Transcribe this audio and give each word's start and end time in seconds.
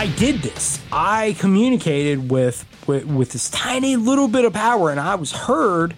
I 0.00 0.06
did 0.06 0.36
this. 0.36 0.80
I 0.90 1.36
communicated 1.38 2.30
with, 2.30 2.64
with 2.86 3.04
with 3.04 3.32
this 3.32 3.50
tiny 3.50 3.96
little 3.96 4.28
bit 4.28 4.46
of 4.46 4.54
power, 4.54 4.88
and 4.88 4.98
I 4.98 5.14
was 5.16 5.30
heard 5.30 5.92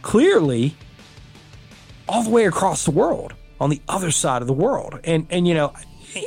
clearly 0.00 0.74
all 2.08 2.22
the 2.22 2.30
way 2.30 2.46
across 2.46 2.86
the 2.86 2.92
world 2.92 3.34
on 3.60 3.68
the 3.68 3.82
other 3.90 4.10
side 4.10 4.40
of 4.40 4.48
the 4.48 4.54
world. 4.54 5.00
And 5.04 5.26
and 5.28 5.46
you 5.46 5.52
know, 5.52 5.74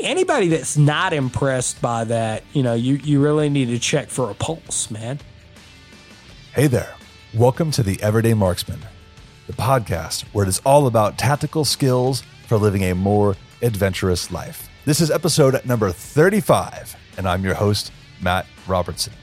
anybody 0.02 0.50
that's 0.50 0.78
not 0.78 1.14
impressed 1.14 1.82
by 1.82 2.04
that, 2.04 2.44
you 2.54 2.62
know, 2.62 2.76
you 2.76 2.98
you 2.98 3.20
really 3.20 3.50
need 3.50 3.70
to 3.70 3.80
check 3.80 4.10
for 4.10 4.30
a 4.30 4.36
pulse, 4.36 4.91
man. 4.91 5.18
Hey 6.54 6.68
there. 6.68 6.94
Welcome 7.34 7.71
to 7.71 7.82
the 7.82 8.00
Everyday 8.04 8.36
Marksman, 8.36 8.82
the 9.48 9.54
podcast 9.54 10.25
where 10.32 10.46
it 10.46 10.50
is 10.50 10.62
all 10.64 10.86
about 10.86 11.18
tactical 11.18 11.66
skills 11.66 12.21
for 12.46 12.60
living 12.60 12.84
a 12.84 12.94
more 12.94 13.36
adventurous 13.64 14.30
life. 14.30 14.70
This 14.86 15.00
is 15.00 15.10
episode 15.10 15.66
number 15.66 15.94
35, 15.94 16.98
and 17.18 17.26
I'm 17.26 17.41
your 17.41 17.54
host, 17.54 17.94
Matt 18.20 18.46
Robertson. 18.68 19.14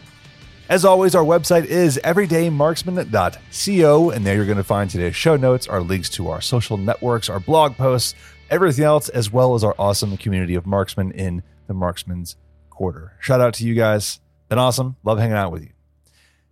As 0.70 0.86
always, 0.86 1.14
our 1.14 1.22
website 1.22 1.66
is 1.66 2.00
everydaymarksman.co, 2.02 4.10
and 4.10 4.26
there 4.26 4.36
you're 4.36 4.46
going 4.46 4.56
to 4.56 4.64
find 4.64 4.88
today's 4.88 5.14
show 5.14 5.36
notes, 5.36 5.68
our 5.68 5.82
links 5.82 6.08
to 6.10 6.30
our 6.30 6.40
social 6.40 6.78
networks, 6.78 7.28
our 7.28 7.40
blog 7.40 7.76
posts, 7.76 8.14
everything 8.48 8.86
else, 8.86 9.10
as 9.10 9.30
well 9.30 9.54
as 9.54 9.62
our 9.62 9.74
awesome 9.78 10.16
community 10.16 10.54
of 10.54 10.64
marksmen 10.64 11.12
in 11.12 11.42
the 11.66 11.74
Marksman's 11.74 12.36
Quarter. 12.70 13.18
Shout 13.20 13.42
out 13.42 13.52
to 13.54 13.66
you 13.66 13.74
guys. 13.74 14.18
Been 14.48 14.58
awesome. 14.58 14.96
Love 15.04 15.18
hanging 15.18 15.36
out 15.36 15.52
with 15.52 15.64
you. 15.64 15.72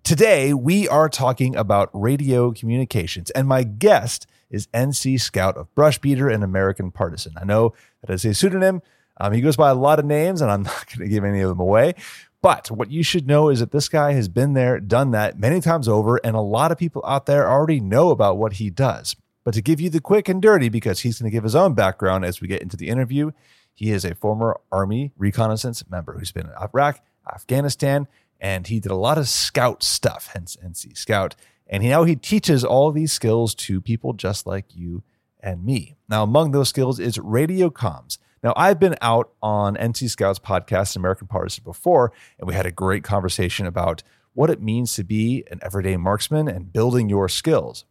Today, 0.05 0.53
we 0.53 0.87
are 0.87 1.09
talking 1.09 1.57
about 1.57 1.89
radio 1.95 2.53
communications, 2.53 3.31
and 3.31 3.49
my 3.49 3.63
guest 3.63 4.27
is 4.51 4.67
NC 4.69 5.19
Scout 5.19 5.57
of 5.57 5.75
Brushbeater 5.75 6.31
and 6.31 6.45
American 6.45 6.91
Partisan. 6.91 7.33
I 7.41 7.45
know 7.45 7.73
that 8.03 8.13
is 8.13 8.27
a 8.27 8.35
pseudonym. 8.35 8.83
Um, 9.21 9.33
he 9.33 9.41
goes 9.41 9.57
by 9.57 9.71
a 9.71 9.75
lot 9.75 9.99
of 9.99 10.05
names, 10.05 10.41
and 10.41 10.51
I'm 10.51 10.63
not 10.65 10.87
going 10.87 11.09
to 11.09 11.13
give 11.13 11.25
any 11.25 11.41
of 11.41 11.49
them 11.49 11.61
away. 11.61 11.95
But 12.41 12.71
what 12.71 12.91
you 12.91 13.03
should 13.03 13.27
know 13.27 13.49
is 13.49 13.61
that 13.61 13.73
this 13.73 13.89
guy 13.89 14.13
has 14.13 14.29
been 14.29 14.53
there, 14.53 14.79
done 14.79 15.11
that 15.11 15.39
many 15.39 15.61
times 15.61 15.89
over, 15.89 16.17
and 16.19 16.37
a 16.37 16.41
lot 16.41 16.71
of 16.71 16.79
people 16.79 17.03
out 17.05 17.27
there 17.27 17.51
already 17.51 17.81
know 17.81 18.11
about 18.11 18.39
what 18.39 18.55
he 18.55 18.71
does. 18.71 19.17
But 19.45 19.55
to 19.55 19.63
give 19.63 19.81
you 19.81 19.91
the 19.91 20.01
quick 20.01 20.29
and 20.29 20.41
dirty, 20.41 20.69
because 20.69 21.01
he's 21.01 21.19
going 21.19 21.31
to 21.31 21.35
give 21.35 21.43
his 21.43 21.57
own 21.57 21.75
background 21.75 22.25
as 22.25 22.41
we 22.41 22.47
get 22.47 22.63
into 22.63 22.77
the 22.77 22.89
interview, 22.89 23.33
he 23.75 23.91
is 23.91 24.05
a 24.05 24.15
former 24.15 24.61
Army 24.71 25.13
reconnaissance 25.17 25.83
member 25.89 26.19
who's 26.19 26.33
been 26.33 26.47
in 26.47 26.53
Iraq, 26.61 27.01
Afghanistan, 27.33 28.07
and 28.41 28.67
he 28.67 28.79
did 28.79 28.93
a 28.93 28.97
lot 28.97 29.19
of 29.19 29.29
scout 29.29 29.83
stuff, 29.83 30.31
hence 30.33 30.57
NC 30.65 30.97
Scout. 30.97 31.35
And 31.67 31.83
he, 31.83 31.89
now 31.89 32.05
he 32.05 32.17
teaches 32.17 32.65
all 32.65 32.93
these 32.93 33.13
skills 33.13 33.55
to 33.55 33.81
people 33.81 34.13
just 34.13 34.47
like 34.47 34.77
you 34.77 35.03
and 35.41 35.65
me. 35.65 35.97
Now, 36.09 36.23
among 36.23 36.53
those 36.53 36.69
skills 36.69 37.01
is 37.01 37.19
radio 37.19 37.71
comms. 37.71 38.19
Now, 38.43 38.53
I've 38.57 38.79
been 38.79 38.97
out 39.01 39.33
on 39.43 39.77
NC 39.77 40.11
Scouts 40.11 40.39
podcast, 40.39 40.97
American 40.97 41.27
Partisan, 41.27 41.65
before, 41.65 42.13
and 42.39 42.47
we 42.47 42.55
had 42.55 42.67
a 42.67 42.71
great 42.71 43.03
conversation 43.03 43.67
about 43.67 44.03
what 44.33 44.51
it 44.51 44.63
means 44.63 44.95
to 44.95 45.05
be 45.05 45.45
an 45.51 45.59
everyday 45.63 45.97
marksman 45.97 46.47
and 46.49 46.73
building 46.73 47.09
your 47.09 47.29
skills. 47.29 47.85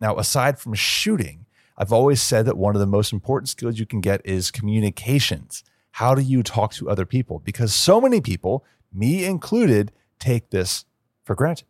Now, 0.00 0.16
aside 0.18 0.58
from 0.58 0.74
shooting, 0.74 1.46
I've 1.76 1.92
always 1.92 2.22
said 2.22 2.46
that 2.46 2.56
one 2.56 2.74
of 2.74 2.80
the 2.80 2.86
most 2.86 3.12
important 3.12 3.48
skills 3.48 3.78
you 3.78 3.84
can 3.84 4.00
get 4.00 4.22
is 4.24 4.50
communications. 4.50 5.64
How 5.92 6.14
do 6.14 6.22
you 6.22 6.42
talk 6.42 6.72
to 6.74 6.88
other 6.88 7.04
people? 7.04 7.40
Because 7.40 7.74
so 7.74 8.00
many 8.00 8.20
people, 8.20 8.64
me 8.92 9.24
included, 9.24 9.92
take 10.18 10.50
this 10.50 10.86
for 11.22 11.34
granted. 11.34 11.66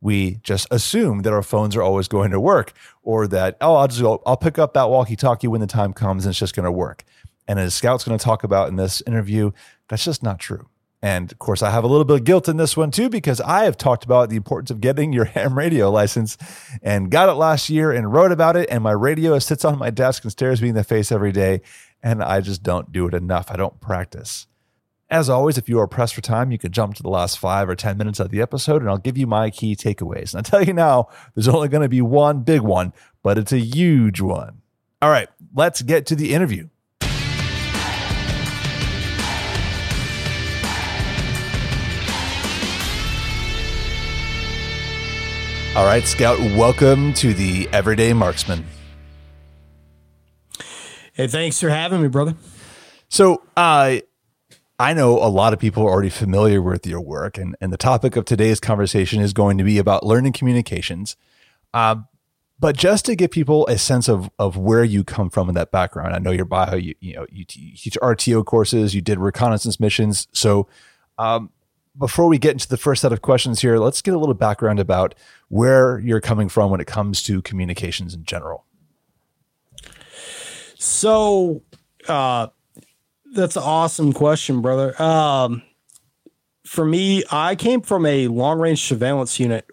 We 0.00 0.40
just 0.42 0.68
assume 0.70 1.22
that 1.22 1.32
our 1.32 1.42
phones 1.42 1.76
are 1.76 1.82
always 1.82 2.08
going 2.08 2.32
to 2.32 2.40
work, 2.40 2.72
or 3.02 3.26
that 3.28 3.56
oh, 3.60 3.76
I'll 3.76 3.88
just 3.88 4.02
go, 4.02 4.22
I'll 4.26 4.36
pick 4.36 4.58
up 4.58 4.74
that 4.74 4.90
walkie-talkie 4.90 5.48
when 5.48 5.60
the 5.60 5.66
time 5.66 5.92
comes, 5.92 6.24
and 6.24 6.32
it's 6.32 6.38
just 6.38 6.54
going 6.56 6.64
to 6.64 6.72
work. 6.72 7.04
And 7.46 7.58
as 7.58 7.74
Scout's 7.74 8.04
going 8.04 8.18
to 8.18 8.24
talk 8.24 8.44
about 8.44 8.68
in 8.68 8.76
this 8.76 9.02
interview, 9.06 9.52
that's 9.88 10.04
just 10.04 10.22
not 10.22 10.38
true. 10.38 10.68
And 11.02 11.32
of 11.32 11.38
course, 11.40 11.62
I 11.62 11.70
have 11.70 11.82
a 11.82 11.88
little 11.88 12.04
bit 12.04 12.20
of 12.20 12.24
guilt 12.24 12.48
in 12.48 12.56
this 12.56 12.76
one 12.76 12.92
too, 12.92 13.08
because 13.08 13.40
I 13.40 13.64
have 13.64 13.76
talked 13.76 14.04
about 14.04 14.30
the 14.30 14.36
importance 14.36 14.70
of 14.70 14.80
getting 14.80 15.12
your 15.12 15.24
ham 15.26 15.58
radio 15.58 15.90
license 15.90 16.38
and 16.80 17.10
got 17.10 17.28
it 17.28 17.32
last 17.32 17.68
year 17.68 17.90
and 17.90 18.12
wrote 18.12 18.30
about 18.30 18.56
it. 18.56 18.68
And 18.70 18.84
my 18.84 18.92
radio 18.92 19.38
sits 19.40 19.64
on 19.64 19.78
my 19.78 19.90
desk 19.90 20.22
and 20.22 20.30
stares 20.30 20.62
me 20.62 20.68
in 20.68 20.76
the 20.76 20.84
face 20.84 21.10
every 21.10 21.32
day. 21.32 21.60
And 22.02 22.22
I 22.22 22.40
just 22.40 22.62
don't 22.62 22.92
do 22.92 23.06
it 23.08 23.14
enough. 23.14 23.50
I 23.50 23.56
don't 23.56 23.80
practice. 23.80 24.46
As 25.10 25.28
always, 25.28 25.58
if 25.58 25.68
you 25.68 25.78
are 25.78 25.86
pressed 25.86 26.14
for 26.14 26.22
time, 26.22 26.52
you 26.52 26.58
can 26.58 26.72
jump 26.72 26.94
to 26.94 27.02
the 27.02 27.10
last 27.10 27.38
five 27.38 27.68
or 27.68 27.74
10 27.74 27.98
minutes 27.98 28.18
of 28.18 28.30
the 28.30 28.40
episode 28.40 28.80
and 28.80 28.88
I'll 28.88 28.96
give 28.96 29.18
you 29.18 29.26
my 29.26 29.50
key 29.50 29.76
takeaways. 29.76 30.34
And 30.34 30.46
I 30.46 30.48
tell 30.48 30.62
you 30.62 30.72
now, 30.72 31.08
there's 31.34 31.48
only 31.48 31.68
going 31.68 31.82
to 31.82 31.88
be 31.88 32.00
one 32.00 32.42
big 32.42 32.62
one, 32.62 32.92
but 33.22 33.38
it's 33.38 33.52
a 33.52 33.58
huge 33.58 34.20
one. 34.20 34.62
All 35.02 35.10
right, 35.10 35.28
let's 35.52 35.82
get 35.82 36.06
to 36.06 36.16
the 36.16 36.32
interview. 36.32 36.68
All 45.74 45.86
right, 45.86 46.04
Scout, 46.04 46.38
welcome 46.38 47.14
to 47.14 47.32
the 47.32 47.66
Everyday 47.72 48.12
Marksman. 48.12 48.62
Hey, 51.14 51.26
thanks 51.26 51.58
for 51.58 51.70
having 51.70 52.02
me, 52.02 52.08
brother. 52.08 52.34
So, 53.08 53.42
uh, 53.56 54.00
I 54.78 54.92
know 54.92 55.16
a 55.16 55.32
lot 55.32 55.54
of 55.54 55.58
people 55.58 55.84
are 55.84 55.90
already 55.90 56.10
familiar 56.10 56.60
with 56.60 56.86
your 56.86 57.00
work, 57.00 57.38
and, 57.38 57.56
and 57.58 57.72
the 57.72 57.78
topic 57.78 58.16
of 58.16 58.26
today's 58.26 58.60
conversation 58.60 59.22
is 59.22 59.32
going 59.32 59.56
to 59.56 59.64
be 59.64 59.78
about 59.78 60.04
learning 60.04 60.34
communications. 60.34 61.16
Uh, 61.72 61.96
but 62.60 62.76
just 62.76 63.06
to 63.06 63.16
give 63.16 63.30
people 63.30 63.66
a 63.66 63.78
sense 63.78 64.10
of, 64.10 64.28
of 64.38 64.58
where 64.58 64.84
you 64.84 65.04
come 65.04 65.30
from 65.30 65.48
in 65.48 65.54
that 65.54 65.70
background, 65.70 66.14
I 66.14 66.18
know 66.18 66.32
your 66.32 66.44
bio, 66.44 66.76
you, 66.76 66.94
you 67.00 67.14
know, 67.14 67.24
you, 67.30 67.46
you 67.48 67.76
teach 67.76 67.96
RTO 68.02 68.44
courses, 68.44 68.94
you 68.94 69.00
did 69.00 69.18
reconnaissance 69.18 69.80
missions. 69.80 70.28
So, 70.32 70.68
um, 71.16 71.48
before 71.98 72.26
we 72.26 72.38
get 72.38 72.52
into 72.52 72.68
the 72.68 72.76
first 72.76 73.02
set 73.02 73.12
of 73.12 73.22
questions 73.22 73.60
here, 73.60 73.78
let's 73.78 74.02
get 74.02 74.14
a 74.14 74.18
little 74.18 74.34
background 74.34 74.80
about 74.80 75.14
where 75.48 75.98
you're 75.98 76.20
coming 76.20 76.48
from 76.48 76.70
when 76.70 76.80
it 76.80 76.86
comes 76.86 77.22
to 77.24 77.42
communications 77.42 78.14
in 78.14 78.24
general. 78.24 78.64
So, 80.76 81.62
uh, 82.08 82.48
that's 83.34 83.56
an 83.56 83.62
awesome 83.62 84.12
question, 84.12 84.60
brother. 84.60 85.00
Um, 85.00 85.62
for 86.66 86.84
me, 86.84 87.22
I 87.30 87.54
came 87.54 87.82
from 87.82 88.06
a 88.06 88.28
long 88.28 88.58
range 88.58 88.82
surveillance 88.82 89.38
unit 89.38 89.66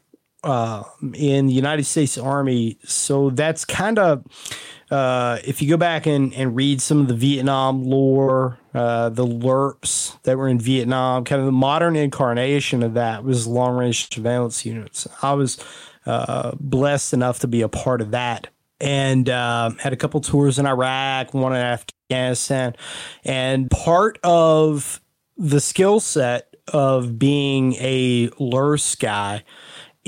uh, 0.44 0.84
in 1.13 1.47
the 1.47 1.53
United 1.53 1.85
States 1.85 2.18
Army. 2.18 2.78
So 2.84 3.29
that's 3.29 3.66
kind 3.66 4.00
of 4.00 4.24
uh, 4.91 5.40
if 5.46 5.62
you 5.62 5.69
go 5.69 5.78
back 5.78 6.06
and, 6.06 6.34
and 6.34 6.56
read 6.56 6.81
some 6.81 7.02
of 7.02 7.08
the 7.08 7.16
Vietnam 7.16 7.84
lore, 7.84 8.59
uh, 8.74 9.09
the 9.09 9.25
LRRPs 9.25 10.22
that 10.24 10.38
were 10.38 10.47
in 10.47 10.59
Vietnam, 10.59 11.24
kind 11.24 11.40
of 11.40 11.46
the 11.46 11.52
modern 11.52 11.96
incarnation 11.96 12.84
of 12.84 12.94
that 12.94 13.24
was 13.24 13.47
long 13.47 13.75
range 13.78 14.13
surveillance 14.13 14.66
units. 14.66 15.07
I 15.22 15.34
was 15.34 15.57
uh, 16.06 16.52
blessed 16.59 17.13
enough 17.13 17.40
to 17.40 17.47
be 17.47 17.62
a 17.62 17.69
part 17.69 18.02
of 18.02 18.12
that 18.12 18.47
and 18.79 19.29
uh, 19.29 19.72
had 19.79 19.94
a 19.94 19.97
couple 19.97 20.22
tours 20.22 20.59
in 20.59 20.66
Iraq, 20.66 21.34
one 21.34 21.53
in 21.53 21.62
Afghanistan. 21.62 22.75
And 23.24 23.69
part 23.69 24.19
of 24.24 25.02
the 25.38 25.59
skill 25.59 26.00
set 26.00 26.56
of 26.68 27.18
being 27.18 27.75
a 27.79 28.29
LRRS 28.29 29.00
guy 29.00 29.44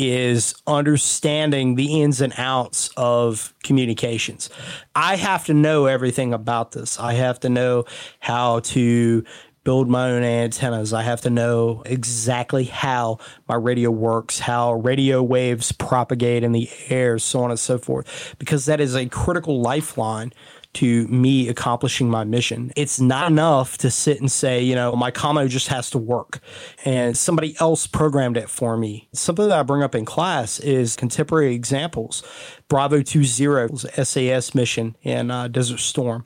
is 0.09 0.55
understanding 0.65 1.75
the 1.75 2.01
ins 2.01 2.21
and 2.21 2.33
outs 2.37 2.89
of 2.97 3.53
communications. 3.63 4.49
I 4.95 5.15
have 5.15 5.45
to 5.45 5.53
know 5.53 5.85
everything 5.85 6.33
about 6.33 6.71
this. 6.71 6.99
I 6.99 7.13
have 7.13 7.39
to 7.41 7.49
know 7.49 7.85
how 8.19 8.61
to 8.61 9.23
build 9.63 9.87
my 9.87 10.09
own 10.09 10.23
antennas. 10.23 10.91
I 10.91 11.03
have 11.03 11.21
to 11.21 11.29
know 11.29 11.83
exactly 11.85 12.63
how 12.63 13.19
my 13.47 13.55
radio 13.55 13.91
works, 13.91 14.39
how 14.39 14.73
radio 14.73 15.21
waves 15.21 15.71
propagate 15.71 16.43
in 16.43 16.51
the 16.51 16.67
air, 16.89 17.19
so 17.19 17.43
on 17.43 17.51
and 17.51 17.59
so 17.59 17.77
forth, 17.77 18.35
because 18.39 18.65
that 18.65 18.81
is 18.81 18.95
a 18.95 19.05
critical 19.05 19.61
lifeline 19.61 20.33
to 20.73 21.07
me 21.07 21.49
accomplishing 21.49 22.09
my 22.09 22.23
mission. 22.23 22.71
It's 22.75 22.99
not 22.99 23.31
enough 23.31 23.77
to 23.79 23.91
sit 23.91 24.19
and 24.19 24.31
say, 24.31 24.61
you 24.61 24.75
know, 24.75 24.95
my 24.95 25.11
commo 25.11 25.47
just 25.49 25.67
has 25.67 25.89
to 25.91 25.97
work 25.97 26.39
and 26.85 27.17
somebody 27.17 27.55
else 27.59 27.87
programmed 27.87 28.37
it 28.37 28.49
for 28.49 28.77
me. 28.77 29.09
Something 29.13 29.49
that 29.49 29.59
I 29.59 29.63
bring 29.63 29.83
up 29.83 29.95
in 29.95 30.05
class 30.05 30.59
is 30.59 30.95
contemporary 30.95 31.53
examples. 31.53 32.23
Bravo 32.67 32.99
20's 32.99 34.09
SAS 34.09 34.55
mission 34.55 34.95
in 35.01 35.29
uh, 35.29 35.49
Desert 35.49 35.79
Storm, 35.79 36.23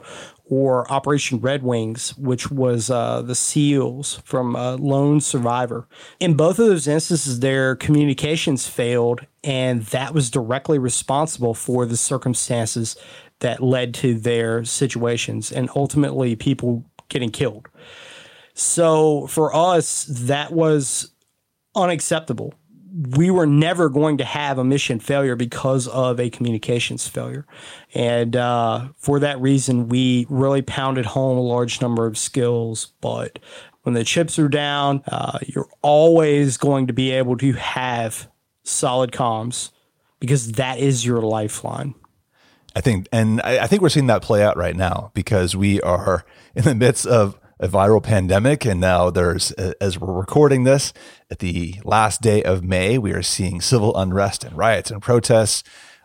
or 0.47 0.89
Operation 0.91 1.39
Red 1.39 1.63
Wings, 1.63 2.15
which 2.17 2.51
was 2.51 2.89
uh, 2.89 3.21
the 3.21 3.35
SEALs 3.35 4.21
from 4.23 4.55
uh, 4.55 4.77
Lone 4.77 5.19
Survivor. 5.19 5.87
In 6.19 6.35
both 6.35 6.59
of 6.59 6.67
those 6.67 6.87
instances, 6.87 7.39
their 7.39 7.75
communications 7.75 8.67
failed, 8.67 9.25
and 9.43 9.83
that 9.85 10.13
was 10.13 10.29
directly 10.29 10.77
responsible 10.77 11.53
for 11.53 11.85
the 11.85 11.97
circumstances 11.97 12.95
that 13.45 13.61
led 13.61 13.93
to 13.93 14.15
their 14.15 14.65
situations 14.65 15.51
and 15.51 15.69
ultimately 15.75 16.35
people 16.35 16.83
getting 17.09 17.29
killed. 17.29 17.67
So 18.55 19.27
for 19.27 19.55
us, 19.55 20.05
that 20.05 20.51
was 20.51 21.11
unacceptable. 21.75 22.55
We 23.11 23.29
were 23.29 23.45
never 23.45 23.87
going 23.87 24.17
to 24.17 24.25
have 24.25 24.57
a 24.57 24.63
mission 24.63 24.99
failure 24.99 25.35
because 25.35 25.87
of 25.87 26.19
a 26.19 26.31
communications 26.31 27.07
failure. 27.07 27.45
And 27.93 28.35
uh, 28.35 28.87
for 28.97 29.19
that 29.19 29.39
reason, 29.39 29.89
we 29.89 30.25
really 30.27 30.63
pounded 30.63 31.05
home 31.05 31.37
a 31.37 31.41
large 31.41 31.81
number 31.81 32.07
of 32.07 32.17
skills. 32.17 32.93
But 32.99 33.37
when 33.83 33.93
the 33.93 34.03
chips 34.03 34.39
are 34.39 34.49
down, 34.49 35.03
uh, 35.07 35.37
you're 35.45 35.69
always 35.83 36.57
going 36.57 36.87
to 36.87 36.93
be 36.93 37.11
able 37.11 37.37
to 37.37 37.53
have 37.53 38.27
solid 38.63 39.11
comms 39.11 39.69
because 40.19 40.53
that 40.53 40.79
is 40.79 41.05
your 41.05 41.21
lifeline. 41.21 41.93
I 42.75 42.81
think, 42.81 43.07
and 43.11 43.41
I, 43.43 43.59
I 43.59 43.67
think 43.67 43.81
we're 43.81 43.89
seeing 43.89 44.07
that 44.07 44.21
play 44.21 44.43
out 44.43 44.57
right 44.57 44.75
now 44.75 45.11
because 45.13 45.55
we 45.55 45.81
are 45.81 46.25
in 46.55 46.63
the 46.63 46.75
midst 46.75 47.05
of 47.07 47.39
a 47.59 47.67
viral 47.67 48.03
pandemic. 48.03 48.65
And 48.65 48.81
now 48.81 49.09
there's, 49.09 49.51
as 49.53 49.99
we're 49.99 50.13
recording 50.13 50.65
this 50.65 50.93
at 51.31 51.39
the 51.39 51.75
last 51.83 52.21
day 52.21 52.43
of 52.43 52.63
May, 52.63 52.97
we 52.97 53.13
are 53.13 53.23
seeing 53.23 53.61
civil 53.61 53.95
unrest 53.95 54.43
and 54.43 54.57
riots 54.57 54.91
and 54.91 55.01
protests. 55.01 55.63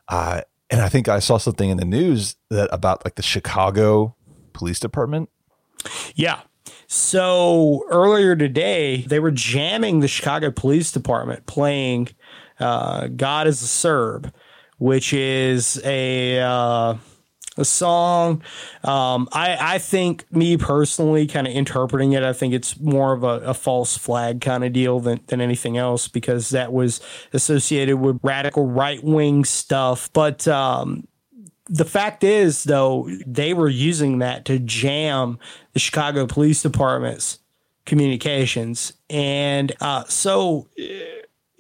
Uh, 0.08 0.43
and 0.70 0.81
I 0.81 0.88
think 0.88 1.08
I 1.08 1.19
saw 1.19 1.38
something 1.38 1.69
in 1.69 1.76
the 1.76 1.84
news 1.84 2.37
that 2.50 2.69
about 2.73 3.05
like 3.05 3.16
the 3.16 3.23
Chicago 3.23 4.14
Police 4.52 4.78
Department. 4.78 5.28
Yeah. 6.14 6.40
So 6.87 7.84
earlier 7.90 8.37
today, 8.37 9.02
they 9.02 9.19
were 9.19 9.31
jamming 9.31 10.00
the 10.00 10.08
Chicago 10.08 10.50
Police 10.50 10.93
Department 10.93 11.46
playing 11.46 12.08
uh, 12.61 13.08
God 13.08 13.46
is 13.46 13.62
a 13.62 13.66
Serb, 13.66 14.32
which 14.80 15.12
is 15.12 15.80
a. 15.84 16.40
Uh, 16.40 16.96
a 17.56 17.64
song. 17.64 18.42
Um, 18.84 19.28
I, 19.32 19.74
I 19.74 19.78
think 19.78 20.24
me 20.32 20.56
personally, 20.56 21.26
kind 21.26 21.46
of 21.46 21.52
interpreting 21.52 22.12
it, 22.12 22.22
I 22.22 22.32
think 22.32 22.54
it's 22.54 22.78
more 22.80 23.12
of 23.12 23.22
a, 23.22 23.40
a 23.40 23.54
false 23.54 23.96
flag 23.96 24.40
kind 24.40 24.64
of 24.64 24.72
deal 24.72 25.00
than, 25.00 25.20
than 25.26 25.40
anything 25.40 25.76
else 25.76 26.08
because 26.08 26.50
that 26.50 26.72
was 26.72 27.00
associated 27.32 27.96
with 27.96 28.18
radical 28.22 28.66
right 28.66 29.02
wing 29.02 29.44
stuff. 29.44 30.10
But 30.12 30.48
um, 30.48 31.06
the 31.66 31.84
fact 31.84 32.24
is, 32.24 32.64
though, 32.64 33.08
they 33.26 33.52
were 33.52 33.68
using 33.68 34.18
that 34.18 34.44
to 34.46 34.58
jam 34.58 35.38
the 35.72 35.80
Chicago 35.80 36.26
Police 36.26 36.62
Department's 36.62 37.40
communications. 37.84 38.92
And 39.08 39.72
uh, 39.80 40.04
so 40.04 40.68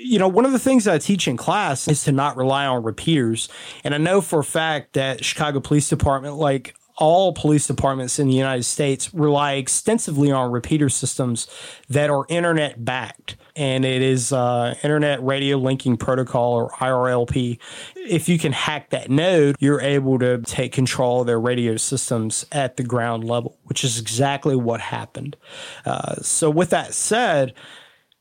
you 0.02 0.18
know, 0.18 0.28
one 0.28 0.46
of 0.46 0.52
the 0.52 0.58
things 0.58 0.88
I 0.88 0.98
teach 0.98 1.28
in 1.28 1.36
class 1.36 1.86
is 1.86 2.04
to 2.04 2.12
not 2.12 2.36
rely 2.36 2.66
on 2.66 2.82
repeaters. 2.82 3.48
And 3.84 3.94
I 3.94 3.98
know 3.98 4.20
for 4.20 4.40
a 4.40 4.44
fact 4.44 4.94
that 4.94 5.24
Chicago 5.24 5.60
Police 5.60 5.88
Department, 5.88 6.36
like 6.36 6.74
all 6.96 7.32
police 7.32 7.66
departments 7.66 8.18
in 8.18 8.28
the 8.28 8.34
United 8.34 8.62
States, 8.64 9.12
rely 9.14 9.54
extensively 9.54 10.30
on 10.30 10.50
repeater 10.50 10.88
systems 10.88 11.48
that 11.88 12.10
are 12.10 12.24
internet 12.28 12.84
backed. 12.84 13.36
And 13.56 13.84
it 13.84 14.00
is 14.00 14.32
uh, 14.32 14.74
Internet 14.82 15.22
Radio 15.22 15.56
Linking 15.56 15.96
Protocol 15.96 16.54
or 16.54 16.70
IRLP. 16.70 17.58
If 17.96 18.28
you 18.28 18.38
can 18.38 18.52
hack 18.52 18.90
that 18.90 19.10
node, 19.10 19.56
you're 19.58 19.80
able 19.80 20.18
to 20.20 20.38
take 20.42 20.72
control 20.72 21.22
of 21.22 21.26
their 21.26 21.40
radio 21.40 21.76
systems 21.76 22.46
at 22.52 22.76
the 22.76 22.84
ground 22.84 23.24
level, 23.24 23.58
which 23.64 23.82
is 23.82 23.98
exactly 23.98 24.56
what 24.56 24.80
happened. 24.80 25.36
Uh, 25.84 26.16
so, 26.16 26.48
with 26.48 26.70
that 26.70 26.94
said, 26.94 27.54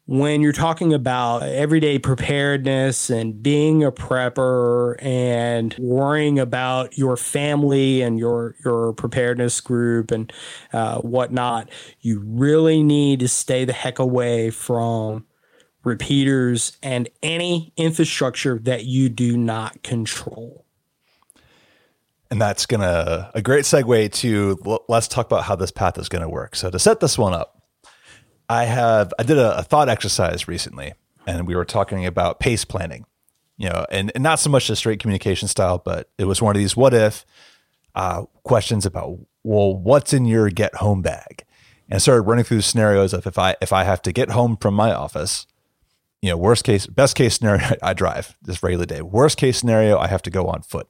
when 0.10 0.42
you're 0.42 0.52
talking 0.52 0.92
about 0.92 1.44
everyday 1.44 2.00
preparedness 2.00 3.12
and 3.12 3.44
being 3.44 3.84
a 3.84 3.92
prepper 3.92 4.96
and 5.04 5.76
worrying 5.78 6.40
about 6.40 6.98
your 6.98 7.16
family 7.16 8.02
and 8.02 8.18
your 8.18 8.56
your 8.66 8.94
preparedness 8.94 9.62
group 9.62 10.10
and 10.10 10.34
uh, 10.74 10.98
whatnot, 11.02 11.70
you 12.02 12.24
really 12.26 12.82
need 12.82 13.20
to 13.20 13.28
stay 13.28 13.66
the 13.66 13.74
heck 13.74 14.00
away 14.00 14.50
from 14.50 15.28
repeaters 15.84 16.76
and 16.82 17.08
any 17.22 17.72
infrastructure 17.78 18.58
that 18.58 18.86
you 18.86 19.10
do 19.10 19.38
not 19.38 19.84
control. 19.84 20.66
And 22.32 22.42
that's 22.42 22.66
gonna 22.66 23.30
a 23.36 23.44
great 23.44 23.66
segue 23.66 24.12
to 24.14 24.80
let's 24.90 25.08
talk 25.08 25.28
about 25.28 25.44
how 25.44 25.56
this 25.56 25.70
path 25.70 26.00
is 26.00 26.10
to 26.10 26.30
work. 26.30 26.56
So 26.56 26.72
to 26.72 26.80
set 26.80 27.00
this 27.00 27.16
one 27.16 27.36
up, 27.36 27.59
I 28.50 28.66
have 28.66 29.14
I 29.20 29.24
did 29.24 29.38
a, 29.38 29.60
a, 29.60 29.64
thought 29.64 29.90
exercise 29.90 30.48
recently, 30.48 30.94
and 31.28 31.48
we 31.48 31.56
were 31.56 31.66
talking 31.66 32.06
about 32.06 32.40
pace 32.40 32.66
planning, 32.66 33.06
you 33.58 33.70
know, 33.70 33.86
and, 33.92 34.12
and 34.16 34.24
not 34.24 34.40
so 34.40 34.50
much 34.50 34.68
the 34.68 34.76
straight 34.76 35.00
communication 35.00 35.48
style, 35.48 35.78
but 35.78 36.10
it 36.18 36.26
was 36.26 36.42
one 36.42 36.56
of 36.56 36.60
these 36.60 36.76
what 36.76 36.94
if 36.94 37.26
uh, 37.94 38.24
questions 38.44 38.86
about 38.86 39.20
well, 39.44 39.76
what's 39.76 40.14
in 40.14 40.26
your 40.26 40.50
get 40.50 40.76
home 40.76 41.02
bag, 41.02 41.46
and 41.88 41.96
I 41.96 41.98
started 42.00 42.24
running 42.24 42.44
through 42.44 42.62
scenarios 42.62 43.14
of 43.14 43.28
if 43.28 43.38
I 43.38 43.56
if 43.62 43.72
I 43.72 43.84
have 43.84 44.02
to 44.02 44.12
get 44.12 44.32
home 44.32 44.58
from 44.58 44.74
my 44.74 44.92
office, 44.92 45.46
you 46.22 46.30
know, 46.30 46.38
worst 46.38 46.64
case, 46.64 46.88
best 46.88 47.16
case 47.16 47.38
scenario, 47.38 47.76
I 47.84 47.94
drive 47.94 48.36
this 48.42 48.64
regular 48.64 48.86
day. 48.86 49.04
Worst 49.04 49.38
case 49.38 49.60
scenario, 49.60 50.00
I 50.00 50.08
have 50.08 50.24
to 50.24 50.32
go 50.32 50.48
on 50.48 50.64
foot. 50.64 50.90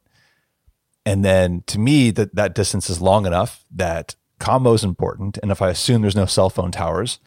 And 1.06 1.26
then 1.26 1.64
to 1.68 1.78
me, 1.78 2.12
that 2.12 2.36
that 2.36 2.56
distance 2.56 2.90
is 2.90 3.02
long 3.02 3.26
enough 3.26 3.66
that 3.72 4.16
commo 4.40 4.76
is 4.76 4.84
important. 4.86 5.38
And 5.42 5.52
if 5.52 5.62
I 5.62 5.70
assume 5.70 6.02
there's 6.02 6.16
no 6.16 6.26
cell 6.26 6.50
phone 6.50 6.72
towers, 6.72 7.20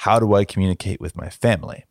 how 0.00 0.18
do 0.18 0.32
I 0.32 0.46
communicate 0.46 0.98
with 0.98 1.14
my 1.14 1.28
family? 1.28 1.84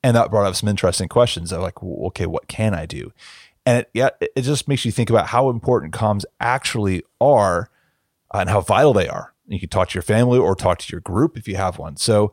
And 0.00 0.14
that 0.14 0.30
brought 0.30 0.46
up 0.46 0.54
some 0.54 0.68
interesting 0.68 1.08
questions 1.08 1.50
of 1.50 1.60
like, 1.60 1.82
okay, 1.82 2.24
what 2.24 2.46
can 2.46 2.72
I 2.72 2.86
do? 2.86 3.12
And 3.66 3.80
it, 3.80 3.90
yeah, 3.92 4.10
it 4.20 4.42
just 4.42 4.68
makes 4.68 4.84
you 4.84 4.92
think 4.92 5.10
about 5.10 5.26
how 5.26 5.50
important 5.50 5.92
comms 5.92 6.24
actually 6.38 7.02
are 7.20 7.68
and 8.32 8.48
how 8.48 8.60
vital 8.60 8.92
they 8.92 9.08
are. 9.08 9.34
You 9.48 9.58
can 9.58 9.68
talk 9.68 9.88
to 9.88 9.94
your 9.94 10.04
family 10.04 10.38
or 10.38 10.54
talk 10.54 10.78
to 10.78 10.92
your 10.92 11.00
group 11.00 11.36
if 11.36 11.48
you 11.48 11.56
have 11.56 11.78
one. 11.78 11.96
So 11.96 12.32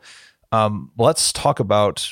um, 0.51 0.91
let's 0.95 1.33
talk 1.33 1.59
about 1.59 2.07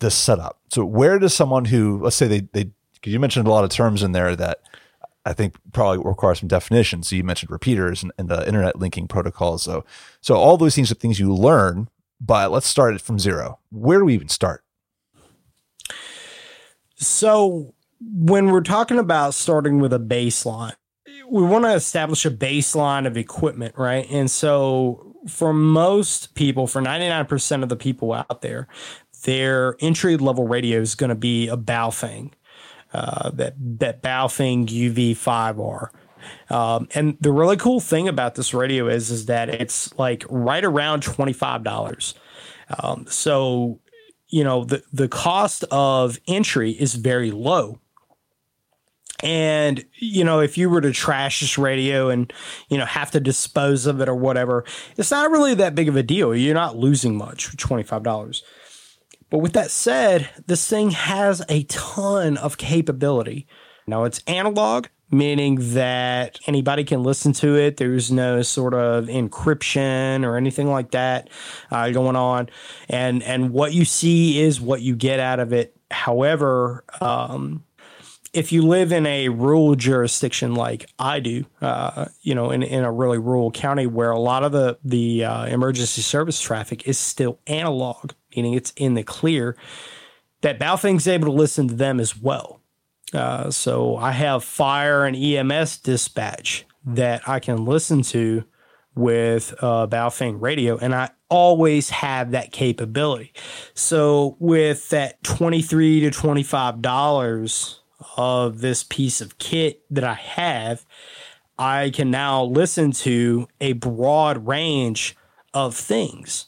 this 0.00 0.16
setup. 0.16 0.58
So 0.70 0.84
where 0.84 1.20
does 1.20 1.34
someone 1.34 1.66
who, 1.66 2.00
let's 2.02 2.16
say 2.16 2.26
they, 2.26 2.40
they, 2.52 2.70
because 2.94 3.12
you 3.12 3.20
mentioned 3.20 3.46
a 3.46 3.50
lot 3.52 3.62
of 3.62 3.70
terms 3.70 4.02
in 4.02 4.10
there 4.10 4.34
that 4.34 4.62
I 5.24 5.34
think 5.34 5.54
probably 5.72 6.04
require 6.04 6.34
some 6.34 6.48
definition. 6.48 7.04
So 7.04 7.14
you 7.14 7.22
mentioned 7.22 7.52
repeaters 7.52 8.02
and, 8.02 8.10
and 8.18 8.28
the 8.28 8.44
internet 8.44 8.76
linking 8.76 9.06
protocols. 9.06 9.62
So, 9.62 9.84
so 10.20 10.34
all 10.34 10.56
those 10.56 10.74
things 10.74 10.90
are 10.90 10.96
things 10.96 11.20
you 11.20 11.32
learn 11.32 11.88
but 12.20 12.50
let's 12.50 12.66
start 12.66 12.94
it 12.94 13.00
from 13.00 13.18
zero. 13.18 13.58
Where 13.70 13.98
do 13.98 14.04
we 14.04 14.14
even 14.14 14.28
start? 14.28 14.64
So, 16.96 17.74
when 18.00 18.50
we're 18.50 18.60
talking 18.60 18.98
about 18.98 19.34
starting 19.34 19.80
with 19.80 19.92
a 19.92 19.98
baseline, 19.98 20.74
we 21.28 21.42
want 21.42 21.64
to 21.64 21.74
establish 21.74 22.24
a 22.24 22.30
baseline 22.30 23.06
of 23.06 23.16
equipment, 23.16 23.74
right? 23.76 24.08
And 24.10 24.30
so, 24.30 25.14
for 25.28 25.52
most 25.52 26.34
people, 26.34 26.66
for 26.66 26.80
99% 26.80 27.62
of 27.62 27.68
the 27.68 27.76
people 27.76 28.12
out 28.12 28.42
there, 28.42 28.68
their 29.24 29.76
entry 29.80 30.16
level 30.16 30.46
radio 30.46 30.80
is 30.80 30.94
going 30.94 31.10
to 31.10 31.16
be 31.16 31.48
a 31.48 31.56
Baofeng, 31.56 32.32
uh, 32.92 33.30
that, 33.30 33.54
that 33.78 34.02
Baofeng 34.02 34.66
UV5R. 34.66 35.90
Um, 36.50 36.88
and 36.94 37.16
the 37.20 37.32
really 37.32 37.56
cool 37.56 37.80
thing 37.80 38.08
about 38.08 38.34
this 38.34 38.54
radio 38.54 38.88
is 38.88 39.10
is 39.10 39.26
that 39.26 39.48
it's 39.48 39.96
like 39.98 40.24
right 40.28 40.64
around 40.64 41.02
twenty 41.02 41.32
five 41.32 41.64
dollars. 41.64 42.14
Um, 42.78 43.06
so 43.08 43.80
you 44.28 44.44
know 44.44 44.64
the 44.64 44.82
the 44.92 45.08
cost 45.08 45.64
of 45.70 46.18
entry 46.26 46.72
is 46.72 46.94
very 46.94 47.30
low. 47.30 47.80
And 49.20 49.84
you 49.94 50.22
know, 50.22 50.40
if 50.40 50.56
you 50.56 50.70
were 50.70 50.80
to 50.80 50.92
trash 50.92 51.40
this 51.40 51.58
radio 51.58 52.08
and 52.08 52.32
you 52.68 52.78
know 52.78 52.86
have 52.86 53.10
to 53.12 53.20
dispose 53.20 53.86
of 53.86 54.00
it 54.00 54.08
or 54.08 54.14
whatever, 54.14 54.64
it's 54.96 55.10
not 55.10 55.30
really 55.30 55.54
that 55.54 55.74
big 55.74 55.88
of 55.88 55.96
a 55.96 56.02
deal. 56.02 56.34
You're 56.34 56.54
not 56.54 56.76
losing 56.76 57.16
much 57.16 57.46
for 57.46 57.56
twenty 57.56 57.82
five 57.82 58.02
dollars. 58.02 58.42
But 59.30 59.38
with 59.38 59.52
that 59.52 59.70
said, 59.70 60.30
this 60.46 60.66
thing 60.68 60.90
has 60.92 61.42
a 61.48 61.64
ton 61.64 62.36
of 62.36 62.56
capability. 62.56 63.46
Now 63.86 64.04
it's 64.04 64.22
analog, 64.26 64.86
meaning 65.10 65.58
that 65.74 66.38
anybody 66.46 66.84
can 66.84 67.02
listen 67.02 67.32
to 67.34 67.56
it. 67.56 67.76
There's 67.76 68.10
no 68.10 68.42
sort 68.42 68.74
of 68.74 69.06
encryption 69.06 70.24
or 70.24 70.36
anything 70.36 70.68
like 70.68 70.90
that 70.92 71.30
uh, 71.70 71.90
going 71.90 72.16
on, 72.16 72.48
and 72.88 73.22
and 73.22 73.50
what 73.50 73.72
you 73.72 73.84
see 73.84 74.40
is 74.40 74.60
what 74.60 74.82
you 74.82 74.96
get 74.96 75.20
out 75.20 75.40
of 75.40 75.52
it. 75.52 75.76
However, 75.90 76.84
um, 77.00 77.64
if 78.32 78.52
you 78.52 78.62
live 78.62 78.92
in 78.92 79.06
a 79.06 79.28
rural 79.30 79.74
jurisdiction 79.74 80.54
like 80.54 80.88
I 80.98 81.20
do, 81.20 81.44
uh, 81.60 82.06
you 82.20 82.34
know, 82.34 82.50
in, 82.50 82.62
in 82.62 82.84
a 82.84 82.92
really 82.92 83.18
rural 83.18 83.50
county 83.50 83.86
where 83.86 84.10
a 84.10 84.18
lot 84.18 84.44
of 84.44 84.52
the 84.52 84.78
the 84.84 85.24
uh, 85.24 85.46
emergency 85.46 86.02
service 86.02 86.40
traffic 86.40 86.86
is 86.86 86.98
still 86.98 87.38
analog, 87.46 88.12
meaning 88.36 88.54
it's 88.54 88.72
in 88.76 88.94
the 88.94 89.02
clear, 89.02 89.56
that 90.42 90.58
Baofeng's 90.58 91.08
able 91.08 91.26
to 91.26 91.32
listen 91.32 91.68
to 91.68 91.74
them 91.74 91.98
as 91.98 92.16
well. 92.16 92.57
Uh, 93.12 93.50
so 93.50 93.96
I 93.96 94.12
have 94.12 94.44
fire 94.44 95.04
and 95.04 95.16
EMS 95.16 95.78
dispatch 95.78 96.66
that 96.84 97.28
I 97.28 97.40
can 97.40 97.64
listen 97.64 98.02
to 98.02 98.44
with 98.94 99.54
uh, 99.60 99.86
Baofeng 99.86 100.40
radio, 100.40 100.76
and 100.76 100.94
I 100.94 101.10
always 101.28 101.90
have 101.90 102.32
that 102.32 102.52
capability. 102.52 103.32
So 103.74 104.36
with 104.40 104.88
that 104.90 105.22
twenty-three 105.22 106.00
to 106.00 106.10
twenty-five 106.10 106.82
dollars 106.82 107.80
of 108.16 108.60
this 108.60 108.82
piece 108.82 109.20
of 109.20 109.38
kit 109.38 109.82
that 109.90 110.04
I 110.04 110.14
have, 110.14 110.84
I 111.58 111.90
can 111.90 112.10
now 112.10 112.42
listen 112.42 112.92
to 112.92 113.46
a 113.60 113.74
broad 113.74 114.46
range 114.46 115.16
of 115.54 115.76
things, 115.76 116.46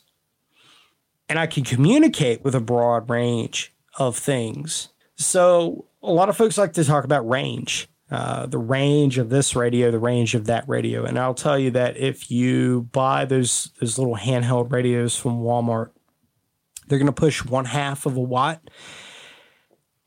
and 1.28 1.38
I 1.38 1.46
can 1.46 1.64
communicate 1.64 2.42
with 2.42 2.54
a 2.54 2.60
broad 2.60 3.08
range 3.08 3.72
of 3.96 4.16
things. 4.16 4.88
So 5.16 5.86
a 6.02 6.10
lot 6.12 6.28
of 6.28 6.36
folks 6.36 6.56
like 6.58 6.72
to 6.74 6.84
talk 6.84 7.04
about 7.04 7.28
range. 7.28 7.88
uh, 8.10 8.46
the 8.46 8.58
range 8.58 9.18
of 9.18 9.30
this 9.30 9.54
radio, 9.54 9.90
the 9.90 9.98
range 9.98 10.34
of 10.34 10.46
that 10.46 10.68
radio. 10.68 11.04
And 11.04 11.18
I'll 11.18 11.34
tell 11.34 11.58
you 11.58 11.70
that 11.72 11.96
if 11.96 12.30
you 12.30 12.88
buy 12.92 13.24
those 13.24 13.70
those 13.80 13.98
little 13.98 14.16
handheld 14.16 14.72
radios 14.72 15.16
from 15.16 15.40
Walmart, 15.40 15.90
they're 16.88 16.98
going 16.98 17.06
to 17.06 17.12
push 17.12 17.44
one 17.44 17.66
half 17.66 18.06
of 18.06 18.16
a 18.16 18.20
watt, 18.20 18.68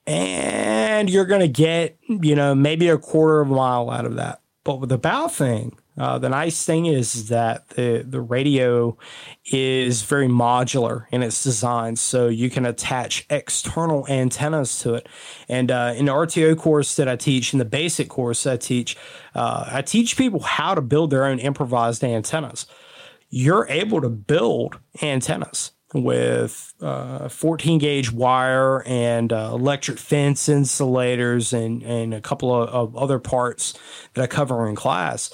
and 0.06 1.10
you're 1.10 1.26
going 1.26 1.42
to 1.42 1.48
get 1.48 1.98
you 2.10 2.36
know 2.36 2.54
maybe 2.54 2.90
a 2.90 2.98
quarter 2.98 3.40
of 3.40 3.50
a 3.50 3.56
mile 3.56 3.90
out 3.90 4.06
of 4.06 4.16
that. 4.16 4.42
But 4.66 4.82
with 4.82 4.90
the 4.90 5.00
Baofeng, 5.00 5.78
uh, 5.98 6.18
the 6.18 6.30
nice 6.30 6.66
thing 6.66 6.88
is 6.88 7.30
that 7.30 7.70
the 7.70 8.04
the 8.08 8.22
radio 8.22 8.98
is 9.52 10.02
very 10.02 10.28
modular 10.28 11.06
in 11.12 11.22
its 11.22 11.44
design, 11.44 11.96
so 11.96 12.28
you 12.28 12.50
can 12.50 12.66
attach 12.66 13.26
external 13.30 14.08
antennas 14.08 14.80
to 14.80 14.96
it. 14.96 15.08
And 15.48 15.70
uh, 15.70 15.94
in 15.96 16.06
the 16.06 16.12
RTO 16.12 16.58
course 16.58 16.96
that 16.96 17.08
I 17.08 17.16
teach, 17.16 17.54
in 17.54 17.60
the 17.60 17.66
basic 17.66 18.10
course 18.10 18.48
I 18.48 18.58
teach, 18.58 18.98
uh, 19.36 19.70
I 19.72 19.82
teach 19.84 20.18
people 20.18 20.40
how 20.40 20.74
to 20.74 20.82
build 20.82 21.12
their 21.12 21.26
own 21.26 21.38
improvised 21.38 22.04
antennas. 22.04 22.66
You're 23.30 23.68
able 23.70 24.02
to 24.02 24.10
build 24.10 24.80
antennas 25.02 25.72
with 25.94 26.74
uh, 26.82 27.30
14 27.30 27.78
gauge 27.78 28.12
wire 28.12 28.82
and 28.88 29.32
uh, 29.32 29.52
electric 29.54 30.00
fence 30.00 30.50
insulators 30.50 31.54
and, 31.54 31.84
and 31.84 32.16
a 32.16 32.22
couple 32.22 32.54
of, 32.54 32.70
of 32.70 32.96
other 32.96 33.20
parts 33.20 33.78
that 34.16 34.24
I 34.24 34.28
cover 34.28 34.68
in 34.68 34.76
class 34.76 35.30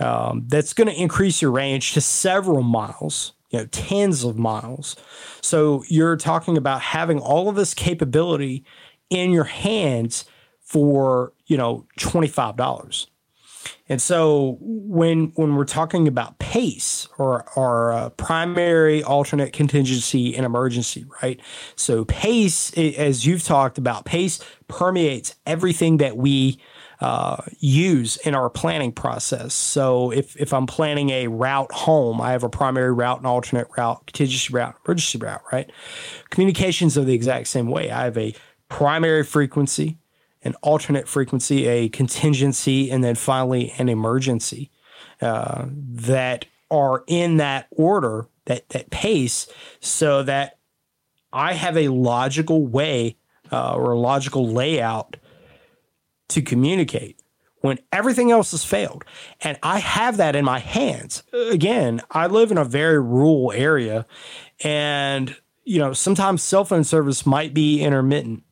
um, 0.00 0.44
that's 0.46 0.72
going 0.72 0.88
to 0.88 1.00
increase 1.00 1.42
your 1.42 1.50
range 1.50 1.92
to 1.94 2.00
several 2.00 2.62
miles, 2.62 3.32
you 3.50 3.58
know, 3.58 3.66
tens 3.66 4.24
of 4.24 4.38
miles. 4.38 4.96
So 5.40 5.84
you're 5.88 6.16
talking 6.16 6.56
about 6.56 6.80
having 6.80 7.18
all 7.18 7.48
of 7.48 7.56
this 7.56 7.74
capability 7.74 8.64
in 9.10 9.30
your 9.30 9.44
hands 9.44 10.24
for, 10.60 11.32
you 11.46 11.56
know, 11.56 11.86
$25. 11.98 13.06
And 13.88 14.00
so 14.00 14.56
when 14.60 15.32
when 15.34 15.56
we're 15.56 15.64
talking 15.64 16.06
about 16.08 16.38
pace 16.38 17.08
or 17.18 17.44
our 17.56 17.92
uh, 17.92 18.08
primary, 18.10 19.02
alternate, 19.02 19.52
contingency, 19.52 20.34
and 20.34 20.46
emergency, 20.46 21.04
right? 21.22 21.40
So 21.76 22.04
pace, 22.04 22.72
as 22.78 23.26
you've 23.26 23.42
talked 23.42 23.78
about, 23.78 24.04
pace 24.04 24.40
permeates 24.68 25.34
everything 25.44 25.98
that 25.98 26.16
we 26.16 26.58
uh, 27.00 27.42
use 27.58 28.18
in 28.18 28.34
our 28.34 28.50
planning 28.50 28.92
process. 28.92 29.54
So 29.54 30.10
if, 30.10 30.36
if 30.36 30.52
I'm 30.52 30.66
planning 30.66 31.10
a 31.10 31.28
route 31.28 31.72
home, 31.72 32.20
I 32.20 32.32
have 32.32 32.44
a 32.44 32.50
primary 32.50 32.92
route, 32.92 33.20
an 33.20 33.26
alternate 33.26 33.68
route, 33.76 34.06
contingency 34.06 34.52
route, 34.52 34.76
emergency 34.84 35.18
route, 35.18 35.42
right? 35.50 35.70
Communications 36.28 36.98
are 36.98 37.04
the 37.04 37.14
exact 37.14 37.48
same 37.48 37.68
way. 37.68 37.90
I 37.90 38.04
have 38.04 38.18
a 38.18 38.34
primary 38.68 39.24
frequency, 39.24 39.98
an 40.42 40.54
alternate 40.62 41.08
frequency, 41.08 41.66
a 41.66 41.88
contingency, 41.88 42.90
and 42.90 43.02
then 43.02 43.14
finally 43.14 43.72
an 43.78 43.88
emergency 43.88 44.70
uh, 45.22 45.66
that 45.70 46.44
are 46.70 47.02
in 47.06 47.38
that 47.38 47.66
order, 47.70 48.26
that, 48.44 48.68
that 48.70 48.90
pace, 48.90 49.48
so 49.80 50.22
that 50.22 50.58
I 51.32 51.54
have 51.54 51.76
a 51.76 51.88
logical 51.88 52.66
way 52.66 53.16
uh, 53.50 53.72
or 53.72 53.92
a 53.92 53.98
logical 53.98 54.48
layout 54.48 55.16
to 56.30 56.42
communicate 56.42 57.20
when 57.60 57.78
everything 57.92 58.30
else 58.30 58.52
has 58.52 58.64
failed. 58.64 59.04
And 59.42 59.58
I 59.62 59.80
have 59.80 60.16
that 60.16 60.34
in 60.34 60.44
my 60.44 60.58
hands. 60.58 61.22
Again, 61.32 62.00
I 62.10 62.26
live 62.26 62.50
in 62.50 62.58
a 62.58 62.64
very 62.64 62.98
rural 62.98 63.52
area 63.52 64.06
and 64.64 65.36
you 65.64 65.78
know, 65.78 65.92
sometimes 65.92 66.42
cell 66.42 66.64
phone 66.64 66.84
service 66.84 67.24
might 67.24 67.54
be 67.54 67.80
intermittent. 67.80 68.42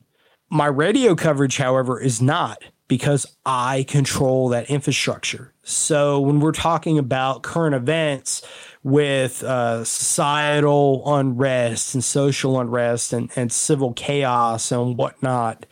My 0.50 0.66
radio 0.66 1.14
coverage, 1.16 1.56
however, 1.56 2.00
is 2.00 2.22
not 2.22 2.62
because 2.86 3.26
I 3.44 3.84
control 3.88 4.48
that 4.50 4.70
infrastructure. 4.70 5.52
So 5.62 6.20
when 6.20 6.40
we're 6.40 6.52
talking 6.52 6.96
about 6.96 7.42
current 7.42 7.74
events 7.74 8.42
with 8.82 9.42
uh, 9.42 9.84
societal 9.84 11.02
unrest 11.12 11.94
and 11.94 12.02
social 12.02 12.60
unrest 12.60 13.12
and, 13.12 13.30
and 13.36 13.52
civil 13.52 13.92
chaos 13.92 14.70
and 14.70 14.96
whatnot, 14.96 15.66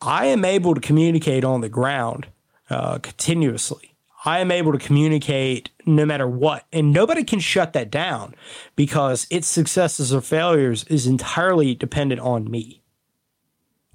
I 0.00 0.26
am 0.26 0.44
able 0.44 0.74
to 0.74 0.80
communicate 0.80 1.44
on 1.44 1.60
the 1.60 1.68
ground 1.68 2.28
uh, 2.68 2.98
continuously. 2.98 3.96
I 4.24 4.40
am 4.40 4.50
able 4.50 4.72
to 4.72 4.78
communicate 4.78 5.70
no 5.86 6.04
matter 6.04 6.28
what, 6.28 6.66
and 6.72 6.92
nobody 6.92 7.24
can 7.24 7.40
shut 7.40 7.72
that 7.72 7.90
down 7.90 8.34
because 8.76 9.26
its 9.30 9.48
successes 9.48 10.12
or 10.12 10.20
failures 10.20 10.84
is 10.84 11.06
entirely 11.06 11.74
dependent 11.74 12.20
on 12.20 12.50
me. 12.50 12.82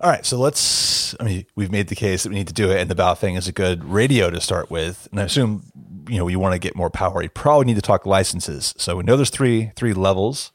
All 0.02 0.10
right, 0.10 0.26
so 0.26 0.38
let's. 0.38 1.16
I 1.20 1.24
mean, 1.24 1.46
we've 1.56 1.72
made 1.72 1.88
the 1.88 1.96
case 1.96 2.24
that 2.24 2.30
we 2.30 2.36
need 2.36 2.48
to 2.48 2.54
do 2.54 2.72
it, 2.72 2.80
and 2.80 2.90
the 2.90 2.96
Baofeng 2.96 3.38
is 3.38 3.48
a 3.48 3.52
good 3.52 3.86
radio 3.86 4.30
to 4.30 4.42
start 4.42 4.70
with. 4.72 5.08
And 5.12 5.22
I 5.22 5.24
assume, 5.24 5.72
you 6.10 6.18
know, 6.18 6.28
you 6.28 6.40
want 6.40 6.54
to 6.54 6.60
get 6.60 6.76
more 6.76 6.90
power. 6.90 7.22
You 7.22 7.30
probably 7.30 7.66
need 7.66 7.76
to 7.76 7.82
talk 7.82 8.06
licenses. 8.06 8.74
So 8.78 8.98
we 8.98 9.04
know 9.04 9.16
there's 9.16 9.30
three 9.30 9.72
three 9.76 9.94
levels. 9.94 10.52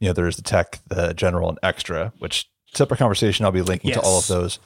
You 0.00 0.08
know, 0.08 0.12
there's 0.14 0.36
the 0.36 0.42
tech, 0.42 0.80
the 0.88 1.12
general, 1.12 1.50
and 1.50 1.58
extra, 1.62 2.14
which 2.18 2.50
separate 2.74 2.98
conversation. 2.98 3.44
I'll 3.44 3.52
be 3.52 3.62
linking 3.62 3.90
yes. 3.90 4.00
to 4.00 4.04
all 4.04 4.18
of 4.18 4.26
those. 4.26 4.58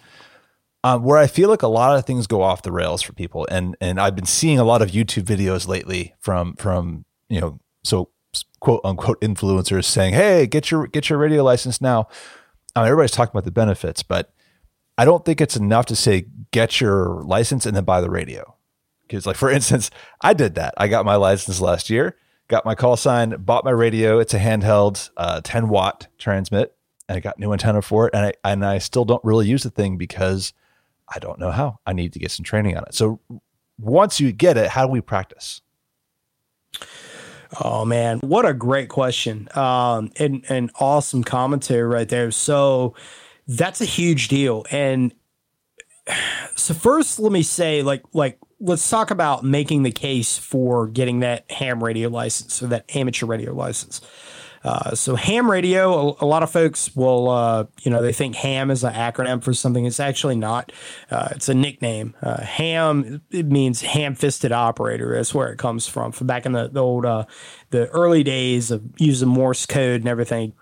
Um, 0.82 1.02
where 1.02 1.16
I 1.16 1.26
feel 1.26 1.48
like 1.48 1.62
a 1.62 1.68
lot 1.68 1.96
of 1.96 2.04
things 2.04 2.26
go 2.26 2.42
off 2.42 2.60
the 2.60 2.72
rails 2.72 3.00
for 3.00 3.14
people, 3.14 3.46
and 3.50 3.74
and 3.80 3.98
I've 3.98 4.14
been 4.14 4.26
seeing 4.26 4.58
a 4.58 4.64
lot 4.64 4.82
of 4.82 4.90
YouTube 4.90 5.24
videos 5.24 5.66
lately 5.66 6.14
from 6.20 6.56
from 6.56 7.06
you 7.28 7.40
know 7.40 7.58
so 7.82 8.10
quote 8.60 8.82
unquote 8.84 9.20
influencers 9.22 9.86
saying, 9.86 10.12
"Hey, 10.12 10.46
get 10.46 10.70
your 10.70 10.86
get 10.86 11.08
your 11.08 11.18
radio 11.18 11.42
license 11.42 11.80
now." 11.80 12.08
Um, 12.76 12.84
everybody's 12.84 13.12
talking 13.12 13.30
about 13.30 13.44
the 13.44 13.50
benefits, 13.50 14.02
but 14.02 14.34
I 14.98 15.04
don't 15.04 15.24
think 15.24 15.40
it's 15.40 15.56
enough 15.56 15.86
to 15.86 15.96
say 15.96 16.26
get 16.50 16.80
your 16.80 17.22
license 17.24 17.66
and 17.66 17.74
then 17.76 17.84
buy 17.84 18.00
the 18.00 18.10
radio. 18.10 18.56
Because, 19.02 19.26
like 19.26 19.36
for 19.36 19.50
instance, 19.58 19.90
I 20.20 20.34
did 20.34 20.54
that. 20.56 20.74
I 20.76 20.88
got 20.88 21.06
my 21.06 21.16
license 21.16 21.60
last 21.60 21.88
year, 21.88 22.16
got 22.48 22.66
my 22.66 22.74
call 22.74 22.96
sign, 22.96 23.30
bought 23.38 23.64
my 23.64 23.70
radio. 23.70 24.18
It's 24.18 24.34
a 24.34 24.38
handheld, 24.38 25.08
uh, 25.16 25.40
10 25.42 25.68
watt 25.68 26.08
transmit 26.18 26.76
and 27.08 27.16
I 27.16 27.20
got 27.20 27.38
new 27.38 27.52
antenna 27.52 27.82
for 27.82 28.08
it, 28.08 28.14
and 28.14 28.26
I 28.26 28.32
and 28.44 28.64
I 28.64 28.78
still 28.78 29.04
don't 29.04 29.24
really 29.24 29.46
use 29.46 29.62
the 29.62 29.70
thing 29.70 29.96
because 29.96 30.52
I 31.14 31.18
don't 31.18 31.38
know 31.38 31.50
how. 31.50 31.78
I 31.86 31.92
need 31.92 32.12
to 32.14 32.18
get 32.18 32.30
some 32.30 32.44
training 32.44 32.76
on 32.76 32.84
it. 32.84 32.94
So 32.94 33.20
once 33.78 34.20
you 34.20 34.32
get 34.32 34.56
it, 34.56 34.68
how 34.70 34.86
do 34.86 34.92
we 34.92 35.00
practice? 35.00 35.60
Oh 37.62 37.84
man, 37.84 38.20
what 38.20 38.46
a 38.46 38.54
great 38.54 38.88
question. 38.88 39.48
Um, 39.54 40.10
and 40.18 40.44
an 40.48 40.70
awesome 40.80 41.22
commentary 41.22 41.84
right 41.84 42.08
there. 42.08 42.30
So 42.30 42.94
that's 43.46 43.80
a 43.80 43.84
huge 43.84 44.28
deal. 44.28 44.64
And 44.70 45.14
so 46.56 46.74
first 46.74 47.18
let 47.18 47.32
me 47.32 47.42
say 47.42 47.82
like 47.82 48.02
like 48.12 48.38
let's 48.60 48.88
talk 48.88 49.10
about 49.10 49.44
making 49.44 49.82
the 49.82 49.90
case 49.90 50.38
for 50.38 50.88
getting 50.88 51.20
that 51.20 51.50
ham 51.50 51.82
radio 51.82 52.08
license 52.08 52.62
or 52.62 52.68
that 52.68 52.84
amateur 52.96 53.26
radio 53.26 53.54
license. 53.54 54.00
Uh, 54.64 54.94
so 54.94 55.14
ham 55.14 55.50
radio, 55.50 55.92
a, 55.92 56.24
a, 56.24 56.26
lot 56.26 56.42
of 56.42 56.50
folks 56.50 56.94
will, 56.96 57.28
uh, 57.28 57.64
you 57.82 57.90
know, 57.90 58.00
they 58.00 58.14
think 58.14 58.34
ham 58.34 58.70
is 58.70 58.82
an 58.82 58.94
acronym 58.94 59.42
for 59.42 59.52
something. 59.52 59.84
It's 59.84 60.00
actually 60.00 60.36
not. 60.36 60.72
Uh, 61.10 61.28
it's 61.32 61.50
a 61.50 61.54
nickname. 61.54 62.14
Uh, 62.22 62.40
ham 62.42 63.20
it 63.30 63.46
means 63.46 63.82
ham-fisted 63.82 64.52
operator. 64.52 65.14
That's 65.14 65.34
where 65.34 65.52
it 65.52 65.58
comes 65.58 65.86
from. 65.86 66.12
From 66.12 66.26
back 66.26 66.46
in 66.46 66.52
the, 66.52 66.68
the 66.68 66.82
old, 66.82 67.04
uh, 67.04 67.26
the 67.70 67.88
early 67.88 68.22
days 68.22 68.70
of 68.70 68.82
using 68.98 69.28
Morse 69.28 69.66
code 69.66 70.00
and 70.00 70.08
everything. 70.08 70.54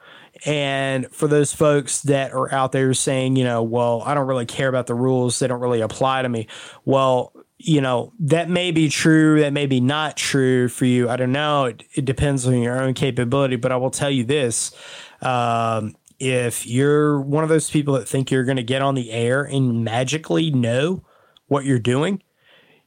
And 0.45 1.07
for 1.15 1.29
those 1.29 1.53
folks 1.53 2.03
that 2.03 2.33
are 2.33 2.53
out 2.53 2.73
there 2.73 2.93
saying, 2.95 3.37
you 3.37 3.45
know, 3.45 3.63
well, 3.63 4.03
I 4.05 4.15
don't 4.15 4.27
really 4.27 4.47
care 4.47 4.69
about 4.69 4.89
the 4.89 4.95
rules, 4.95 5.39
they 5.39 5.47
don't 5.47 5.61
really 5.61 5.83
apply 5.83 6.23
to 6.23 6.29
me. 6.29 6.49
Well, 6.85 7.33
you 7.65 7.81
know, 7.81 8.13
that 8.19 8.49
may 8.51 8.71
be 8.71 8.89
true, 8.89 9.41
that 9.41 9.53
may 9.53 9.67
be 9.67 9.81
not 9.81 10.17
true 10.17 10.69
for 10.69 10.85
you. 10.85 11.09
I 11.09 11.17
don't 11.17 11.33
know. 11.33 11.67
It, 11.67 11.85
it 11.95 12.05
depends 12.05 12.47
on 12.47 12.61
your 12.61 12.81
own 12.81 12.95
capability, 12.95 13.57
but 13.57 13.73
I 13.73 13.77
will 13.77 13.91
tell 13.91 14.11
you 14.11 14.25
this. 14.25 14.75
Um, 15.21 15.95
if 16.19 16.67
you're 16.67 17.21
one 17.21 17.43
of 17.43 17.49
those 17.49 17.71
people 17.71 17.95
that 17.95 18.09
think 18.09 18.31
you're 18.31 18.45
going 18.45 18.57
to 18.57 18.63
get 18.63 18.83
on 18.83 18.95
the 18.95 19.11
air 19.11 19.43
and 19.43 19.85
magically 19.85 20.51
know 20.51 21.05
what 21.47 21.65
you're 21.65 21.79
doing, 21.79 22.23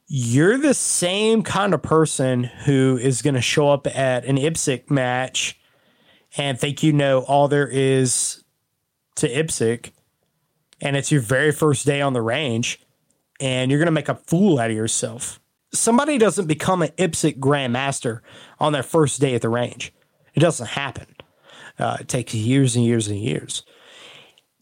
you're 0.06 0.58
the 0.58 0.74
same 0.74 1.42
kind 1.42 1.74
of 1.74 1.82
person 1.82 2.44
who 2.44 2.98
is 3.00 3.22
going 3.22 3.34
to 3.34 3.40
show 3.40 3.68
up 3.70 3.86
at 3.86 4.24
an 4.24 4.36
IPSC 4.36 4.90
match 4.90 5.58
and 6.36 6.58
think 6.58 6.82
you 6.82 6.92
know 6.92 7.20
all 7.20 7.48
there 7.48 7.68
is 7.68 8.44
to 9.16 9.28
IPSC, 9.28 9.90
and 10.80 10.96
it's 10.96 11.10
your 11.10 11.22
very 11.22 11.50
first 11.50 11.86
day 11.86 12.00
on 12.00 12.12
the 12.12 12.22
range 12.22 12.85
and 13.40 13.70
you're 13.70 13.78
going 13.78 13.86
to 13.86 13.92
make 13.92 14.08
a 14.08 14.14
fool 14.14 14.58
out 14.58 14.70
of 14.70 14.76
yourself. 14.76 15.40
Somebody 15.72 16.18
doesn't 16.18 16.46
become 16.46 16.82
an 16.82 16.88
IPSC 16.90 17.38
grandmaster 17.38 18.20
on 18.58 18.72
their 18.72 18.82
first 18.82 19.20
day 19.20 19.34
at 19.34 19.42
the 19.42 19.48
range. 19.48 19.92
It 20.34 20.40
doesn't 20.40 20.68
happen. 20.68 21.06
Uh, 21.78 21.98
it 22.00 22.08
takes 22.08 22.34
years 22.34 22.76
and 22.76 22.84
years 22.84 23.08
and 23.08 23.18
years. 23.18 23.64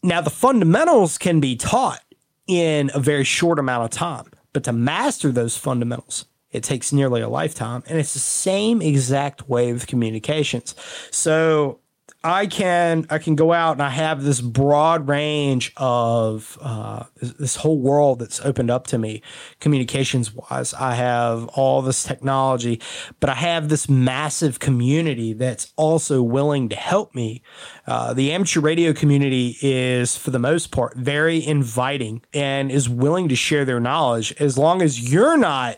Now, 0.03 0.21
the 0.21 0.29
fundamentals 0.29 1.17
can 1.17 1.39
be 1.39 1.55
taught 1.55 2.01
in 2.47 2.91
a 2.93 2.99
very 2.99 3.23
short 3.23 3.59
amount 3.59 3.85
of 3.85 3.89
time, 3.91 4.25
but 4.53 4.63
to 4.65 4.73
master 4.73 5.31
those 5.31 5.57
fundamentals, 5.57 6.25
it 6.51 6.63
takes 6.63 6.93
nearly 6.93 7.21
a 7.21 7.29
lifetime. 7.29 7.83
And 7.87 7.97
it's 7.97 8.13
the 8.13 8.19
same 8.19 8.81
exact 8.81 9.49
way 9.49 9.73
with 9.73 9.87
communications. 9.87 10.75
So 11.11 11.79
I 12.25 12.47
can 12.47 13.05
I 13.11 13.19
can 13.19 13.35
go 13.35 13.53
out 13.53 13.73
and 13.73 13.83
I 13.83 13.91
have 13.91 14.23
this 14.23 14.41
broad 14.41 15.07
range 15.07 15.71
of 15.77 16.57
uh, 16.59 17.03
this 17.21 17.57
whole 17.57 17.77
world 17.77 18.17
that's 18.17 18.43
opened 18.43 18.71
up 18.71 18.87
to 18.87 18.97
me, 18.97 19.21
communications 19.59 20.33
wise. 20.33 20.73
I 20.73 20.95
have 20.95 21.47
all 21.49 21.83
this 21.83 22.01
technology, 22.01 22.81
but 23.19 23.29
I 23.29 23.35
have 23.35 23.69
this 23.69 23.87
massive 23.87 24.57
community 24.57 25.33
that's 25.33 25.71
also 25.75 26.23
willing 26.23 26.67
to 26.69 26.75
help 26.75 27.13
me. 27.13 27.43
Uh, 27.85 28.11
the 28.15 28.31
amateur 28.31 28.59
radio 28.59 28.91
community 28.91 29.57
is, 29.61 30.17
for 30.17 30.31
the 30.31 30.39
most 30.39 30.71
part, 30.71 30.97
very 30.97 31.45
inviting 31.45 32.23
and 32.33 32.71
is 32.71 32.89
willing 32.89 33.29
to 33.29 33.35
share 33.35 33.65
their 33.65 33.79
knowledge 33.79 34.33
as 34.39 34.57
long 34.57 34.81
as 34.81 35.11
you're 35.11 35.37
not 35.37 35.77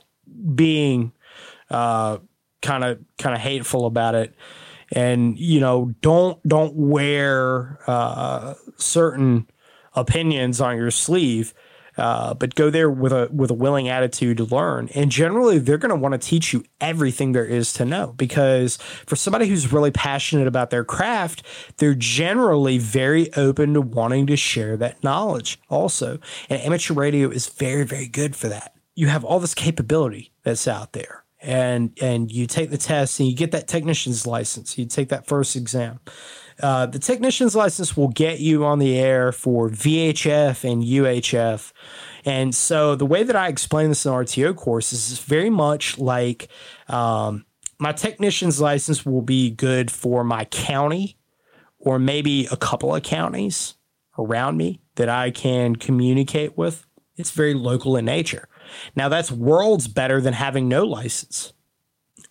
being 0.55 1.11
kind 1.69 2.83
of 2.83 2.99
kind 3.17 3.35
of 3.35 3.41
hateful 3.41 3.85
about 3.85 4.15
it 4.15 4.33
and 4.91 5.37
you 5.37 5.59
know 5.59 5.93
don't 6.01 6.41
don't 6.47 6.75
wear 6.75 7.79
uh, 7.87 8.53
certain 8.77 9.47
opinions 9.95 10.61
on 10.61 10.77
your 10.77 10.91
sleeve 10.91 11.53
uh, 11.97 12.33
but 12.35 12.55
go 12.55 12.69
there 12.69 12.89
with 12.89 13.11
a 13.11 13.27
with 13.31 13.49
a 13.49 13.55
willing 13.55 13.89
attitude 13.89 14.37
to 14.37 14.43
learn. 14.45 14.89
And 14.93 15.11
generally 15.11 15.57
they're 15.57 15.77
going 15.77 15.89
to 15.89 15.95
want 15.95 16.13
to 16.13 16.17
teach 16.19 16.53
you 16.53 16.63
everything 16.79 17.31
there 17.31 17.45
is 17.45 17.73
to 17.73 17.85
know 17.85 18.13
because 18.17 18.77
for 18.77 19.15
somebody 19.15 19.47
who's 19.47 19.73
really 19.73 19.91
passionate 19.91 20.47
about 20.47 20.69
their 20.69 20.83
craft 20.83 21.43
they're 21.77 21.95
generally 21.95 22.77
very 22.77 23.33
open 23.33 23.73
to 23.73 23.81
wanting 23.81 24.27
to 24.27 24.37
share 24.37 24.77
that 24.77 25.03
knowledge 25.03 25.59
also. 25.69 26.19
And 26.49 26.61
amateur 26.61 26.93
radio 26.93 27.29
is 27.29 27.47
very 27.47 27.83
very 27.83 28.07
good 28.07 28.35
for 28.35 28.47
that. 28.49 28.73
You 28.95 29.07
have 29.07 29.23
all 29.23 29.39
this 29.39 29.55
capability 29.55 30.31
that's 30.43 30.67
out 30.67 30.93
there 30.93 31.23
and 31.39 31.97
and 32.01 32.31
you 32.31 32.47
take 32.47 32.69
the 32.69 32.77
test 32.77 33.19
and 33.19 33.29
you 33.29 33.35
get 33.35 33.51
that 33.51 33.67
technician's 33.67 34.25
license. 34.25 34.77
You 34.77 34.85
take 34.85 35.09
that 35.09 35.27
first 35.27 35.55
exam. 35.55 35.99
Uh, 36.61 36.87
the 36.87 36.99
technician's 36.99 37.55
license 37.55 37.95
will 37.95 38.07
get 38.07 38.39
you 38.39 38.65
on 38.65 38.79
the 38.79 38.97
air 38.97 39.31
for 39.31 39.69
VHF 39.69 40.69
and 40.69 40.83
UHF. 40.83 41.71
And 42.25 42.55
so 42.55 42.95
the 42.95 43.05
way 43.05 43.23
that 43.23 43.35
I 43.35 43.47
explain 43.47 43.89
this 43.89 44.05
in 44.05 44.11
RTO 44.11 44.55
course 44.55 44.91
is 44.91 45.19
very 45.19 45.51
much 45.51 45.99
like 45.99 46.47
um, 46.87 47.45
my 47.77 47.91
technician's 47.91 48.59
license 48.59 49.05
will 49.05 49.21
be 49.21 49.51
good 49.51 49.91
for 49.91 50.23
my 50.23 50.45
county 50.45 51.17
or 51.77 51.99
maybe 51.99 52.47
a 52.51 52.57
couple 52.57 52.95
of 52.95 53.03
counties 53.03 53.75
around 54.17 54.57
me 54.57 54.81
that 54.95 55.09
I 55.09 55.29
can 55.29 55.75
communicate 55.75 56.57
with. 56.57 56.87
It's 57.15 57.31
very 57.31 57.53
local 57.53 57.95
in 57.95 58.05
nature. 58.05 58.47
Now, 58.95 59.09
that's 59.09 59.31
worlds 59.31 59.87
better 59.87 60.21
than 60.21 60.33
having 60.33 60.67
no 60.67 60.85
license. 60.85 61.53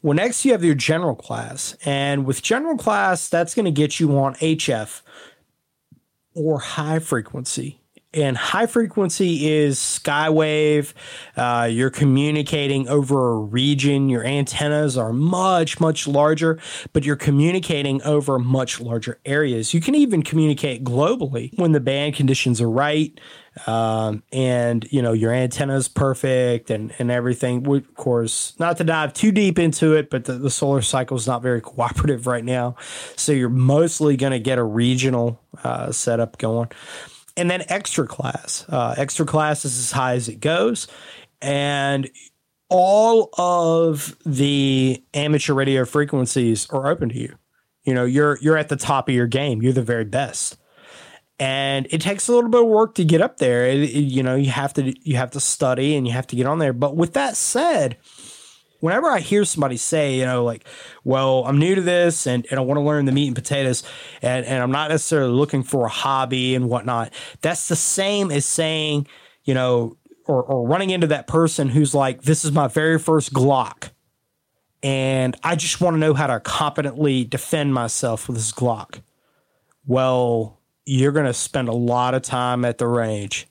Well, 0.02 0.14
next 0.14 0.44
you 0.44 0.52
have 0.52 0.62
your 0.62 0.74
general 0.74 1.16
class. 1.16 1.76
And 1.84 2.24
with 2.24 2.42
general 2.42 2.76
class, 2.76 3.28
that's 3.28 3.54
going 3.54 3.64
to 3.64 3.70
get 3.70 3.98
you 3.98 4.16
on 4.18 4.34
HF 4.36 5.02
or 6.34 6.60
high 6.60 6.98
frequency. 6.98 7.80
And 8.14 8.36
high 8.36 8.66
frequency 8.66 9.46
is 9.46 9.78
skywave. 9.78 10.94
Uh, 11.36 11.66
you're 11.66 11.90
communicating 11.90 12.88
over 12.88 13.32
a 13.32 13.38
region. 13.38 14.08
Your 14.08 14.24
antennas 14.24 14.96
are 14.96 15.12
much, 15.12 15.80
much 15.80 16.06
larger, 16.08 16.58
but 16.94 17.04
you're 17.04 17.16
communicating 17.16 18.00
over 18.02 18.38
much 18.38 18.80
larger 18.80 19.18
areas. 19.26 19.74
You 19.74 19.82
can 19.82 19.94
even 19.94 20.22
communicate 20.22 20.82
globally 20.82 21.50
when 21.58 21.72
the 21.72 21.80
band 21.80 22.14
conditions 22.14 22.60
are 22.60 22.70
right 22.70 23.18
um, 23.66 24.22
and 24.32 24.86
you 24.90 25.00
know 25.00 25.12
your 25.12 25.32
antenna 25.32 25.76
is 25.76 25.88
perfect 25.88 26.70
and 26.70 26.92
and 26.98 27.10
everything. 27.10 27.66
of 27.66 27.94
course, 27.94 28.54
not 28.58 28.76
to 28.78 28.84
dive 28.84 29.14
too 29.14 29.32
deep 29.32 29.58
into 29.58 29.94
it, 29.94 30.10
but 30.10 30.24
the, 30.24 30.34
the 30.34 30.50
solar 30.50 30.82
cycle 30.82 31.16
is 31.16 31.26
not 31.26 31.42
very 31.42 31.60
cooperative 31.62 32.26
right 32.26 32.44
now, 32.44 32.76
so 33.16 33.32
you're 33.32 33.48
mostly 33.48 34.16
going 34.16 34.32
to 34.32 34.38
get 34.38 34.58
a 34.58 34.64
regional 34.64 35.40
uh, 35.64 35.90
setup 35.90 36.38
going. 36.38 36.70
And 37.38 37.50
then 37.50 37.64
extra 37.68 38.06
class, 38.06 38.64
uh, 38.68 38.94
extra 38.96 39.26
class 39.26 39.64
is 39.64 39.78
as 39.78 39.92
high 39.92 40.14
as 40.14 40.28
it 40.28 40.40
goes, 40.40 40.88
and 41.40 42.10
all 42.68 43.30
of 43.38 44.16
the 44.24 45.02
amateur 45.14 45.54
radio 45.54 45.84
frequencies 45.84 46.68
are 46.70 46.88
open 46.88 47.10
to 47.10 47.18
you. 47.18 47.36
You 47.84 47.94
know, 47.94 48.04
you're 48.04 48.38
you're 48.40 48.56
at 48.56 48.68
the 48.68 48.76
top 48.76 49.08
of 49.08 49.14
your 49.14 49.26
game. 49.26 49.62
You're 49.62 49.72
the 49.72 49.82
very 49.82 50.04
best 50.04 50.58
and 51.38 51.86
it 51.90 52.00
takes 52.00 52.28
a 52.28 52.32
little 52.32 52.50
bit 52.50 52.62
of 52.62 52.68
work 52.68 52.94
to 52.94 53.04
get 53.04 53.20
up 53.20 53.36
there. 53.38 53.66
It, 53.66 53.80
it, 53.80 53.90
you 53.90 54.22
know, 54.22 54.36
you 54.36 54.50
have 54.50 54.72
to 54.74 54.94
you 55.08 55.16
have 55.16 55.30
to 55.32 55.40
study 55.40 55.96
and 55.96 56.06
you 56.06 56.12
have 56.12 56.26
to 56.28 56.36
get 56.36 56.46
on 56.46 56.58
there. 56.58 56.72
But 56.72 56.96
with 56.96 57.12
that 57.14 57.36
said, 57.36 57.98
whenever 58.80 59.08
I 59.08 59.20
hear 59.20 59.44
somebody 59.44 59.76
say, 59.76 60.14
you 60.16 60.24
know, 60.24 60.44
like, 60.44 60.64
well, 61.04 61.44
I'm 61.44 61.58
new 61.58 61.74
to 61.74 61.80
this 61.80 62.26
and, 62.26 62.46
and 62.50 62.58
I 62.58 62.62
want 62.62 62.78
to 62.78 62.82
learn 62.82 63.04
the 63.04 63.12
meat 63.12 63.26
and 63.26 63.36
potatoes 63.36 63.82
and, 64.22 64.46
and 64.46 64.62
I'm 64.62 64.70
not 64.70 64.90
necessarily 64.90 65.32
looking 65.32 65.62
for 65.62 65.86
a 65.86 65.90
hobby 65.90 66.54
and 66.54 66.68
whatnot, 66.68 67.12
that's 67.42 67.68
the 67.68 67.76
same 67.76 68.30
as 68.30 68.46
saying, 68.46 69.06
you 69.44 69.54
know, 69.54 69.96
or, 70.26 70.42
or 70.42 70.66
running 70.66 70.90
into 70.90 71.06
that 71.08 71.26
person 71.26 71.68
who's 71.68 71.94
like, 71.94 72.22
this 72.22 72.44
is 72.44 72.52
my 72.52 72.68
very 72.68 72.98
first 72.98 73.32
Glock. 73.32 73.90
And 74.82 75.36
I 75.42 75.56
just 75.56 75.80
want 75.80 75.94
to 75.94 75.98
know 75.98 76.14
how 76.14 76.26
to 76.26 76.40
competently 76.40 77.24
defend 77.24 77.74
myself 77.74 78.28
with 78.28 78.36
this 78.36 78.52
Glock. 78.52 79.00
Well, 79.86 80.55
you're 80.86 81.12
going 81.12 81.26
to 81.26 81.34
spend 81.34 81.68
a 81.68 81.74
lot 81.74 82.14
of 82.14 82.22
time 82.22 82.64
at 82.64 82.78
the 82.78 82.86
range. 82.86 83.48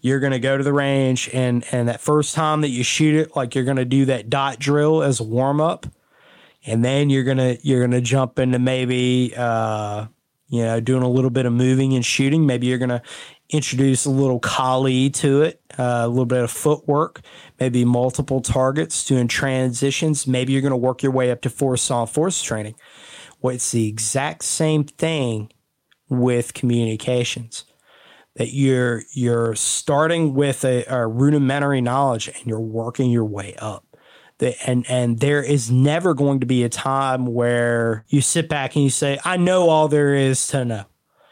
You're 0.00 0.20
going 0.20 0.32
to 0.32 0.38
go 0.38 0.56
to 0.56 0.64
the 0.64 0.72
range 0.72 1.28
and 1.34 1.62
and 1.70 1.88
that 1.88 2.00
first 2.00 2.34
time 2.34 2.62
that 2.62 2.70
you 2.70 2.82
shoot 2.82 3.14
it 3.14 3.36
like 3.36 3.54
you're 3.54 3.64
going 3.64 3.76
to 3.76 3.84
do 3.84 4.06
that 4.06 4.30
dot 4.30 4.58
drill 4.58 5.02
as 5.02 5.20
a 5.20 5.24
warm 5.24 5.60
up. 5.60 5.84
And 6.64 6.82
then 6.82 7.10
you're 7.10 7.24
going 7.24 7.36
to 7.36 7.58
you're 7.62 7.80
going 7.80 7.90
to 7.90 8.00
jump 8.00 8.38
into 8.38 8.58
maybe 8.58 9.34
uh 9.36 10.06
you 10.48 10.62
know 10.62 10.80
doing 10.80 11.02
a 11.02 11.10
little 11.10 11.28
bit 11.30 11.44
of 11.44 11.52
moving 11.52 11.92
and 11.92 12.06
shooting. 12.06 12.46
Maybe 12.46 12.68
you're 12.68 12.78
going 12.78 12.88
to 12.88 13.02
introduce 13.50 14.06
a 14.06 14.10
little 14.10 14.40
kali 14.40 15.10
to 15.10 15.42
it, 15.42 15.60
uh, 15.78 16.02
a 16.04 16.08
little 16.08 16.24
bit 16.24 16.42
of 16.42 16.50
footwork, 16.50 17.20
maybe 17.60 17.84
multiple 17.84 18.40
targets 18.40 19.04
doing 19.04 19.28
transitions. 19.28 20.26
Maybe 20.26 20.52
you're 20.52 20.62
going 20.62 20.70
to 20.70 20.76
work 20.76 21.02
your 21.02 21.12
way 21.12 21.30
up 21.30 21.42
to 21.42 21.50
force 21.50 21.90
on 21.90 22.06
force 22.06 22.42
training. 22.42 22.74
Well, 23.42 23.54
it's 23.54 23.70
the 23.70 23.86
exact 23.86 24.42
same 24.44 24.84
thing 24.84 25.50
with 26.08 26.54
communications 26.54 27.64
that 28.36 28.52
you're 28.52 29.02
you're 29.12 29.54
starting 29.54 30.34
with 30.34 30.64
a, 30.64 30.84
a, 30.84 31.06
rudimentary 31.06 31.80
knowledge 31.80 32.28
and 32.28 32.46
you're 32.46 32.60
working 32.60 33.10
your 33.10 33.24
way 33.24 33.54
up. 33.58 33.84
The, 34.38 34.54
and 34.68 34.84
and 34.88 35.18
there 35.18 35.42
is 35.42 35.70
never 35.70 36.12
going 36.12 36.40
to 36.40 36.46
be 36.46 36.62
a 36.62 36.68
time 36.68 37.26
where 37.26 38.04
you 38.08 38.20
sit 38.20 38.48
back 38.48 38.76
and 38.76 38.84
you 38.84 38.90
say 38.90 39.18
i 39.24 39.38
know 39.38 39.70
all 39.70 39.88
there 39.88 40.14
is 40.14 40.46
to 40.48 40.64
know. 40.64 40.84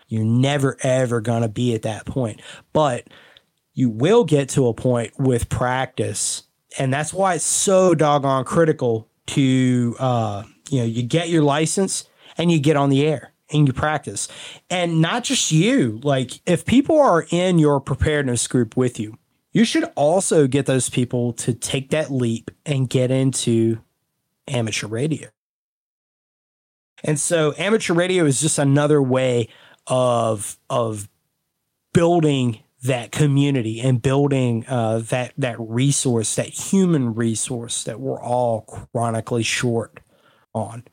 You're 0.08 0.24
never 0.24 0.76
ever 0.82 1.20
going 1.20 1.42
to 1.42 1.48
be 1.48 1.74
at 1.74 1.82
that 1.82 2.06
point. 2.06 2.40
But 2.72 3.08
you 3.74 3.90
will 3.90 4.24
get 4.24 4.48
to 4.50 4.68
a 4.68 4.74
point 4.74 5.12
with 5.18 5.48
practice 5.48 6.44
and 6.78 6.92
that's 6.92 7.12
why 7.12 7.34
it's 7.34 7.44
so 7.44 7.94
doggone 7.94 8.44
critical 8.44 9.08
to 9.26 9.96
uh, 9.98 10.42
you 10.70 10.78
know 10.78 10.84
you 10.84 11.02
get 11.02 11.28
your 11.28 11.42
license 11.42 12.04
and 12.38 12.50
you 12.50 12.58
get 12.58 12.76
on 12.76 12.88
the 12.88 13.06
air 13.06 13.33
and 13.54 13.66
you 13.66 13.72
practice. 13.72 14.28
And 14.68 15.00
not 15.00 15.24
just 15.24 15.52
you, 15.52 16.00
like 16.02 16.40
if 16.46 16.66
people 16.66 17.00
are 17.00 17.26
in 17.30 17.58
your 17.58 17.80
preparedness 17.80 18.46
group 18.46 18.76
with 18.76 18.98
you, 18.98 19.16
you 19.52 19.64
should 19.64 19.84
also 19.94 20.46
get 20.46 20.66
those 20.66 20.90
people 20.90 21.32
to 21.34 21.54
take 21.54 21.90
that 21.90 22.10
leap 22.10 22.50
and 22.66 22.90
get 22.90 23.10
into 23.10 23.78
amateur 24.48 24.88
radio. 24.88 25.28
And 27.04 27.20
so 27.20 27.54
amateur 27.56 27.94
radio 27.94 28.24
is 28.24 28.40
just 28.40 28.58
another 28.58 29.00
way 29.00 29.48
of 29.86 30.58
of 30.68 31.08
building 31.92 32.60
that 32.82 33.12
community 33.12 33.80
and 33.80 34.02
building 34.02 34.64
uh, 34.66 34.98
that 34.98 35.32
that 35.38 35.56
resource, 35.58 36.34
that 36.36 36.48
human 36.48 37.14
resource 37.14 37.84
that 37.84 38.00
we're 38.00 38.20
all 38.20 38.62
chronically 38.92 39.42
short 39.42 40.00
on, 40.54 40.84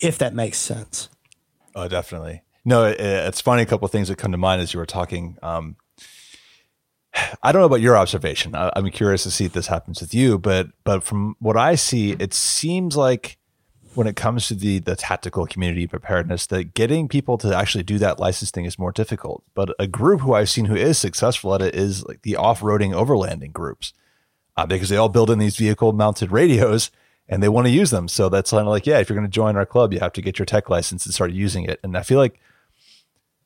if 0.00 0.18
that 0.18 0.34
makes 0.34 0.58
sense. 0.58 1.08
Oh, 1.74 1.88
definitely. 1.88 2.42
No, 2.64 2.84
it, 2.84 3.00
it's 3.00 3.40
funny. 3.40 3.62
A 3.62 3.66
couple 3.66 3.86
of 3.86 3.92
things 3.92 4.08
that 4.08 4.16
come 4.16 4.32
to 4.32 4.38
mind 4.38 4.62
as 4.62 4.72
you 4.72 4.78
were 4.78 4.86
talking. 4.86 5.36
Um, 5.42 5.76
I 7.42 7.52
don't 7.52 7.60
know 7.60 7.66
about 7.66 7.80
your 7.80 7.96
observation. 7.96 8.54
I, 8.54 8.70
am 8.76 8.88
curious 8.90 9.22
to 9.24 9.30
see 9.30 9.44
if 9.44 9.52
this 9.52 9.66
happens 9.66 10.00
with 10.00 10.14
you, 10.14 10.38
but 10.38 10.68
but 10.84 11.02
from 11.02 11.36
what 11.40 11.56
I 11.56 11.74
see, 11.74 12.12
it 12.12 12.32
seems 12.34 12.96
like 12.96 13.38
when 13.94 14.06
it 14.06 14.16
comes 14.16 14.48
to 14.48 14.54
the 14.54 14.78
the 14.78 14.96
tactical 14.96 15.46
community 15.46 15.86
preparedness, 15.86 16.46
that 16.46 16.74
getting 16.74 17.08
people 17.08 17.38
to 17.38 17.54
actually 17.54 17.84
do 17.84 17.98
that 17.98 18.18
license 18.18 18.50
thing 18.50 18.64
is 18.64 18.78
more 18.78 18.92
difficult. 18.92 19.44
But 19.54 19.74
a 19.78 19.86
group 19.86 20.20
who 20.20 20.34
I've 20.34 20.50
seen 20.50 20.66
who 20.66 20.76
is 20.76 20.98
successful 20.98 21.54
at 21.54 21.62
it 21.62 21.74
is 21.74 22.04
like 22.06 22.22
the 22.22 22.36
off 22.36 22.60
roading 22.60 22.92
overlanding 22.92 23.52
groups, 23.52 23.92
uh, 24.56 24.66
because 24.66 24.88
they 24.88 24.96
all 24.96 25.08
build 25.08 25.30
in 25.30 25.38
these 25.38 25.56
vehicle 25.56 25.92
mounted 25.92 26.32
radios 26.32 26.90
and 27.28 27.42
they 27.42 27.48
want 27.48 27.66
to 27.66 27.72
use 27.72 27.90
them. 27.90 28.08
So 28.08 28.28
that's 28.28 28.50
kind 28.50 28.62
of 28.62 28.68
like, 28.68 28.86
yeah, 28.86 28.98
if 28.98 29.08
you're 29.08 29.16
going 29.16 29.26
to 29.26 29.32
join 29.32 29.56
our 29.56 29.66
club, 29.66 29.92
you 29.92 30.00
have 30.00 30.12
to 30.14 30.22
get 30.22 30.38
your 30.38 30.46
tech 30.46 30.68
license 30.68 31.04
and 31.06 31.14
start 31.14 31.32
using 31.32 31.64
it. 31.64 31.80
And 31.82 31.96
I 31.96 32.02
feel 32.02 32.18
like 32.18 32.40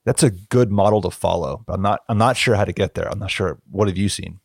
that's 0.05 0.23
a 0.23 0.31
good 0.31 0.71
model 0.71 1.01
to 1.03 1.11
follow. 1.11 1.63
But 1.67 1.75
I'm 1.75 1.83
not 1.83 2.01
I'm 2.09 2.19
not 2.19 2.37
sure 2.37 2.55
how 2.55 2.65
to 2.65 2.73
get 2.73 2.95
there. 2.95 3.09
I'm 3.09 3.19
not 3.19 3.31
sure. 3.31 3.59
What 3.71 3.89
have 3.89 3.97
you 3.97 4.09
seen? 4.09 4.41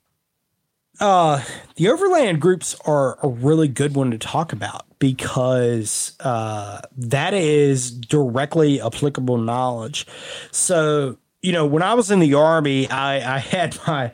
Uh, 1.00 1.44
the 1.76 1.88
overland 1.88 2.40
groups 2.40 2.76
are 2.86 3.18
a 3.24 3.28
really 3.28 3.68
good 3.68 3.96
one 3.96 4.12
to 4.12 4.18
talk 4.18 4.54
about 4.54 4.86
because 5.00 6.16
uh, 6.20 6.82
that 6.96 7.34
is 7.34 7.92
directly 7.92 8.80
applicable 8.80 9.40
knowledge. 9.40 10.06
So 10.52 11.18
you 11.44 11.52
know, 11.52 11.66
when 11.66 11.84
I 11.84 11.94
was 11.94 12.10
in 12.10 12.20
the 12.20 12.36
army, 12.36 12.90
I, 12.90 13.36
I 13.36 13.40
had 13.40 13.78
my 13.86 14.12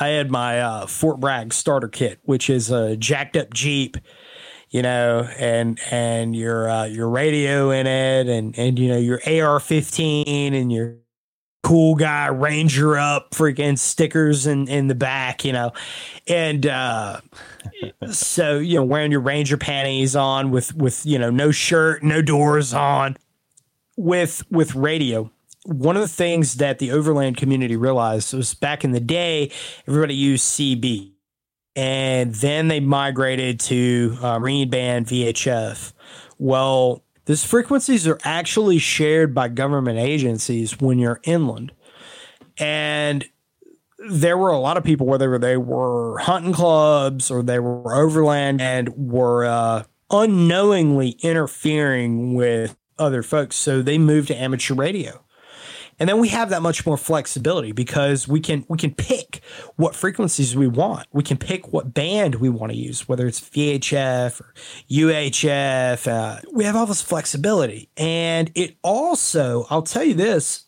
I 0.00 0.08
had 0.08 0.30
my 0.30 0.60
uh, 0.60 0.86
Fort 0.86 1.20
Bragg 1.20 1.52
starter 1.52 1.88
kit, 1.88 2.18
which 2.24 2.50
is 2.50 2.70
a 2.70 2.96
jacked 2.96 3.36
up 3.36 3.54
Jeep, 3.54 3.96
you 4.72 4.80
know, 4.80 5.28
and 5.38 5.78
and 5.90 6.34
your 6.34 6.68
uh, 6.68 6.84
your 6.86 7.08
radio 7.08 7.70
in 7.70 7.86
it, 7.86 8.26
and 8.26 8.58
and 8.58 8.78
you 8.78 8.88
know 8.88 8.98
your 8.98 9.20
AR 9.26 9.60
fifteen 9.60 10.54
and 10.54 10.72
your 10.72 10.96
cool 11.62 11.94
guy 11.94 12.26
ranger 12.26 12.96
up 12.96 13.30
freaking 13.30 13.78
stickers 13.78 14.48
in 14.48 14.66
in 14.66 14.88
the 14.88 14.94
back 14.94 15.44
you 15.44 15.52
know. 15.52 15.72
And 16.26 16.66
uh 16.66 17.20
so 18.10 18.58
you 18.58 18.76
know 18.76 18.84
wearing 18.84 19.12
your 19.12 19.20
ranger 19.20 19.56
panties 19.56 20.16
on 20.16 20.50
with 20.50 20.74
with 20.74 21.06
you 21.06 21.18
know 21.18 21.30
no 21.30 21.52
shirt 21.52 22.02
no 22.02 22.20
doors 22.20 22.74
on. 22.74 23.16
With 23.98 24.42
with 24.50 24.74
radio 24.74 25.30
one 25.64 25.96
of 25.96 26.02
the 26.02 26.08
things 26.08 26.54
that 26.54 26.78
the 26.78 26.90
overland 26.90 27.36
community 27.36 27.76
realized 27.76 28.34
was 28.34 28.54
back 28.54 28.84
in 28.84 28.92
the 28.92 29.00
day 29.00 29.50
everybody 29.86 30.14
used 30.14 30.44
cb 30.44 31.11
and 31.74 32.34
then 32.36 32.68
they 32.68 32.80
migrated 32.80 33.58
to 33.58 34.16
uh, 34.22 34.38
band 34.66 35.06
vhf 35.06 35.92
well 36.38 37.02
these 37.24 37.44
frequencies 37.44 38.06
are 38.06 38.18
actually 38.24 38.78
shared 38.78 39.34
by 39.34 39.48
government 39.48 39.98
agencies 39.98 40.80
when 40.80 40.98
you're 40.98 41.20
inland. 41.22 41.72
And 42.58 43.24
there 44.10 44.36
were 44.36 44.50
a 44.50 44.58
lot 44.58 44.76
of 44.76 44.82
people, 44.82 45.06
whether 45.06 45.38
they 45.38 45.56
were 45.56 46.18
hunting 46.18 46.52
clubs 46.52 47.30
or 47.30 47.42
they 47.42 47.60
were 47.60 47.94
overland 47.94 48.60
and 48.60 48.88
were 48.96 49.44
uh, 49.44 49.84
unknowingly 50.10 51.10
interfering 51.22 52.34
with 52.34 52.76
other 52.98 53.22
folks. 53.22 53.54
So 53.54 53.82
they 53.82 53.98
moved 53.98 54.28
to 54.28 54.36
amateur 54.36 54.74
radio. 54.74 55.24
And 55.98 56.08
then 56.08 56.18
we 56.18 56.28
have 56.28 56.50
that 56.50 56.62
much 56.62 56.86
more 56.86 56.96
flexibility 56.96 57.72
because 57.72 58.26
we 58.26 58.40
can 58.40 58.64
we 58.68 58.78
can 58.78 58.94
pick 58.94 59.40
what 59.76 59.94
frequencies 59.94 60.56
we 60.56 60.66
want. 60.66 61.06
We 61.12 61.22
can 61.22 61.36
pick 61.36 61.72
what 61.72 61.94
band 61.94 62.36
we 62.36 62.48
want 62.48 62.72
to 62.72 62.78
use, 62.78 63.08
whether 63.08 63.26
it's 63.26 63.40
VHF 63.40 64.40
or 64.40 64.54
UHF. 64.90 66.10
Uh, 66.10 66.40
we 66.52 66.64
have 66.64 66.76
all 66.76 66.86
this 66.86 67.02
flexibility, 67.02 67.88
and 67.96 68.50
it 68.54 68.76
also 68.82 69.66
I'll 69.70 69.82
tell 69.82 70.04
you 70.04 70.14
this: 70.14 70.64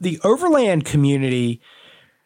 the 0.00 0.20
overland 0.24 0.84
community. 0.84 1.60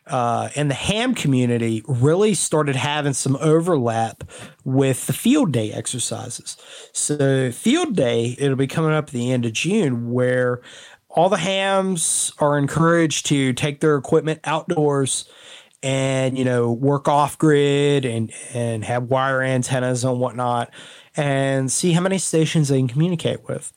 Uh, 0.06 0.48
and 0.56 0.68
the 0.68 0.74
ham 0.74 1.14
community 1.14 1.84
really 1.86 2.34
started 2.34 2.74
having 2.74 3.12
some 3.12 3.36
overlap 3.36 4.24
with 4.64 5.06
the 5.06 5.12
field 5.12 5.52
day 5.52 5.70
exercises. 5.72 6.56
So, 6.92 7.52
field 7.52 7.94
day, 7.94 8.34
it'll 8.36 8.56
be 8.56 8.66
coming 8.66 8.90
up 8.90 9.04
at 9.04 9.10
the 9.12 9.30
end 9.30 9.46
of 9.46 9.52
June, 9.52 10.10
where 10.10 10.62
all 11.10 11.28
the 11.28 11.36
hams 11.36 12.32
are 12.38 12.56
encouraged 12.56 13.26
to 13.26 13.52
take 13.52 13.80
their 13.80 13.96
equipment 13.96 14.40
outdoors 14.44 15.28
and 15.82 16.38
you 16.38 16.44
know 16.44 16.70
work 16.70 17.08
off 17.08 17.38
grid 17.38 18.04
and 18.04 18.32
and 18.52 18.84
have 18.84 19.04
wire 19.04 19.42
antennas 19.42 20.04
and 20.04 20.20
whatnot 20.20 20.70
and 21.16 21.72
see 21.72 21.92
how 21.92 22.00
many 22.00 22.18
stations 22.18 22.68
they 22.68 22.78
can 22.78 22.88
communicate 22.88 23.48
with. 23.48 23.72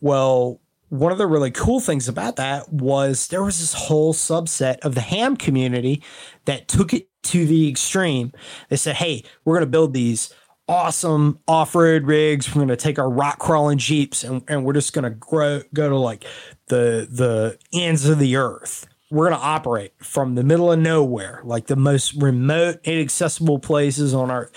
Well 0.00 0.60
one 0.88 1.10
of 1.10 1.18
the 1.18 1.26
really 1.26 1.50
cool 1.50 1.80
things 1.80 2.06
about 2.06 2.36
that 2.36 2.72
was 2.72 3.26
there 3.28 3.42
was 3.42 3.58
this 3.58 3.72
whole 3.72 4.14
subset 4.14 4.78
of 4.80 4.94
the 4.94 5.00
ham 5.00 5.36
community 5.36 6.00
that 6.44 6.68
took 6.68 6.94
it 6.94 7.08
to 7.24 7.44
the 7.44 7.68
extreme. 7.68 8.32
They 8.68 8.76
said 8.76 8.96
hey 8.96 9.24
we're 9.44 9.54
going 9.54 9.66
to 9.66 9.70
build 9.70 9.94
these 9.94 10.32
awesome 10.68 11.38
off-road 11.46 12.04
rigs. 12.04 12.48
We're 12.48 12.60
going 12.60 12.68
to 12.68 12.76
take 12.76 12.98
our 12.98 13.10
rock 13.10 13.38
crawling 13.38 13.78
jeeps 13.78 14.24
and, 14.24 14.42
and 14.48 14.64
we're 14.64 14.72
just 14.72 14.92
going 14.92 15.04
to 15.04 15.10
grow, 15.10 15.62
go 15.72 15.88
to 15.88 15.96
like 15.96 16.24
the 16.66 17.06
the 17.10 17.58
ends 17.72 18.06
of 18.06 18.18
the 18.18 18.36
earth. 18.36 18.86
We're 19.10 19.28
going 19.28 19.38
to 19.38 19.46
operate 19.46 19.92
from 19.98 20.34
the 20.34 20.42
middle 20.42 20.72
of 20.72 20.80
nowhere, 20.80 21.40
like 21.44 21.68
the 21.68 21.76
most 21.76 22.14
remote, 22.14 22.80
inaccessible 22.82 23.60
places 23.60 24.12
on 24.12 24.32
earth. 24.32 24.50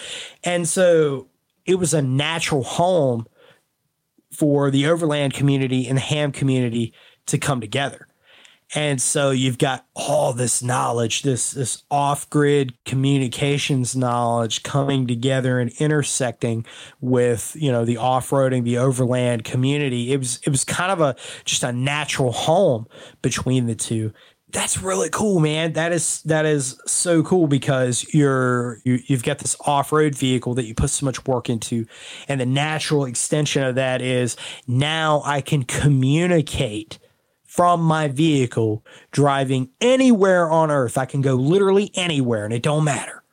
And 0.44 0.68
so 0.68 1.28
it 1.66 1.76
was 1.76 1.94
a 1.94 2.02
natural 2.02 2.64
home 2.64 3.28
for 4.34 4.72
the 4.72 4.88
overland 4.88 5.34
community 5.34 5.88
and 5.88 5.98
the 5.98 6.02
ham 6.02 6.32
community 6.32 6.94
to 7.28 7.38
come 7.38 7.62
together. 7.62 8.09
And 8.76 9.02
so 9.02 9.32
you've 9.32 9.58
got 9.58 9.86
all 9.96 10.32
this 10.32 10.62
knowledge, 10.62 11.24
this 11.24 11.52
this 11.52 11.84
off-grid 11.90 12.74
communications 12.86 13.96
knowledge 13.96 14.62
coming 14.62 15.08
together 15.08 15.60
and 15.60 15.72
intersecting 15.80 16.66
with, 17.02 17.56
you 17.60 17.72
know, 17.72 17.84
the 17.84 17.98
off-roading, 17.98 18.64
the 18.64 18.78
overland 18.78 19.44
community. 19.44 20.14
It 20.14 20.18
was 20.18 20.40
it 20.46 20.50
was 20.50 20.64
kind 20.64 20.92
of 20.92 21.02
a 21.02 21.16
just 21.46 21.64
a 21.64 21.74
natural 21.74 22.32
home 22.32 22.86
between 23.24 23.66
the 23.66 23.76
two. 23.76 24.14
That's 24.52 24.82
really 24.82 25.10
cool, 25.10 25.40
man. 25.40 25.74
That 25.74 25.92
is 25.92 26.22
that 26.24 26.46
is 26.46 26.80
so 26.86 27.24
cool 27.24 27.48
because 27.48 28.06
you're 28.14 28.80
you, 28.84 29.00
you've 29.06 29.24
got 29.24 29.40
this 29.40 29.56
off-road 29.66 30.16
vehicle 30.16 30.54
that 30.56 30.66
you 30.66 30.76
put 30.76 30.92
so 30.92 31.06
much 31.06 31.26
work 31.26 31.50
into 31.50 31.86
and 32.28 32.40
the 32.40 32.46
natural 32.46 33.06
extension 33.06 33.64
of 33.64 33.76
that 33.76 34.02
is 34.02 34.38
now 34.68 35.24
I 35.26 35.42
can 35.42 35.64
communicate 35.64 37.00
from 37.50 37.82
my 37.82 38.08
vehicle 38.08 38.86
driving 39.10 39.72
anywhere 39.82 40.48
on 40.52 40.70
earth. 40.70 41.00
I 41.00 41.06
can 41.06 41.22
go 41.22 41.34
literally 41.34 41.90
anywhere 41.96 42.46
and 42.46 42.54
it 42.54 42.62
don't 42.62 42.84
matter. 42.84 43.24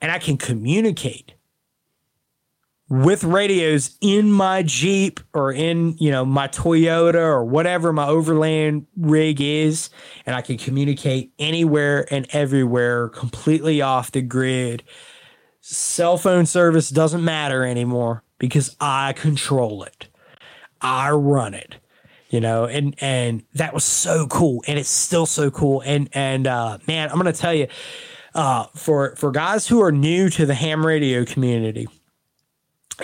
And 0.00 0.10
I 0.10 0.18
can 0.18 0.36
communicate 0.36 1.34
with 2.88 3.22
radios 3.22 3.96
in 4.00 4.32
my 4.32 4.64
Jeep 4.64 5.20
or 5.32 5.52
in, 5.52 5.96
you 5.98 6.10
know, 6.10 6.24
my 6.24 6.48
Toyota 6.48 7.14
or 7.14 7.44
whatever 7.44 7.92
my 7.92 8.08
overland 8.08 8.88
rig 8.96 9.40
is 9.40 9.88
and 10.26 10.34
I 10.34 10.42
can 10.42 10.58
communicate 10.58 11.32
anywhere 11.38 12.12
and 12.12 12.26
everywhere 12.32 13.08
completely 13.08 13.80
off 13.80 14.10
the 14.10 14.20
grid. 14.20 14.82
Cell 15.60 16.18
phone 16.18 16.44
service 16.44 16.90
doesn't 16.90 17.24
matter 17.24 17.64
anymore 17.64 18.24
because 18.38 18.74
I 18.80 19.12
control 19.12 19.84
it. 19.84 20.08
I 20.80 21.12
run 21.12 21.54
it 21.54 21.76
you 22.32 22.40
know, 22.40 22.64
and 22.64 22.96
and 22.98 23.44
that 23.54 23.74
was 23.74 23.84
so 23.84 24.26
cool, 24.26 24.64
and 24.66 24.78
it's 24.78 24.88
still 24.88 25.26
so 25.26 25.50
cool. 25.50 25.82
And 25.84 26.08
and 26.14 26.46
uh, 26.46 26.78
man, 26.88 27.10
I'm 27.10 27.18
gonna 27.18 27.32
tell 27.34 27.52
you, 27.52 27.68
uh, 28.34 28.66
for 28.74 29.14
for 29.16 29.30
guys 29.30 29.68
who 29.68 29.82
are 29.82 29.92
new 29.92 30.30
to 30.30 30.46
the 30.46 30.54
ham 30.54 30.84
radio 30.84 31.26
community, 31.26 31.88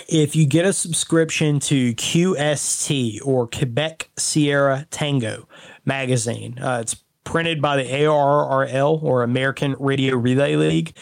if 0.07 0.35
you 0.35 0.47
get 0.47 0.65
a 0.65 0.73
subscription 0.73 1.59
to 1.61 1.93
QST 1.93 3.19
or 3.23 3.47
Quebec 3.47 4.09
Sierra 4.17 4.87
Tango 4.89 5.47
magazine, 5.85 6.57
uh, 6.57 6.79
it's 6.81 6.95
printed 7.23 7.61
by 7.61 7.77
the 7.77 7.83
ARRL 7.83 9.03
or 9.03 9.21
American 9.21 9.75
Radio 9.77 10.15
Relay 10.15 10.55
League. 10.55 10.97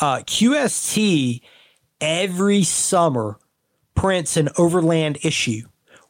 Uh, 0.00 0.18
QST 0.18 1.40
every 2.00 2.62
summer 2.62 3.36
prints 3.96 4.36
an 4.36 4.48
overland 4.58 5.18
issue 5.24 5.62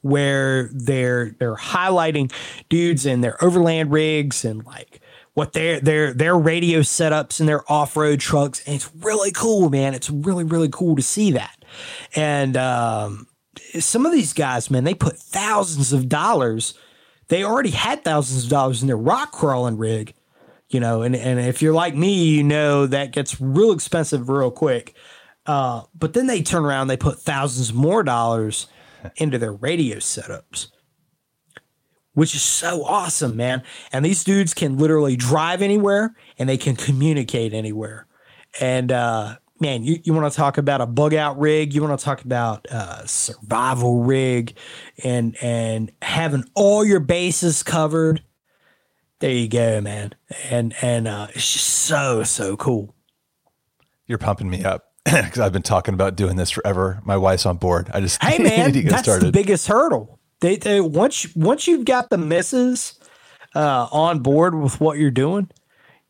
where 0.04 0.68
they're 0.74 1.30
they're 1.38 1.56
highlighting 1.56 2.30
dudes 2.68 3.06
in 3.06 3.22
their 3.22 3.42
overland 3.42 3.90
rigs 3.90 4.44
and 4.44 4.62
like 4.66 5.00
what 5.32 5.54
their 5.54 5.80
their 5.80 6.12
their 6.12 6.36
radio 6.36 6.80
setups 6.80 7.40
and 7.40 7.48
their 7.48 7.70
off-road 7.72 8.20
trucks. 8.20 8.62
And 8.66 8.76
it's 8.76 8.90
really 8.96 9.30
cool 9.30 9.70
man. 9.70 9.94
It's 9.94 10.10
really 10.10 10.44
really 10.44 10.68
cool 10.68 10.94
to 10.96 11.02
see 11.02 11.32
that. 11.32 11.64
And 12.14 12.54
um, 12.54 13.28
some 13.80 14.04
of 14.04 14.12
these 14.12 14.34
guys 14.34 14.70
man 14.70 14.84
they 14.84 14.92
put 14.92 15.16
thousands 15.16 15.94
of 15.94 16.06
dollars. 16.06 16.74
They 17.28 17.42
already 17.42 17.70
had 17.70 18.04
thousands 18.04 18.44
of 18.44 18.50
dollars 18.50 18.82
in 18.82 18.88
their 18.88 18.98
rock 18.98 19.32
crawling 19.32 19.78
rig 19.78 20.12
you 20.68 20.80
know 20.80 21.00
and, 21.00 21.16
and 21.16 21.40
if 21.40 21.62
you're 21.62 21.72
like 21.72 21.94
me 21.94 22.24
you 22.28 22.42
know 22.42 22.86
that 22.86 23.12
gets 23.12 23.40
real 23.40 23.72
expensive 23.72 24.28
real 24.28 24.50
quick. 24.50 24.94
Uh, 25.46 25.82
but 25.94 26.12
then 26.12 26.26
they 26.26 26.42
turn 26.42 26.66
around 26.66 26.88
they 26.88 26.96
put 26.98 27.18
thousands 27.18 27.72
more 27.72 28.02
dollars 28.02 28.66
into 29.16 29.38
their 29.38 29.52
radio 29.52 29.96
setups, 29.96 30.68
which 32.12 32.34
is 32.34 32.42
so 32.42 32.84
awesome, 32.84 33.36
man. 33.36 33.62
And 33.92 34.04
these 34.04 34.24
dudes 34.24 34.54
can 34.54 34.76
literally 34.76 35.16
drive 35.16 35.62
anywhere 35.62 36.14
and 36.38 36.48
they 36.48 36.56
can 36.56 36.76
communicate 36.76 37.52
anywhere. 37.52 38.06
And 38.60 38.92
uh, 38.92 39.36
man, 39.60 39.82
you, 39.82 39.98
you 40.02 40.12
want 40.12 40.30
to 40.30 40.36
talk 40.36 40.58
about 40.58 40.80
a 40.80 40.86
bug 40.86 41.14
out 41.14 41.38
rig, 41.38 41.74
you 41.74 41.82
want 41.82 41.98
to 41.98 42.04
talk 42.04 42.22
about 42.24 42.66
a 42.70 43.06
survival 43.06 44.02
rig 44.02 44.56
and 45.02 45.36
and 45.42 45.92
having 46.02 46.44
all 46.54 46.84
your 46.84 47.00
bases 47.00 47.62
covered. 47.62 48.22
There 49.20 49.30
you 49.30 49.48
go, 49.48 49.80
man. 49.80 50.14
And 50.50 50.74
and 50.82 51.08
uh, 51.08 51.28
it's 51.30 51.52
just 51.52 51.66
so 51.66 52.22
so 52.24 52.56
cool. 52.56 52.94
You're 54.06 54.18
pumping 54.18 54.50
me 54.50 54.64
up 54.64 54.93
because 55.22 55.38
I've 55.38 55.52
been 55.52 55.62
talking 55.62 55.94
about 55.94 56.16
doing 56.16 56.36
this 56.36 56.50
forever. 56.50 57.00
My 57.04 57.16
wife's 57.16 57.46
on 57.46 57.58
board. 57.58 57.90
I 57.92 58.00
just 58.00 58.22
hey 58.22 58.38
man, 58.42 58.72
that's 58.86 59.02
started. 59.02 59.26
the 59.26 59.32
biggest 59.32 59.66
hurdle. 59.66 60.18
They, 60.40 60.56
they 60.56 60.80
once 60.80 61.34
once 61.36 61.66
you've 61.66 61.84
got 61.84 62.10
the 62.10 62.18
misses 62.18 62.98
uh, 63.54 63.88
on 63.92 64.20
board 64.20 64.54
with 64.54 64.80
what 64.80 64.98
you're 64.98 65.10
doing, 65.10 65.50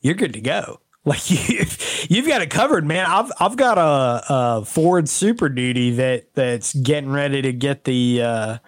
you're 0.01 0.15
good 0.15 0.33
to 0.35 0.41
go. 0.41 0.81
Like 1.07 1.31
you, 1.31 1.67
you've 2.09 2.27
got 2.27 2.41
it 2.41 2.49
covered, 2.49 2.87
man. 2.87 3.05
I've 3.07 3.31
I've 3.39 3.59
got 3.59 3.77
a, 3.77 4.25
a 4.33 4.65
Ford 4.65 5.07
Super 5.07 5.51
Duty 5.51 5.91
that 5.97 6.33
that's 6.33 6.73
getting 6.73 7.11
ready 7.11 7.43
to 7.43 7.53
get 7.53 7.85
the 7.85 8.23
uh, 8.23 8.59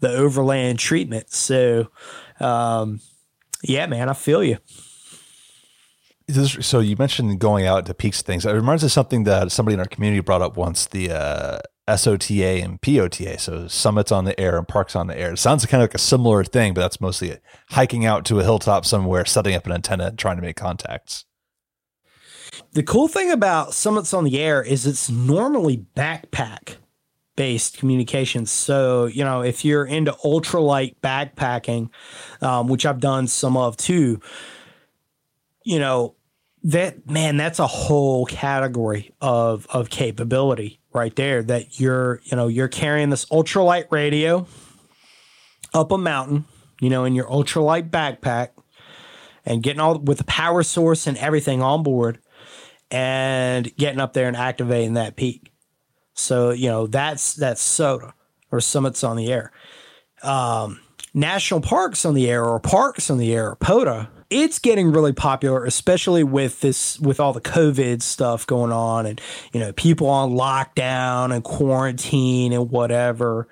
the 0.00 0.10
overland 0.10 0.78
treatment. 0.78 1.30
So, 1.30 1.90
um, 2.40 3.00
yeah, 3.62 3.86
man, 3.86 4.10
I 4.10 4.12
feel 4.12 4.44
you. 4.44 4.58
So 6.30 6.80
you 6.80 6.94
mentioned 6.98 7.40
going 7.40 7.66
out 7.66 7.86
to 7.86 7.94
peaks 7.94 8.20
things. 8.20 8.44
It 8.44 8.52
reminds 8.52 8.84
us 8.84 8.88
of 8.88 8.92
something 8.92 9.24
that 9.24 9.50
somebody 9.50 9.74
in 9.74 9.80
our 9.80 9.86
community 9.86 10.20
brought 10.20 10.42
up 10.42 10.56
once: 10.56 10.86
the 10.86 11.10
uh, 11.10 11.58
SOTA 11.88 12.62
and 12.62 12.80
POTA. 12.80 13.38
So 13.38 13.66
summits 13.66 14.12
on 14.12 14.24
the 14.24 14.38
air 14.38 14.58
and 14.58 14.68
parks 14.68 14.94
on 14.94 15.06
the 15.06 15.18
air. 15.18 15.32
It 15.32 15.38
sounds 15.38 15.64
kind 15.66 15.82
of 15.82 15.88
like 15.88 15.94
a 15.94 15.98
similar 15.98 16.44
thing, 16.44 16.74
but 16.74 16.82
that's 16.82 17.00
mostly 17.00 17.38
hiking 17.70 18.04
out 18.04 18.24
to 18.26 18.40
a 18.40 18.42
hilltop 18.42 18.84
somewhere, 18.84 19.24
setting 19.24 19.54
up 19.54 19.66
an 19.66 19.72
antenna, 19.72 20.08
and 20.08 20.18
trying 20.18 20.36
to 20.36 20.42
make 20.42 20.56
contacts. 20.56 21.24
The 22.72 22.82
cool 22.82 23.08
thing 23.08 23.30
about 23.30 23.72
summits 23.72 24.12
on 24.12 24.24
the 24.24 24.38
air 24.38 24.62
is 24.62 24.86
it's 24.86 25.08
normally 25.08 25.86
backpack 25.96 26.76
based 27.36 27.78
communications. 27.78 28.50
So, 28.50 29.06
you 29.06 29.24
know, 29.24 29.42
if 29.42 29.64
you're 29.64 29.86
into 29.86 30.12
ultralight 30.24 30.96
backpacking, 31.00 31.88
um, 32.42 32.66
which 32.66 32.84
I've 32.84 33.00
done 33.00 33.28
some 33.28 33.56
of 33.56 33.76
too, 33.76 34.20
you 35.64 35.78
know, 35.78 36.16
that 36.68 37.08
man, 37.08 37.38
that's 37.38 37.58
a 37.58 37.66
whole 37.66 38.26
category 38.26 39.14
of 39.22 39.66
of 39.70 39.88
capability 39.88 40.80
right 40.92 41.14
there 41.16 41.42
that 41.42 41.80
you're, 41.80 42.20
you 42.24 42.36
know, 42.36 42.46
you're 42.46 42.68
carrying 42.68 43.08
this 43.08 43.24
ultralight 43.26 43.90
radio 43.90 44.46
up 45.72 45.90
a 45.92 45.98
mountain, 45.98 46.44
you 46.78 46.90
know, 46.90 47.06
in 47.06 47.14
your 47.14 47.24
ultralight 47.24 47.88
backpack 47.88 48.50
and 49.46 49.62
getting 49.62 49.80
all 49.80 49.98
with 49.98 50.18
the 50.18 50.24
power 50.24 50.62
source 50.62 51.06
and 51.06 51.16
everything 51.16 51.62
on 51.62 51.82
board 51.82 52.18
and 52.90 53.74
getting 53.76 54.00
up 54.00 54.12
there 54.12 54.28
and 54.28 54.36
activating 54.36 54.94
that 54.94 55.16
peak. 55.16 55.50
So, 56.12 56.50
you 56.50 56.68
know, 56.68 56.86
that's 56.86 57.32
that's 57.32 57.62
SOTA 57.62 58.12
or 58.52 58.60
summits 58.60 59.02
on 59.02 59.16
the 59.16 59.32
air. 59.32 59.52
Um, 60.22 60.80
national 61.14 61.62
parks 61.62 62.04
on 62.04 62.12
the 62.12 62.28
air 62.28 62.44
or 62.44 62.60
parks 62.60 63.08
on 63.08 63.16
the 63.16 63.32
air, 63.32 63.50
or 63.50 63.56
POTA, 63.56 64.10
it's 64.30 64.58
getting 64.58 64.92
really 64.92 65.12
popular, 65.12 65.64
especially 65.64 66.22
with 66.22 66.60
this 66.60 67.00
with 67.00 67.18
all 67.18 67.32
the 67.32 67.40
COVID 67.40 68.02
stuff 68.02 68.46
going 68.46 68.72
on 68.72 69.06
and 69.06 69.20
you 69.52 69.60
know, 69.60 69.72
people 69.72 70.08
on 70.08 70.32
lockdown 70.32 71.34
and 71.34 71.42
quarantine 71.42 72.52
and 72.52 72.70
whatever. 72.70 73.48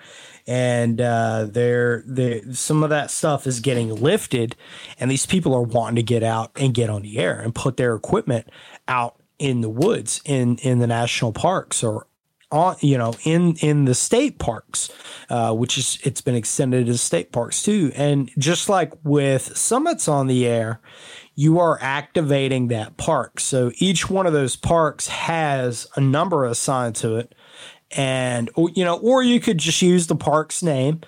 And 0.46 1.00
uh 1.00 1.46
they're 1.50 2.04
they 2.06 2.42
some 2.52 2.82
of 2.82 2.90
that 2.90 3.10
stuff 3.10 3.46
is 3.46 3.60
getting 3.60 3.94
lifted 3.94 4.54
and 4.98 5.10
these 5.10 5.26
people 5.26 5.54
are 5.54 5.62
wanting 5.62 5.96
to 5.96 6.02
get 6.02 6.22
out 6.22 6.52
and 6.56 6.74
get 6.74 6.90
on 6.90 7.02
the 7.02 7.18
air 7.18 7.40
and 7.40 7.54
put 7.54 7.76
their 7.76 7.94
equipment 7.94 8.48
out 8.86 9.16
in 9.38 9.60
the 9.60 9.68
woods 9.68 10.20
in 10.24 10.58
in 10.58 10.78
the 10.78 10.86
national 10.86 11.32
parks 11.32 11.82
or 11.82 12.06
on 12.52 12.76
you 12.80 12.96
know 12.96 13.12
in 13.24 13.56
in 13.56 13.84
the 13.86 13.94
state 13.94 14.38
parks 14.38 14.90
uh, 15.28 15.52
which 15.52 15.76
is 15.76 15.98
it's 16.04 16.20
been 16.20 16.34
extended 16.34 16.86
to 16.86 16.96
state 16.96 17.32
parks 17.32 17.62
too. 17.62 17.90
And 17.94 18.30
just 18.38 18.68
like 18.68 18.92
with 19.04 19.56
summits 19.56 20.08
on 20.08 20.26
the 20.26 20.46
air 20.46 20.80
you 21.34 21.58
are 21.58 21.78
activating 21.82 22.68
that 22.68 22.96
park. 22.96 23.40
So 23.40 23.70
each 23.76 24.08
one 24.08 24.26
of 24.26 24.32
those 24.32 24.56
parks 24.56 25.06
has 25.08 25.86
a 25.94 26.00
number 26.00 26.46
assigned 26.46 26.94
to 26.96 27.16
it. 27.16 27.34
And 27.90 28.50
you 28.56 28.84
know 28.84 28.98
or 28.98 29.22
you 29.22 29.40
could 29.40 29.58
just 29.58 29.82
use 29.82 30.06
the 30.06 30.16
park's 30.16 30.62
name. 30.62 31.00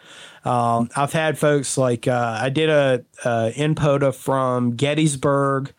Um, 0.44 0.88
i've 0.96 1.12
had 1.12 1.36
folks 1.36 1.76
like 1.76 2.06
uh, 2.06 2.38
i 2.40 2.48
did 2.48 2.70
a, 2.70 3.04
a 3.24 3.52
inpota 3.56 4.14
from 4.14 4.76
gettysburg 4.76 5.74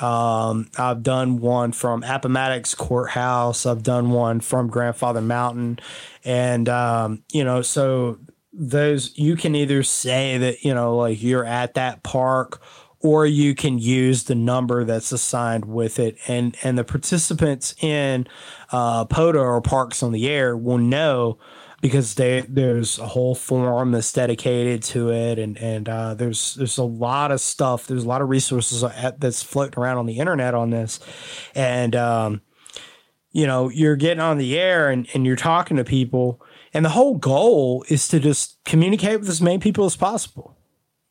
um, 0.00 0.70
I've 0.78 1.02
done 1.02 1.40
one 1.40 1.72
from 1.72 2.02
Appomattox 2.02 2.74
Courthouse. 2.74 3.66
I've 3.66 3.82
done 3.82 4.10
one 4.10 4.40
from 4.40 4.68
Grandfather 4.68 5.20
Mountain. 5.20 5.78
And, 6.24 6.68
um, 6.68 7.22
you 7.32 7.44
know, 7.44 7.62
so 7.62 8.18
those, 8.52 9.16
you 9.18 9.36
can 9.36 9.54
either 9.54 9.82
say 9.82 10.38
that, 10.38 10.64
you 10.64 10.74
know, 10.74 10.96
like 10.96 11.22
you're 11.22 11.44
at 11.44 11.74
that 11.74 12.02
park 12.02 12.62
or 13.00 13.26
you 13.26 13.54
can 13.54 13.78
use 13.78 14.24
the 14.24 14.34
number 14.34 14.84
that's 14.84 15.12
assigned 15.12 15.64
with 15.64 15.98
it. 15.98 16.16
And, 16.28 16.56
and 16.62 16.78
the 16.78 16.84
participants 16.84 17.74
in, 17.80 18.26
uh, 18.72 19.04
POTA 19.04 19.38
or 19.38 19.60
Parks 19.60 20.02
on 20.02 20.12
the 20.12 20.28
Air 20.28 20.56
will 20.56 20.78
know 20.78 21.38
because 21.80 22.14
they, 22.14 22.42
there's 22.42 22.98
a 22.98 23.06
whole 23.06 23.34
forum 23.34 23.92
that's 23.92 24.12
dedicated 24.12 24.82
to 24.82 25.10
it, 25.10 25.38
and 25.38 25.56
and 25.58 25.88
uh, 25.88 26.14
there's 26.14 26.54
there's 26.54 26.78
a 26.78 26.84
lot 26.84 27.32
of 27.32 27.40
stuff. 27.40 27.86
There's 27.86 28.04
a 28.04 28.08
lot 28.08 28.22
of 28.22 28.28
resources 28.28 28.84
at, 28.84 29.20
that's 29.20 29.42
floating 29.42 29.82
around 29.82 29.98
on 29.98 30.06
the 30.06 30.18
internet 30.18 30.54
on 30.54 30.70
this, 30.70 31.00
and 31.54 31.96
um, 31.96 32.42
you 33.32 33.46
know 33.46 33.70
you're 33.70 33.96
getting 33.96 34.20
on 34.20 34.38
the 34.38 34.58
air 34.58 34.90
and 34.90 35.08
and 35.14 35.24
you're 35.24 35.36
talking 35.36 35.76
to 35.78 35.84
people, 35.84 36.42
and 36.74 36.84
the 36.84 36.90
whole 36.90 37.16
goal 37.16 37.84
is 37.88 38.08
to 38.08 38.20
just 38.20 38.58
communicate 38.64 39.20
with 39.20 39.28
as 39.28 39.40
many 39.40 39.58
people 39.58 39.86
as 39.86 39.96
possible. 39.96 40.56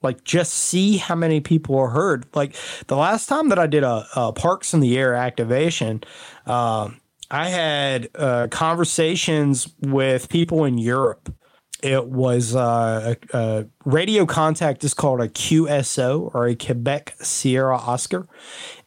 Like 0.02 0.24
just 0.24 0.54
see 0.54 0.98
how 0.98 1.16
many 1.16 1.42
people 1.42 1.78
are 1.78 1.90
heard. 1.90 2.26
Like 2.34 2.56
the 2.88 2.96
last 2.96 3.28
time 3.28 3.50
that 3.50 3.60
I 3.60 3.68
did 3.68 3.84
a, 3.84 4.08
a 4.16 4.32
Parks 4.32 4.74
on 4.74 4.80
the 4.80 4.98
Air 4.98 5.14
activation, 5.14 6.04
um, 6.46 6.99
I 7.32 7.50
had 7.50 8.10
uh, 8.16 8.48
conversations 8.50 9.74
with 9.82 10.30
people 10.30 10.66
in 10.66 10.78
Europe. 10.78 11.34
It 11.82 12.08
was 12.08 12.56
uh, 12.56 13.16
a, 13.34 13.38
a, 13.38 13.66
radio 13.86 14.26
contact 14.26 14.84
is 14.84 14.94
called 14.94 15.22
a 15.22 15.30
QSO 15.30 16.34
or 16.34 16.48
a 16.48 16.56
Quebec 16.56 17.16
Sierra 17.22 17.78
Oscar. 17.78 18.28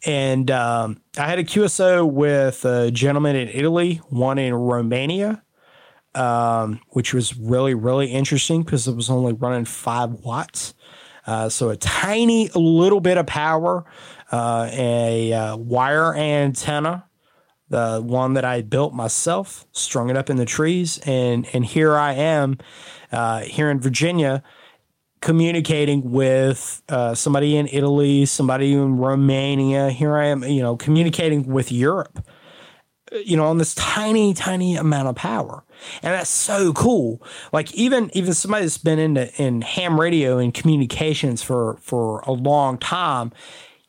And 0.04 0.50
um, 0.50 1.00
I 1.16 1.26
had 1.26 1.38
a 1.38 1.44
QSO 1.44 2.10
with 2.10 2.64
a 2.66 2.90
gentleman 2.90 3.36
in 3.36 3.48
Italy, 3.48 4.02
one 4.10 4.38
in 4.38 4.52
Romania, 4.52 5.42
um, 6.14 6.80
which 6.88 7.14
was 7.14 7.34
really, 7.38 7.72
really 7.72 8.08
interesting 8.08 8.62
because 8.62 8.86
it 8.86 8.94
was 8.94 9.08
only 9.08 9.32
running 9.32 9.64
five 9.64 10.10
watts. 10.10 10.74
Uh, 11.26 11.48
so 11.48 11.70
a 11.70 11.76
tiny 11.76 12.50
little 12.54 13.00
bit 13.00 13.16
of 13.16 13.26
power, 13.26 13.86
uh, 14.32 14.68
a 14.70 15.32
uh, 15.32 15.56
wire 15.56 16.14
antenna 16.14 17.06
the 17.72 18.02
one 18.04 18.34
that 18.34 18.44
I 18.44 18.60
built 18.60 18.92
myself, 18.92 19.66
strung 19.72 20.10
it 20.10 20.16
up 20.16 20.28
in 20.28 20.36
the 20.36 20.44
trees, 20.44 20.98
and 21.06 21.46
and 21.54 21.64
here 21.64 21.96
I 21.96 22.12
am, 22.12 22.58
uh, 23.10 23.40
here 23.40 23.70
in 23.70 23.80
Virginia, 23.80 24.42
communicating 25.22 26.10
with 26.10 26.82
uh, 26.90 27.14
somebody 27.14 27.56
in 27.56 27.66
Italy, 27.72 28.26
somebody 28.26 28.74
in 28.74 28.98
Romania. 28.98 29.88
Here 29.88 30.18
I 30.18 30.26
am, 30.26 30.44
you 30.44 30.60
know, 30.60 30.76
communicating 30.76 31.46
with 31.46 31.72
Europe, 31.72 32.22
you 33.24 33.38
know, 33.38 33.46
on 33.46 33.56
this 33.56 33.74
tiny, 33.74 34.34
tiny 34.34 34.76
amount 34.76 35.08
of 35.08 35.16
power, 35.16 35.64
and 36.02 36.12
that's 36.12 36.28
so 36.28 36.74
cool. 36.74 37.22
Like 37.54 37.72
even 37.72 38.10
even 38.12 38.34
somebody 38.34 38.66
that's 38.66 38.76
been 38.76 38.98
into 38.98 39.32
in 39.42 39.62
ham 39.62 39.98
radio 39.98 40.36
and 40.36 40.52
communications 40.52 41.42
for 41.42 41.78
for 41.80 42.20
a 42.26 42.32
long 42.32 42.76
time 42.76 43.32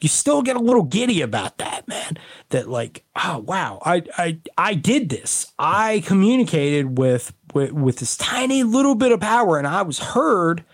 you 0.04 0.10
still 0.10 0.42
get 0.42 0.58
a 0.58 0.60
little 0.60 0.84
giddy 0.84 1.22
about 1.22 1.58
that, 1.60 1.88
man. 1.88 2.18
That 2.50 2.70
like, 2.70 3.06
oh 3.16 3.40
wow, 3.40 3.80
I 3.86 4.04
I 4.18 4.40
I 4.58 4.74
did 4.74 5.08
this. 5.08 5.54
I 5.58 6.04
communicated 6.06 6.98
with 6.98 7.34
with, 7.54 7.72
with 7.72 7.98
this 8.00 8.18
tiny 8.18 8.64
little 8.64 8.96
bit 8.96 9.14
of 9.14 9.22
power, 9.22 9.58
and 9.58 9.66
I 9.66 9.82
was 9.84 10.00
heard 10.00 10.66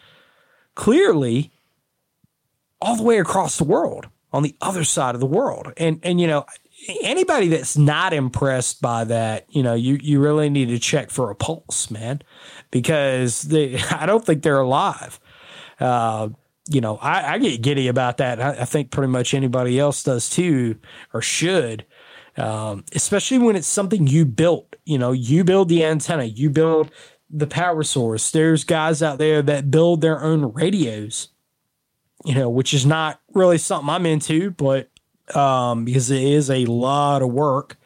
clearly 0.73 1.51
all 2.81 2.95
the 2.95 3.03
way 3.03 3.19
across 3.19 3.57
the 3.57 3.65
world 3.65 4.07
on 4.33 4.41
the 4.41 4.55
other 4.61 4.83
side 4.83 5.13
of 5.13 5.21
the 5.21 5.27
world. 5.27 5.73
And 5.77 5.99
and 6.01 6.19
you 6.19 6.25
know, 6.25 6.47
anybody 7.03 7.49
that's 7.49 7.77
not 7.77 8.13
impressed 8.13 8.81
by 8.81 9.03
that, 9.03 9.45
you 9.49 9.61
know, 9.61 9.75
you 9.75 9.99
you 10.01 10.19
really 10.19 10.49
need 10.49 10.69
to 10.69 10.79
check 10.79 11.11
for 11.11 11.29
a 11.29 11.35
pulse, 11.35 11.91
man, 11.91 12.23
because 12.71 13.43
they 13.43 13.79
I 13.91 14.07
don't 14.07 14.25
think 14.25 14.41
they're 14.41 14.59
alive. 14.59 15.19
Uh, 15.79 16.29
you 16.69 16.81
know, 16.81 16.97
I, 16.97 17.33
I 17.33 17.37
get 17.39 17.61
giddy 17.61 17.87
about 17.87 18.17
that. 18.17 18.39
I, 18.39 18.61
I, 18.61 18.65
think 18.65 18.91
pretty 18.91 19.11
much 19.11 19.33
anybody 19.33 19.79
else 19.79 20.03
does 20.03 20.29
too, 20.29 20.77
or 21.13 21.21
should. 21.21 21.85
Um, 22.37 22.85
especially 22.93 23.39
when 23.39 23.55
it's 23.55 23.67
something 23.67 24.05
you 24.05 24.23
built. 24.23 24.75
You 24.85 24.99
know, 24.99 25.11
you 25.11 25.43
build 25.43 25.67
the 25.67 25.83
antenna, 25.83 26.25
you 26.25 26.49
build 26.49 26.91
the 27.29 27.47
power 27.47 27.83
source. 27.83 28.29
There's 28.29 28.63
guys 28.63 29.01
out 29.01 29.17
there 29.17 29.41
that 29.41 29.71
build 29.71 30.01
their 30.01 30.23
own 30.23 30.53
radios. 30.53 31.29
You 32.23 32.35
know, 32.35 32.49
which 32.49 32.73
is 32.73 32.85
not 32.85 33.19
really 33.33 33.57
something 33.57 33.89
I'm 33.89 34.05
into, 34.05 34.51
but 34.51 34.89
um, 35.33 35.85
because 35.85 36.11
it 36.11 36.21
is 36.21 36.49
a 36.49 36.65
lot 36.65 37.21
of 37.21 37.29
work. 37.29 37.77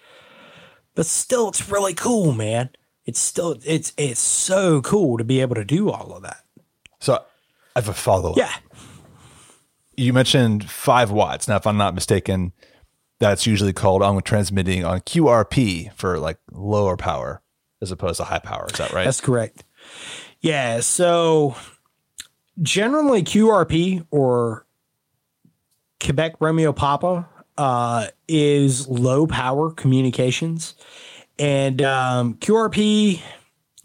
But 0.95 1.05
still, 1.05 1.49
it's 1.49 1.69
really 1.69 1.93
cool, 1.93 2.33
man. 2.33 2.69
It's 3.05 3.19
still 3.19 3.59
it's 3.63 3.93
it's 3.95 4.19
so 4.19 4.81
cool 4.81 5.17
to 5.17 5.23
be 5.23 5.39
able 5.39 5.55
to 5.55 5.63
do 5.63 5.89
all 5.89 6.13
of 6.13 6.23
that. 6.23 6.43
So 6.99 7.23
I 7.75 7.79
have 7.79 7.89
a 7.89 7.93
follow 7.93 8.31
up. 8.31 8.37
Yeah 8.37 8.53
you 9.95 10.13
mentioned 10.13 10.69
five 10.69 11.11
watts. 11.11 11.47
Now, 11.47 11.55
if 11.57 11.67
I'm 11.67 11.77
not 11.77 11.93
mistaken, 11.93 12.53
that's 13.19 13.45
usually 13.45 13.73
called 13.73 14.01
on 14.01 14.21
transmitting 14.21 14.83
on 14.83 14.99
QRP 15.01 15.93
for 15.93 16.19
like 16.19 16.37
lower 16.51 16.97
power 16.97 17.41
as 17.81 17.91
opposed 17.91 18.17
to 18.17 18.23
high 18.23 18.39
power. 18.39 18.67
Is 18.71 18.79
that 18.79 18.91
right? 18.91 19.05
That's 19.05 19.21
correct. 19.21 19.63
Yeah. 20.41 20.79
So 20.81 21.55
generally, 22.61 23.23
QRP 23.23 24.05
or 24.11 24.65
Quebec 26.03 26.35
Romeo 26.39 26.73
Papa 26.73 27.27
uh, 27.57 28.07
is 28.27 28.87
low 28.87 29.27
power 29.27 29.71
communications, 29.71 30.75
and 31.39 31.81
um, 31.81 32.35
QRP 32.35 33.21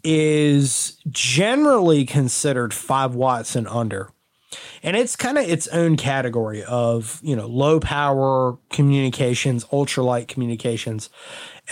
is 0.03 0.97
generally 1.09 2.05
considered 2.05 2.73
five 2.73 3.15
watts 3.15 3.55
and 3.55 3.67
under. 3.67 4.11
And 4.81 4.97
it's 4.97 5.15
kind 5.15 5.37
of 5.37 5.47
its 5.47 5.67
own 5.67 5.95
category 5.97 6.63
of, 6.63 7.19
you 7.23 7.35
know, 7.35 7.47
low 7.47 7.79
power 7.79 8.57
communications, 8.69 9.65
ultralight 9.65 10.27
communications. 10.27 11.09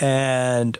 And 0.00 0.78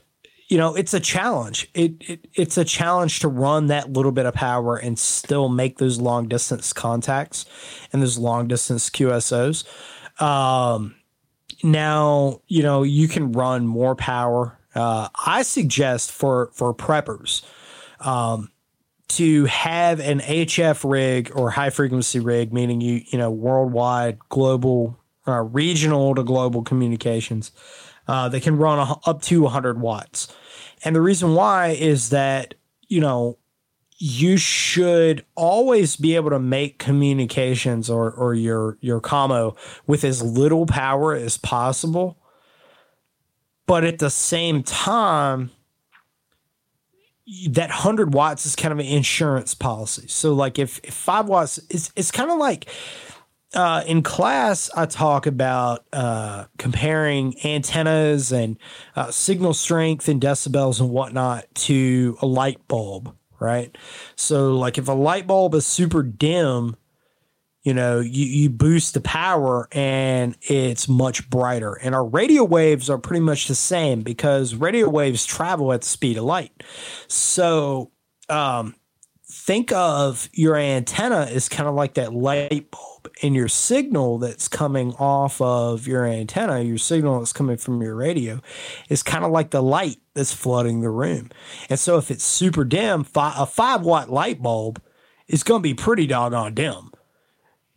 you 0.48 0.56
know, 0.56 0.74
it's 0.74 0.94
a 0.94 1.00
challenge. 1.00 1.68
It, 1.74 1.94
it 2.00 2.26
it's 2.34 2.56
a 2.56 2.64
challenge 2.64 3.20
to 3.20 3.28
run 3.28 3.66
that 3.66 3.92
little 3.92 4.12
bit 4.12 4.24
of 4.24 4.32
power 4.34 4.76
and 4.76 4.98
still 4.98 5.50
make 5.50 5.76
those 5.76 6.00
long 6.00 6.26
distance 6.26 6.72
contacts 6.72 7.44
and 7.92 8.00
those 8.00 8.16
long 8.16 8.48
distance 8.48 8.88
QSOs. 8.88 9.64
Um, 10.22 10.94
now, 11.62 12.40
you 12.46 12.62
know, 12.62 12.82
you 12.82 13.08
can 13.08 13.32
run 13.32 13.66
more 13.66 13.94
power. 13.94 14.58
Uh, 14.74 15.08
I 15.26 15.42
suggest 15.42 16.12
for 16.12 16.50
for 16.54 16.72
preppers 16.74 17.42
um, 18.00 18.50
to 19.08 19.46
have 19.46 20.00
an 20.00 20.20
HF 20.20 20.88
rig 20.88 21.32
or 21.34 21.50
high 21.50 21.70
frequency 21.70 22.20
rig, 22.20 22.52
meaning 22.52 22.80
you 22.80 23.02
you 23.06 23.18
know 23.18 23.30
worldwide, 23.30 24.18
global, 24.28 24.98
uh, 25.26 25.42
regional 25.42 26.14
to 26.14 26.22
global 26.22 26.62
communications. 26.62 27.52
Uh, 28.08 28.28
they 28.28 28.40
can 28.40 28.56
run 28.56 28.78
a, 28.78 28.96
up 29.08 29.20
to 29.22 29.42
100 29.42 29.80
watts. 29.80 30.34
And 30.84 30.96
the 30.96 31.00
reason 31.00 31.34
why 31.34 31.68
is 31.68 32.08
that, 32.10 32.54
you 32.88 33.00
know, 33.00 33.38
you 33.98 34.36
should 34.36 35.24
always 35.34 35.96
be 35.96 36.14
able 36.14 36.30
to 36.30 36.38
make 36.38 36.78
communications 36.78 37.90
or, 37.90 38.10
or 38.12 38.32
your, 38.32 38.78
your 38.80 39.00
commo 39.00 39.56
with 39.86 40.04
as 40.04 40.22
little 40.22 40.66
power 40.66 41.14
as 41.14 41.36
possible. 41.36 42.16
But 43.66 43.84
at 43.84 43.98
the 43.98 44.08
same 44.08 44.62
time, 44.62 45.50
that 47.50 47.68
100 47.68 48.14
watts 48.14 48.46
is 48.46 48.56
kind 48.56 48.72
of 48.72 48.78
an 48.78 48.86
insurance 48.86 49.54
policy. 49.54 50.06
So, 50.08 50.34
like, 50.34 50.58
if, 50.58 50.80
if 50.82 50.94
five 50.94 51.26
watts, 51.26 51.58
it's, 51.68 51.92
it's 51.94 52.10
kind 52.10 52.30
of 52.30 52.38
like, 52.38 52.66
uh, 53.54 53.82
in 53.86 54.02
class, 54.02 54.70
I 54.74 54.86
talk 54.86 55.26
about 55.26 55.84
uh, 55.92 56.46
comparing 56.58 57.34
antennas 57.44 58.32
and 58.32 58.58
uh, 58.96 59.10
signal 59.10 59.54
strength 59.54 60.08
and 60.08 60.20
decibels 60.20 60.80
and 60.80 60.90
whatnot 60.90 61.46
to 61.54 62.18
a 62.20 62.26
light 62.26 62.66
bulb, 62.68 63.14
right? 63.40 63.76
So, 64.16 64.56
like 64.56 64.78
if 64.78 64.88
a 64.88 64.92
light 64.92 65.26
bulb 65.26 65.54
is 65.54 65.66
super 65.66 66.02
dim, 66.02 66.76
you 67.68 67.74
know, 67.74 68.00
you, 68.00 68.24
you 68.24 68.48
boost 68.48 68.94
the 68.94 69.00
power 69.02 69.68
and 69.72 70.34
it's 70.40 70.88
much 70.88 71.28
brighter. 71.28 71.74
And 71.74 71.94
our 71.94 72.06
radio 72.06 72.42
waves 72.42 72.88
are 72.88 72.96
pretty 72.96 73.20
much 73.20 73.46
the 73.46 73.54
same 73.54 74.00
because 74.00 74.54
radio 74.54 74.88
waves 74.88 75.26
travel 75.26 75.74
at 75.74 75.82
the 75.82 75.86
speed 75.86 76.16
of 76.16 76.24
light. 76.24 76.62
So, 77.08 77.90
um, 78.30 78.74
think 79.30 79.70
of 79.72 80.30
your 80.32 80.56
antenna 80.56 81.28
as 81.30 81.50
kind 81.50 81.68
of 81.68 81.74
like 81.74 81.92
that 81.94 82.14
light 82.14 82.70
bulb 82.70 83.10
and 83.22 83.34
your 83.34 83.48
signal 83.48 84.16
that's 84.16 84.48
coming 84.48 84.94
off 84.94 85.38
of 85.42 85.86
your 85.86 86.06
antenna, 86.06 86.60
your 86.60 86.78
signal 86.78 87.18
that's 87.18 87.34
coming 87.34 87.58
from 87.58 87.82
your 87.82 87.96
radio, 87.96 88.40
is 88.88 89.02
kind 89.02 89.26
of 89.26 89.30
like 89.30 89.50
the 89.50 89.62
light 89.62 89.98
that's 90.14 90.32
flooding 90.32 90.80
the 90.80 90.88
room. 90.88 91.28
And 91.68 91.78
so 91.78 91.98
if 91.98 92.10
it's 92.10 92.24
super 92.24 92.64
dim, 92.64 93.04
a 93.14 93.44
five 93.44 93.82
watt 93.82 94.10
light 94.10 94.40
bulb 94.40 94.80
is 95.26 95.42
going 95.42 95.60
to 95.60 95.68
be 95.68 95.74
pretty 95.74 96.06
doggone 96.06 96.54
dim. 96.54 96.92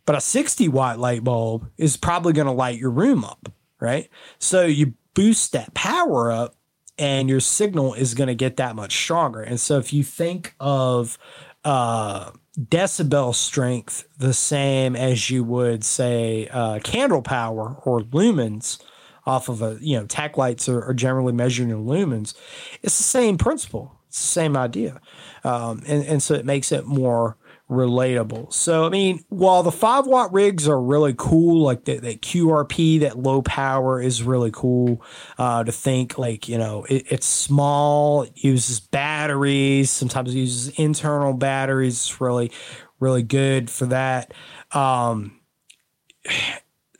But 0.04 0.16
a 0.16 0.20
60 0.20 0.68
watt 0.68 0.98
light 0.98 1.22
bulb 1.22 1.70
is 1.78 1.96
probably 1.96 2.32
going 2.32 2.46
to 2.46 2.52
light 2.52 2.78
your 2.78 2.90
room 2.90 3.24
up, 3.24 3.52
right? 3.80 4.08
So 4.38 4.64
you 4.66 4.94
boost 5.14 5.52
that 5.52 5.74
power 5.74 6.32
up 6.32 6.56
and 6.98 7.28
your 7.28 7.40
signal 7.40 7.94
is 7.94 8.14
going 8.14 8.28
to 8.28 8.34
get 8.34 8.56
that 8.56 8.76
much 8.76 8.96
stronger. 8.96 9.40
And 9.40 9.60
so 9.60 9.78
if 9.78 9.92
you 9.92 10.02
think 10.02 10.54
of 10.60 11.18
uh, 11.64 12.32
decibel 12.58 13.34
strength 13.34 14.06
the 14.18 14.34
same 14.34 14.94
as 14.94 15.30
you 15.30 15.42
would 15.42 15.82
say 15.84 16.48
uh, 16.48 16.78
candle 16.80 17.22
power 17.22 17.76
or 17.84 18.00
lumens 18.00 18.82
off 19.24 19.48
of 19.48 19.62
a 19.62 19.78
you 19.80 19.98
know 19.98 20.04
tack 20.06 20.36
lights 20.36 20.68
are, 20.68 20.82
are, 20.82 20.92
generally 20.92 21.32
measured 21.32 21.70
in 21.70 21.86
lumens 21.86 22.34
it's 22.82 22.98
the 22.98 23.04
same 23.04 23.38
principle 23.38 23.96
it's 24.08 24.20
the 24.20 24.26
same 24.26 24.56
idea 24.56 25.00
um, 25.44 25.82
and, 25.86 26.04
and 26.04 26.22
so 26.22 26.34
it 26.34 26.44
makes 26.44 26.72
it 26.72 26.84
more 26.84 27.38
relatable. 27.72 28.52
So, 28.52 28.84
I 28.84 28.90
mean, 28.90 29.24
while 29.28 29.62
the 29.62 29.72
five 29.72 30.06
watt 30.06 30.32
rigs 30.32 30.68
are 30.68 30.80
really 30.80 31.14
cool, 31.16 31.62
like 31.62 31.84
that, 31.86 32.02
QRP, 32.02 33.00
that 33.00 33.18
low 33.18 33.42
power 33.42 34.00
is 34.00 34.22
really 34.22 34.50
cool 34.52 35.02
uh, 35.38 35.64
to 35.64 35.72
think 35.72 36.18
like, 36.18 36.48
you 36.48 36.58
know, 36.58 36.84
it, 36.84 37.04
it's 37.10 37.26
small, 37.26 38.22
it 38.22 38.32
uses 38.36 38.80
batteries, 38.80 39.90
sometimes 39.90 40.34
it 40.34 40.38
uses 40.38 40.68
internal 40.78 41.32
batteries. 41.32 41.94
It's 41.94 42.20
really, 42.20 42.52
really 43.00 43.22
good 43.22 43.70
for 43.70 43.86
that. 43.86 44.32
Um, 44.72 45.40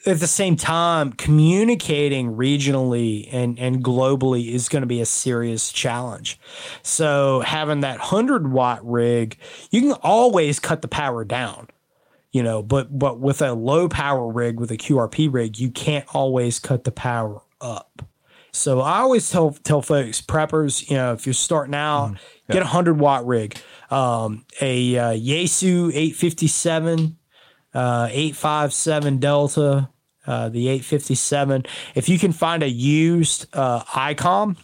at 0.05 0.21
the 0.21 0.27
same 0.27 0.57
time, 0.57 1.13
communicating 1.13 2.35
regionally 2.35 3.29
and, 3.33 3.59
and 3.59 3.85
globally 3.85 4.53
is 4.53 4.69
going 4.69 4.83
to 4.83 4.87
be 4.87 5.01
a 5.01 5.07
serious 5.07 5.71
challenge. 5.71 6.41
So 6.83 7.41
having 7.41 7.81
that 7.81 7.99
100 7.99 8.51
watt 8.51 8.85
rig, 8.85 9.39
you 9.71 9.81
can 9.81 9.93
always 10.03 10.59
cut 10.59 10.83
the 10.83 10.89
power 10.89 11.25
down, 11.25 11.69
you 12.33 12.43
know, 12.43 12.63
but, 12.63 12.99
but 12.99 13.21
with 13.21 13.43
a 13.43 13.53
low 13.53 13.89
power 13.89 14.29
rig, 14.31 14.59
with 14.59 14.71
a 14.71 14.77
QRP 14.77 15.33
rig, 15.33 15.59
you 15.59 15.71
can't 15.71 16.07
always 16.15 16.59
cut 16.59 16.85
the 16.85 16.93
power 16.93 17.43
up. 17.61 18.03
So 18.53 18.81
I 18.81 18.99
always 18.99 19.31
tell, 19.31 19.53
tell 19.53 19.81
folks, 19.81 20.21
preppers, 20.21 20.91
you 20.91 20.97
know, 20.97 21.13
if 21.13 21.27
you're 21.27 21.33
starting 21.33 21.75
out, 21.75 22.11
mm, 22.11 22.19
yeah. 22.49 22.55
get 22.55 22.63
a 22.63 22.67
100 22.67 22.99
watt 22.99 23.27
rig. 23.27 23.57
Um, 23.91 24.45
a 24.61 24.99
uh, 24.99 25.13
Yaesu 25.13 25.89
857 25.89 27.17
uh, 27.75 28.09
857 28.11 29.19
Delta, 29.19 29.89
uh, 30.27 30.49
the 30.49 30.69
857. 30.69 31.65
If 31.95 32.09
you 32.09 32.19
can 32.19 32.33
find 32.33 32.63
a 32.63 32.69
used 32.69 33.47
uh, 33.53 33.83
ICOM, 33.85 34.57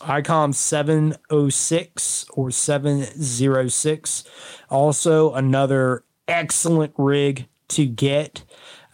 ICOM 0.00 0.54
706 0.54 2.26
or 2.30 2.50
706, 2.50 4.24
also 4.68 5.32
another 5.34 6.04
excellent 6.28 6.92
rig 6.96 7.46
to 7.68 7.86
get. 7.86 8.42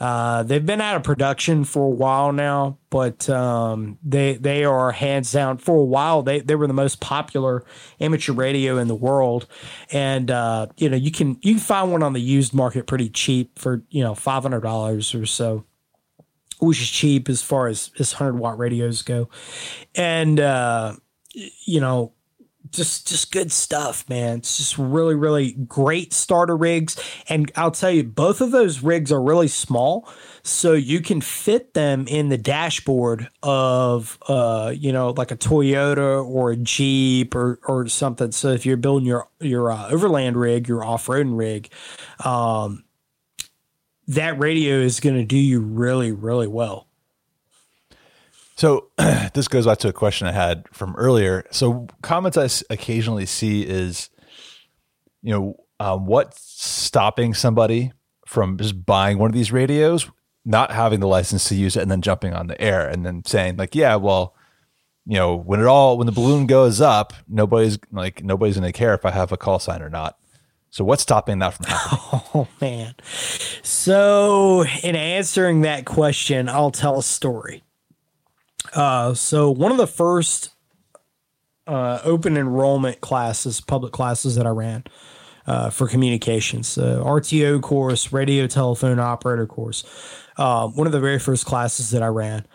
Uh, 0.03 0.43
they've 0.43 0.67
been 0.67 0.81
out 0.81 0.97
of 0.97 1.05
production 1.05 1.63
for 1.63 1.85
a 1.85 1.89
while 1.89 2.33
now, 2.33 2.77
but 2.91 3.31
um, 3.31 3.97
they 4.03 4.35
they 4.35 4.65
are 4.65 4.91
hands 4.91 5.31
down 5.31 5.59
for 5.59 5.77
a 5.77 5.85
while. 5.85 6.23
They 6.23 6.41
they 6.41 6.57
were 6.57 6.67
the 6.67 6.73
most 6.73 6.99
popular 6.99 7.65
amateur 8.01 8.33
radio 8.33 8.79
in 8.79 8.89
the 8.89 8.97
world, 8.97 9.47
and 9.93 10.29
uh, 10.29 10.67
you 10.77 10.89
know 10.89 10.97
you 10.97 11.13
can 11.13 11.39
you 11.43 11.55
can 11.55 11.61
find 11.61 11.93
one 11.93 12.03
on 12.03 12.15
the 12.15 12.21
used 12.21 12.53
market 12.53 12.89
pretty 12.89 13.11
cheap 13.11 13.57
for 13.61 13.85
you 13.91 14.03
know 14.03 14.17
five 14.17 14.43
hundred 14.43 14.63
dollars 14.63 15.15
or 15.15 15.25
so, 15.25 15.65
which 16.59 16.81
is 16.81 16.91
cheap 16.91 17.29
as 17.29 17.41
far 17.41 17.69
as 17.69 17.93
as 18.01 18.15
hundred 18.15 18.41
watt 18.41 18.59
radios 18.59 19.03
go, 19.03 19.29
and 19.95 20.41
uh, 20.41 20.97
you 21.33 21.81
know 21.81 22.13
just 22.73 23.07
just 23.07 23.31
good 23.31 23.53
stuff, 23.53 24.09
man. 24.09 24.39
It's 24.39 24.57
just 24.57 24.79
really 24.79 25.15
really 25.15 25.53
great 25.53 26.13
starter 26.13 26.57
rigs, 26.57 26.97
and 27.29 27.53
I'll 27.55 27.71
tell 27.71 27.91
you, 27.91 28.03
both 28.03 28.41
of 28.41 28.51
those 28.51 28.83
rigs 28.83 29.13
are 29.13 29.23
really 29.23 29.49
small, 29.49 30.09
so 30.43 30.73
you 30.73 31.01
can 31.01 31.21
fit 31.21 31.75
them 31.75 32.07
in 32.09 32.31
the 32.31 32.39
dashboard 32.39 33.29
of 33.43 34.19
uh 34.29 34.73
you 34.77 34.93
know 34.93 35.11
like 35.11 35.31
a 35.31 35.37
Toyota 35.37 36.25
or 36.25 36.53
a 36.53 36.57
Jeep 36.57 37.35
or 37.35 37.61
or 37.69 37.87
something. 37.89 38.33
So 38.33 38.49
if 38.49 38.67
you're 38.67 38.77
building 38.77 39.07
your 39.07 39.29
your 39.41 39.71
uh, 39.71 39.89
overland 39.91 40.37
rig, 40.37 40.67
your 40.67 40.85
off 40.85 41.07
roading 41.07 41.37
rig, 41.37 41.71
um, 42.25 42.85
that 44.09 44.39
radio 44.39 44.77
is 44.77 44.99
going 44.99 45.17
to 45.17 45.25
do 45.25 45.39
you 45.39 45.61
really 45.61 46.11
really 46.13 46.49
well. 46.49 46.89
So 48.57 48.89
this 49.35 49.49
goes 49.49 49.67
back 49.67 49.79
to 49.79 49.89
a 49.89 49.93
question 49.93 50.27
I 50.27 50.33
had 50.33 50.67
from 50.73 50.95
earlier. 50.97 51.45
So 51.51 51.87
comments 52.03 52.37
I 52.37 52.49
occasionally 52.73 53.27
see 53.27 53.63
is, 53.63 54.11
you 55.23 55.33
know, 55.33 55.57
um, 55.81 56.07
what's 56.07 56.41
stopping 56.41 57.35
somebody 57.35 57.93
from 58.27 58.57
just 58.57 58.87
buying 58.87 59.19
one 59.19 59.31
of 59.31 59.35
these 59.35 59.53
radios, 59.53 60.09
not 60.45 60.71
having 60.71 61.01
the 61.01 61.09
license 61.09 61.49
to 61.49 61.55
use 61.55 61.77
it, 61.77 61.83
and 61.83 61.91
then 61.91 62.03
jumping 62.03 62.35
on 62.35 62.47
the 62.47 62.61
air 62.61 62.89
and 62.89 63.05
then 63.05 63.25
saying 63.25 63.57
like, 63.57 63.75
yeah, 63.75 63.97
well, 63.97 64.35
you 65.07 65.17
know, 65.17 65.35
when 65.35 65.61
it 65.61 65.67
all 65.67 65.99
when 65.99 66.07
the 66.07 66.13
balloon 66.13 66.47
goes 66.47 66.81
up, 66.81 67.13
nobody's 67.29 67.79
like 67.91 68.23
nobody's 68.23 68.57
going 68.57 68.71
to 68.71 68.77
care 68.77 68.95
if 68.95 69.05
I 69.05 69.11
have 69.11 69.33
a 69.33 69.37
call 69.37 69.59
sign 69.59 69.83
or 69.83 69.91
not. 69.91 70.17
So 70.71 70.85
what's 70.85 71.03
stopping 71.03 71.41
that 71.41 71.55
from 71.55 71.67
happening? 71.67 71.99
Oh 72.35 72.49
man. 72.63 72.95
So 73.63 74.65
in 74.83 74.97
answering 74.97 75.63
that 75.63 75.85
question, 75.85 76.49
I'll 76.49 76.71
tell 76.71 76.99
a 76.99 77.03
story. 77.03 77.63
Uh, 78.73 79.15
so 79.15 79.51
one 79.51 79.71
of 79.71 79.79
the 79.79 79.87
first 79.87 80.51
uh, 81.67 82.01
open 82.05 82.37
enrollment 82.37 83.01
classes, 83.01 83.61
public 83.61 83.93
classes 83.93 84.37
that 84.37 84.47
I 84.47 84.51
ran 84.51 84.85
uh, 85.47 85.71
for 85.71 85.89
communications, 85.89 86.77
RTO 86.77 87.61
course, 87.63 88.13
radio 88.13 88.47
telephone 88.47 88.99
operator 88.99 89.47
course. 89.47 89.85
uh, 90.37 90.69
one 90.69 90.87
of 90.87 90.93
the 90.93 91.01
very 91.01 91.19
first 91.19 91.45
classes 91.47 91.91
that 91.91 92.03
I 92.03 92.09
ran, 92.09 92.47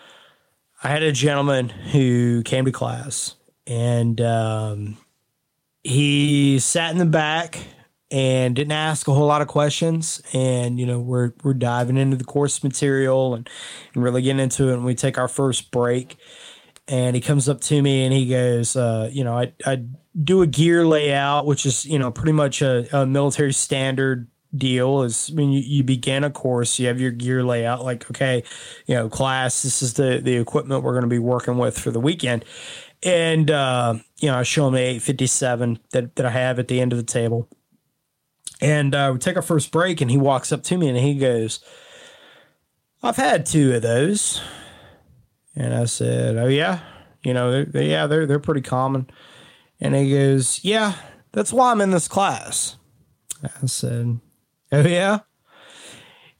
I 0.83 0.89
had 0.89 1.03
a 1.03 1.11
gentleman 1.11 1.69
who 1.69 2.43
came 2.43 2.65
to 2.65 2.71
class 2.71 3.35
and 3.65 4.19
um, 4.21 4.97
he 5.83 6.59
sat 6.59 6.91
in 6.91 6.97
the 6.97 7.05
back 7.05 7.59
and 8.09 8.55
didn't 8.55 8.71
ask 8.71 9.07
a 9.07 9.13
whole 9.13 9.27
lot 9.27 9.41
of 9.41 9.47
questions. 9.47 10.21
And, 10.33 10.79
you 10.79 10.85
know, 10.85 10.99
we're, 10.99 11.33
we're 11.43 11.53
diving 11.53 11.97
into 11.97 12.15
the 12.15 12.23
course 12.23 12.63
material 12.63 13.35
and, 13.35 13.49
and 13.93 14.03
really 14.03 14.21
getting 14.21 14.39
into 14.39 14.69
it. 14.69 14.75
And 14.75 14.85
we 14.85 14.95
take 14.95 15.17
our 15.17 15.27
first 15.27 15.71
break. 15.71 16.17
And 16.87 17.15
he 17.15 17.21
comes 17.21 17.49
up 17.49 17.59
to 17.61 17.81
me 17.81 18.05
and 18.05 18.13
he 18.13 18.29
goes, 18.29 18.77
uh, 18.77 19.09
you 19.11 19.25
know, 19.25 19.37
I, 19.37 19.51
I 19.65 19.83
do 20.23 20.41
a 20.41 20.47
gear 20.47 20.85
layout, 20.85 21.45
which 21.45 21.65
is, 21.65 21.85
you 21.85 21.99
know, 21.99 22.11
pretty 22.11 22.31
much 22.31 22.61
a, 22.61 22.87
a 22.97 23.05
military 23.05 23.51
standard 23.51 24.27
deal 24.55 25.03
is 25.03 25.29
when 25.31 25.51
you, 25.51 25.59
you 25.59 25.83
begin 25.83 26.23
a 26.23 26.29
course, 26.29 26.79
you 26.79 26.87
have 26.87 27.01
your 27.01 27.11
gear 27.11 27.43
layout, 27.43 27.83
like, 27.83 28.09
okay, 28.09 28.41
you 28.85 28.95
know, 28.95 29.09
class, 29.09 29.63
this 29.63 29.81
is 29.81 29.95
the, 29.95 30.21
the 30.23 30.37
equipment 30.37 30.81
we're 30.81 30.93
going 30.93 31.03
to 31.03 31.09
be 31.09 31.19
working 31.19 31.57
with 31.57 31.77
for 31.77 31.91
the 31.91 31.99
weekend. 31.99 32.45
And, 33.03 33.51
uh, 33.51 33.95
you 34.19 34.29
know, 34.29 34.37
I 34.37 34.43
show 34.43 34.67
him 34.67 34.73
the 34.73 34.79
857 34.79 35.79
that, 35.91 36.15
that 36.15 36.25
I 36.25 36.29
have 36.29 36.57
at 36.57 36.69
the 36.69 36.79
end 36.79 36.93
of 36.93 36.97
the 36.97 37.03
table. 37.03 37.49
And 38.61 38.95
uh, 38.95 39.11
we 39.13 39.19
take 39.19 39.35
our 39.35 39.41
first 39.41 39.71
break, 39.71 40.01
and 40.01 40.09
he 40.09 40.17
walks 40.17 40.51
up 40.51 40.63
to 40.63 40.77
me 40.77 40.89
and 40.89 40.97
he 40.97 41.15
goes, 41.15 41.59
I've 43.03 43.15
had 43.15 43.45
two 43.45 43.75
of 43.75 43.83
those. 43.83 44.41
And 45.55 45.73
I 45.73 45.85
said, 45.85 46.37
Oh, 46.37 46.47
yeah. 46.47 46.79
You 47.23 47.33
know, 47.33 47.51
they're, 47.51 47.65
they, 47.65 47.89
yeah, 47.89 48.07
they're, 48.07 48.25
they're 48.25 48.39
pretty 48.39 48.61
common. 48.61 49.09
And 49.79 49.95
he 49.95 50.11
goes, 50.11 50.63
Yeah, 50.63 50.93
that's 51.31 51.53
why 51.53 51.71
I'm 51.71 51.81
in 51.81 51.91
this 51.91 52.07
class. 52.07 52.77
I 53.43 53.65
said, 53.67 54.19
Oh, 54.71 54.81
yeah. 54.81 55.19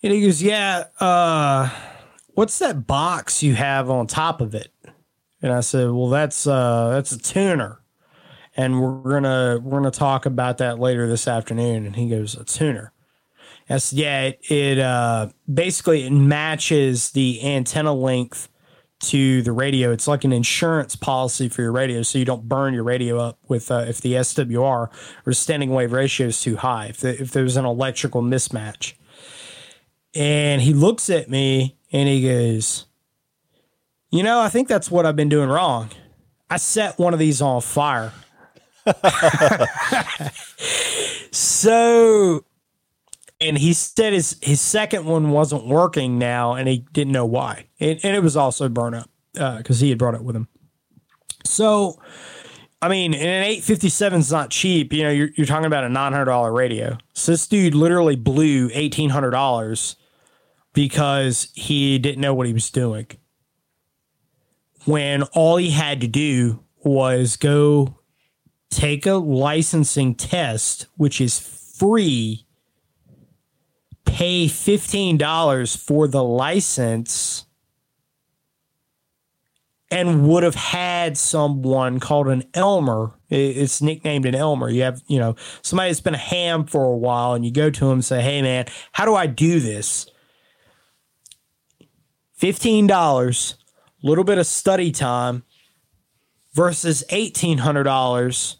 And 0.02 0.14
he 0.14 0.22
goes, 0.22 0.42
Yeah, 0.42 0.86
uh, 1.00 1.70
what's 2.30 2.60
that 2.60 2.88
box 2.88 3.44
you 3.44 3.54
have 3.56 3.90
on 3.90 4.08
top 4.08 4.42
of 4.42 4.56
it? 4.56 4.72
And 5.42 5.52
I 5.52 5.60
said, 5.62 5.92
Well, 5.92 6.10
that's 6.10 6.48
uh 6.48 6.90
that's 6.90 7.12
a 7.12 7.20
tuner. 7.20 7.80
And 8.58 8.82
we're 8.82 9.14
gonna 9.14 9.60
we're 9.64 9.80
gonna 9.80 9.92
talk 9.92 10.26
about 10.26 10.58
that 10.58 10.80
later 10.80 11.08
this 11.08 11.28
afternoon. 11.28 11.86
And 11.86 11.96
he 11.96 12.10
goes, 12.10 12.36
A 12.36 12.44
tuner. 12.44 12.92
Said, 13.70 14.00
Yeah, 14.00 14.22
it, 14.24 14.52
it 14.52 14.80
uh 14.80 15.30
basically 15.52 16.06
it 16.06 16.12
matches 16.12 17.12
the 17.12 17.44
antenna 17.44 17.94
length 17.94 18.50
to 19.00 19.42
the 19.44 19.52
radio. 19.52 19.92
It's 19.92 20.08
like 20.08 20.24
an 20.24 20.34
insurance 20.34 20.96
policy 20.96 21.50
for 21.50 21.62
your 21.62 21.72
radio, 21.72 22.02
so 22.02 22.18
you 22.18 22.26
don't 22.26 22.48
burn 22.48 22.74
your 22.74 22.84
radio 22.84 23.20
up 23.20 23.38
with 23.48 23.70
uh, 23.70 23.86
if 23.88 24.02
the 24.02 24.14
SWR 24.14 24.90
or 25.26 25.34
standing 25.34 25.70
wave 25.70 25.92
ratio 25.92 26.28
is 26.28 26.42
too 26.42 26.58
high. 26.58 26.88
If 26.88 26.98
the, 26.98 27.22
if 27.22 27.32
there's 27.32 27.58
an 27.58 27.66
electrical 27.66 28.22
mismatch, 28.22 28.94
and 30.16 30.62
he 30.62 30.74
looks 30.74 31.10
at 31.10 31.30
me 31.30 31.78
and 31.92 32.10
he 32.10 32.24
goes, 32.24 32.86
"You 34.10 34.24
know, 34.24 34.40
I 34.40 34.50
think 34.50 34.68
that's 34.68 34.90
what 34.90 35.06
I've 35.06 35.16
been 35.16 35.30
doing 35.30 35.50
wrong. 35.50 35.92
I 36.50 36.58
set 36.58 36.98
one 36.98 37.14
of 37.14 37.20
these 37.20 37.42
on 37.42 37.62
fire." 37.62 38.14
So 41.32 42.44
and 43.40 43.58
he 43.58 43.74
said 43.74 44.14
his 44.14 44.38
his 44.42 44.60
second 44.62 45.06
one 45.06 45.30
wasn't 45.30 45.66
working 45.68 46.18
now, 46.18 46.54
and 46.54 46.68
he 46.68 46.86
didn't 46.92 47.14
know 47.14 47.26
why, 47.26 47.66
and, 47.80 48.00
and 48.04 48.16
it 48.16 48.24
was 48.24 48.36
also 48.36 48.70
burn 48.70 48.94
up 48.94 49.10
because 49.34 49.82
uh, 49.82 49.84
he 49.84 49.90
had 49.90 50.00
brought 50.00 50.16
it 50.16 50.24
with 50.24 50.36
him. 50.36 50.48
So, 51.44 52.02
I 52.82 52.90
mean, 52.90 53.14
an 53.14 53.44
eight 53.44 53.64
fifty 53.64 53.90
seven 53.90 54.20
is 54.20 54.32
not 54.32 54.50
cheap. 54.50 54.92
You 54.92 55.04
know, 55.04 55.12
you're 55.12 55.30
you're 55.36 55.48
talking 55.48 55.66
about 55.66 55.84
a 55.84 55.90
nine 55.90 56.14
hundred 56.14 56.26
dollar 56.26 56.52
radio. 56.52 56.98
So 57.14 57.34
this 57.34 57.48
dude 57.48 57.76
literally 57.76 58.16
blew 58.16 58.70
eighteen 58.74 59.10
hundred 59.12 59.32
dollars 59.32 59.96
because 60.74 61.50
he 61.54 62.00
didn't 62.00 62.22
know 62.22 62.34
what 62.34 62.48
he 62.48 62.54
was 62.54 62.70
doing. 62.70 63.08
When 64.86 65.24
all 65.24 65.58
he 65.58 65.72
had 65.72 66.02
to 66.02 66.08
do 66.08 66.64
was 66.84 67.36
go 67.36 68.00
take 68.70 69.06
a 69.06 69.14
licensing 69.14 70.16
test, 70.16 70.88
which 70.98 71.22
is 71.22 71.40
free 71.40 72.48
pay 74.08 74.46
$15 74.46 75.78
for 75.78 76.08
the 76.08 76.24
license 76.24 77.46
and 79.92 80.28
would 80.28 80.44
have 80.44 80.56
had 80.56 81.18
someone 81.18 82.00
called 82.00 82.28
an 82.28 82.44
Elmer. 82.54 83.14
It's 83.30 83.82
nicknamed 83.82 84.26
an 84.26 84.36
Elmer. 84.36 84.70
You 84.70 84.84
have, 84.84 85.02
you 85.08 85.20
know, 85.20 85.36
somebody 85.62 85.90
that's 85.90 86.02
been 86.02 86.16
a 86.16 86.18
ham 86.18 86.66
for 86.66 86.86
a 86.86 86.98
while 86.98 87.34
and 87.34 87.46
you 87.46 87.52
go 87.52 87.70
to 87.70 87.86
him 87.86 87.94
and 87.94 88.06
say, 88.06 88.22
Hey 88.22 88.42
man, 88.42 88.66
how 88.92 89.06
do 89.06 89.14
I 89.14 89.28
do 89.28 89.60
this? 89.60 90.10
$15, 92.42 92.90
a 92.94 94.08
little 94.08 94.24
bit 94.24 94.38
of 94.38 94.48
study 94.48 94.92
time 94.92 95.44
versus 96.58 97.04
$1,800 97.12 98.56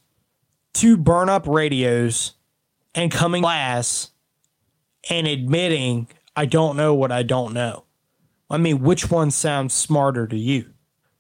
to 0.76 0.98
burn 0.98 1.30
up 1.30 1.48
radios 1.48 2.36
and 2.94 3.12
coming 3.12 3.42
class 3.42 4.12
and 5.10 5.26
admitting 5.26 6.08
I 6.36 6.46
don't 6.46 6.78
know 6.78 6.94
what 6.94 7.12
I 7.12 7.24
don't 7.24 7.56
know. 7.56 7.86
I 8.52 8.58
mean, 8.58 8.84
which 8.84 9.10
one 9.10 9.32
sounds 9.32 9.74
smarter 9.74 10.28
to 10.28 10.38
you? 10.38 10.70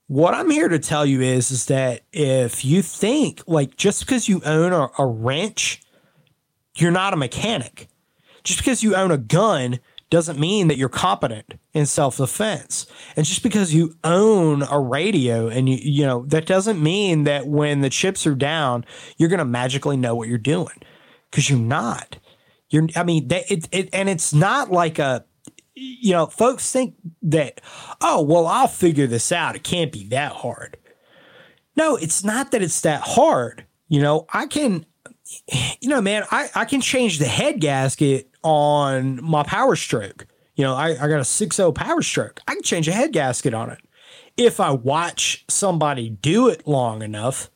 What 0.05 0.35
I'm 0.35 0.51
here 0.51 0.67
to 0.67 0.77
tell 0.77 1.03
you 1.03 1.21
is, 1.21 1.49
is 1.49 1.65
that 1.65 2.03
if 2.13 2.63
you 2.63 2.83
think 2.83 3.41
like 3.47 3.75
just 3.75 4.05
because 4.05 4.29
you 4.29 4.39
own 4.45 4.71
a, 4.71 4.87
a 4.99 5.05
wrench, 5.07 5.81
you're 6.75 6.91
not 6.91 7.11
a 7.11 7.17
mechanic. 7.17 7.87
Just 8.43 8.59
because 8.59 8.83
you 8.83 8.95
own 8.95 9.09
a 9.09 9.17
gun 9.17 9.79
doesn't 10.09 10.39
mean 10.39 10.67
that 10.67 10.77
you're 10.77 10.89
competent 10.89 11.55
in 11.73 11.85
self-defense. 11.85 12.87
And 13.15 13.25
just 13.25 13.43
because 13.43 13.73
you 13.73 13.95
own 14.03 14.63
a 14.63 14.79
radio 14.79 15.47
and 15.47 15.67
you 15.67 15.77
you 15.81 16.05
know, 16.05 16.25
that 16.27 16.45
doesn't 16.45 16.81
mean 16.81 17.25
that 17.25 17.47
when 17.47 17.81
the 17.81 17.89
chips 17.89 18.25
are 18.25 18.35
down, 18.35 18.85
you're 19.17 19.29
going 19.29 19.39
to 19.39 19.45
magically 19.45 19.97
know 19.97 20.15
what 20.15 20.29
you're 20.29 20.37
doing 20.37 20.81
cuz 21.31 21.49
you're 21.49 21.59
not. 21.59 22.17
You're, 22.69 22.87
I 22.95 23.03
mean, 23.03 23.27
they, 23.27 23.45
it, 23.49 23.67
it, 23.71 23.89
and 23.93 24.09
it's 24.09 24.33
not 24.33 24.71
like 24.71 24.99
a, 24.99 25.25
you 25.73 26.11
know, 26.11 26.25
folks 26.25 26.71
think 26.71 26.95
that, 27.21 27.61
oh, 28.01 28.21
well, 28.21 28.47
I'll 28.47 28.67
figure 28.67 29.07
this 29.07 29.31
out. 29.31 29.55
It 29.55 29.63
can't 29.63 29.91
be 29.91 30.07
that 30.09 30.31
hard. 30.31 30.77
No, 31.75 31.95
it's 31.95 32.23
not 32.23 32.51
that 32.51 32.61
it's 32.61 32.81
that 32.81 33.01
hard. 33.01 33.65
You 33.87 34.01
know, 34.01 34.25
I 34.33 34.47
can, 34.47 34.85
you 35.79 35.87
know, 35.89 36.01
man, 36.01 36.23
I, 36.31 36.49
I 36.55 36.65
can 36.65 36.81
change 36.81 37.19
the 37.19 37.25
head 37.25 37.61
gasket 37.61 38.29
on 38.47 39.21
my 39.21 39.43
power 39.43 39.75
stroke. 39.75 40.25
You 40.55 40.63
know, 40.63 40.73
I, 40.73 40.91
I 40.91 41.09
got 41.09 41.19
a 41.19 41.27
6.0 41.27 41.75
power 41.75 42.01
stroke. 42.01 42.39
I 42.47 42.53
can 42.53 42.63
change 42.63 42.87
a 42.87 42.93
head 42.93 43.11
gasket 43.11 43.53
on 43.53 43.69
it. 43.69 43.79
If 44.37 44.61
I 44.61 44.71
watch 44.71 45.43
somebody 45.49 46.09
do 46.09 46.47
it 46.47 46.65
long 46.65 47.01
enough 47.01 47.49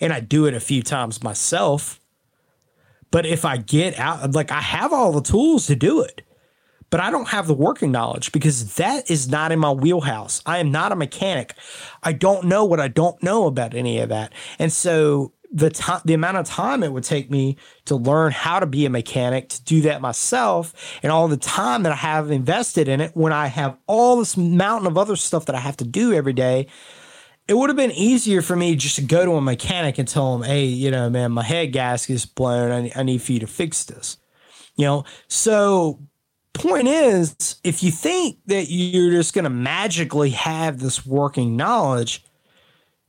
and 0.00 0.10
I 0.10 0.20
do 0.20 0.46
it 0.46 0.54
a 0.54 0.60
few 0.60 0.82
times 0.82 1.22
myself, 1.22 2.00
but 3.10 3.26
if 3.26 3.44
I 3.44 3.58
get 3.58 3.98
out, 3.98 4.32
like 4.32 4.50
I 4.50 4.60
have 4.60 4.92
all 4.92 5.12
the 5.12 5.20
tools 5.20 5.66
to 5.66 5.76
do 5.76 6.00
it, 6.00 6.22
but 6.88 7.00
I 7.00 7.10
don't 7.10 7.28
have 7.28 7.46
the 7.46 7.54
working 7.54 7.92
knowledge 7.92 8.32
because 8.32 8.76
that 8.76 9.10
is 9.10 9.28
not 9.28 9.52
in 9.52 9.58
my 9.58 9.72
wheelhouse. 9.72 10.40
I 10.46 10.58
am 10.58 10.70
not 10.70 10.92
a 10.92 10.96
mechanic. 10.96 11.54
I 12.02 12.14
don't 12.14 12.46
know 12.46 12.64
what 12.64 12.80
I 12.80 12.88
don't 12.88 13.22
know 13.22 13.46
about 13.46 13.74
any 13.74 13.98
of 13.98 14.08
that. 14.08 14.32
And 14.58 14.72
so 14.72 15.32
the 15.50 15.70
time, 15.70 16.00
the 16.04 16.14
amount 16.14 16.36
of 16.36 16.46
time 16.46 16.82
it 16.82 16.92
would 16.92 17.04
take 17.04 17.30
me 17.30 17.56
to 17.86 17.96
learn 17.96 18.32
how 18.32 18.60
to 18.60 18.66
be 18.66 18.84
a 18.86 18.90
mechanic, 18.90 19.48
to 19.48 19.64
do 19.64 19.80
that 19.82 20.00
myself, 20.00 20.74
and 21.02 21.10
all 21.10 21.28
the 21.28 21.36
time 21.36 21.84
that 21.84 21.92
I 21.92 21.96
have 21.96 22.30
invested 22.30 22.88
in 22.88 23.00
it 23.00 23.16
when 23.16 23.32
I 23.32 23.46
have 23.46 23.76
all 23.86 24.16
this 24.16 24.36
mountain 24.36 24.86
of 24.86 24.98
other 24.98 25.16
stuff 25.16 25.46
that 25.46 25.56
I 25.56 25.60
have 25.60 25.76
to 25.78 25.84
do 25.84 26.12
every 26.12 26.34
day 26.34 26.68
it 27.48 27.56
would 27.56 27.70
have 27.70 27.76
been 27.78 27.92
easier 27.92 28.42
for 28.42 28.54
me 28.54 28.76
just 28.76 28.96
to 28.96 29.02
go 29.02 29.24
to 29.24 29.32
a 29.32 29.40
mechanic 29.40 29.96
and 29.98 30.06
tell 30.06 30.36
him, 30.36 30.42
hey, 30.42 30.66
you 30.66 30.90
know, 30.90 31.08
man, 31.08 31.32
my 31.32 31.42
head 31.42 31.72
gasket 31.72 32.14
is 32.14 32.26
blown. 32.26 32.70
I, 32.70 32.92
I 32.94 33.02
need 33.02 33.22
for 33.22 33.32
you 33.32 33.40
to 33.40 33.46
fix 33.46 33.84
this. 33.84 34.18
You 34.76 34.84
know, 34.84 35.04
so 35.28 35.98
point 36.52 36.88
is, 36.88 37.56
if 37.64 37.82
you 37.82 37.90
think 37.90 38.38
that 38.46 38.66
you're 38.68 39.12
just 39.12 39.32
going 39.32 39.44
to 39.44 39.50
magically 39.50 40.30
have 40.30 40.78
this 40.78 41.06
working 41.06 41.56
knowledge, 41.56 42.22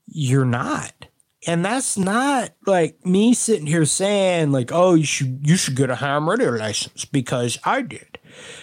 you're 0.07 0.45
not. 0.45 1.08
And 1.47 1.63
that's 1.63 1.97
not 1.97 2.51
like 2.65 3.05
me 3.05 3.33
sitting 3.33 3.65
here 3.65 3.85
saying 3.85 4.51
like, 4.51 4.71
oh, 4.73 4.95
you 4.95 5.05
should 5.05 5.47
you 5.47 5.55
should 5.55 5.75
get 5.75 5.89
a 5.89 5.95
ham 5.95 6.29
radio 6.29 6.49
license 6.51 7.05
because 7.05 7.57
I 7.63 7.81
did. 7.81 8.19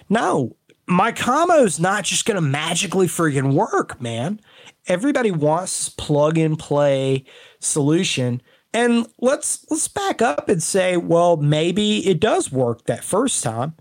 No, 0.09 0.57
my 0.87 1.11
commo 1.11 1.65
is 1.65 1.81
not 1.81 2.05
just 2.05 2.27
to 2.27 2.41
magically 2.41 3.07
freaking 3.07 3.55
work, 3.55 4.01
man 4.01 4.41
everybody 4.87 5.31
wants 5.31 5.89
plug 5.91 6.39
and 6.39 6.59
play 6.59 7.25
solution. 7.61 8.41
And 8.73 9.07
let's 9.21 9.65
let's 9.71 9.89
back 9.89 10.21
up 10.21 10.49
and 10.49 10.63
say, 10.63 10.97
well, 10.97 11.37
maybe 11.37 12.07
it 12.07 12.21
does 12.21 12.53
work 12.53 12.85
that 12.85 13.05
first 13.05 13.43
time, 13.43 13.75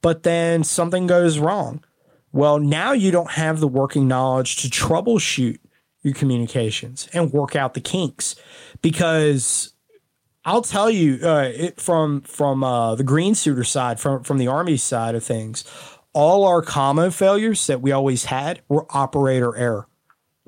but 0.00 0.22
then 0.22 0.64
something 0.64 1.06
goes 1.06 1.38
wrong. 1.38 1.84
Well, 2.32 2.58
now 2.58 2.92
you 2.92 3.10
don't 3.10 3.32
have 3.32 3.60
the 3.60 3.68
working 3.68 4.08
knowledge 4.08 4.56
to 4.62 4.68
troubleshoot 4.68 5.58
your 6.02 6.14
communications 6.14 7.08
and 7.12 7.32
work 7.32 7.54
out 7.54 7.74
the 7.74 7.80
kinks 7.80 8.34
because 8.80 9.72
I'll 10.44 10.62
tell 10.62 10.90
you 10.90 11.20
uh, 11.22 11.50
it, 11.54 11.80
from 11.80 12.22
from 12.22 12.64
uh, 12.64 12.94
the 12.96 13.04
green 13.04 13.34
suiter 13.34 13.64
side, 13.64 14.00
from 14.00 14.24
from 14.24 14.38
the 14.38 14.48
army 14.48 14.76
side 14.76 15.14
of 15.14 15.22
things, 15.22 15.64
all 16.12 16.44
our 16.44 16.62
commo 16.62 17.12
failures 17.12 17.66
that 17.68 17.80
we 17.80 17.92
always 17.92 18.26
had 18.26 18.60
were 18.68 18.86
operator 18.90 19.56
error. 19.56 19.86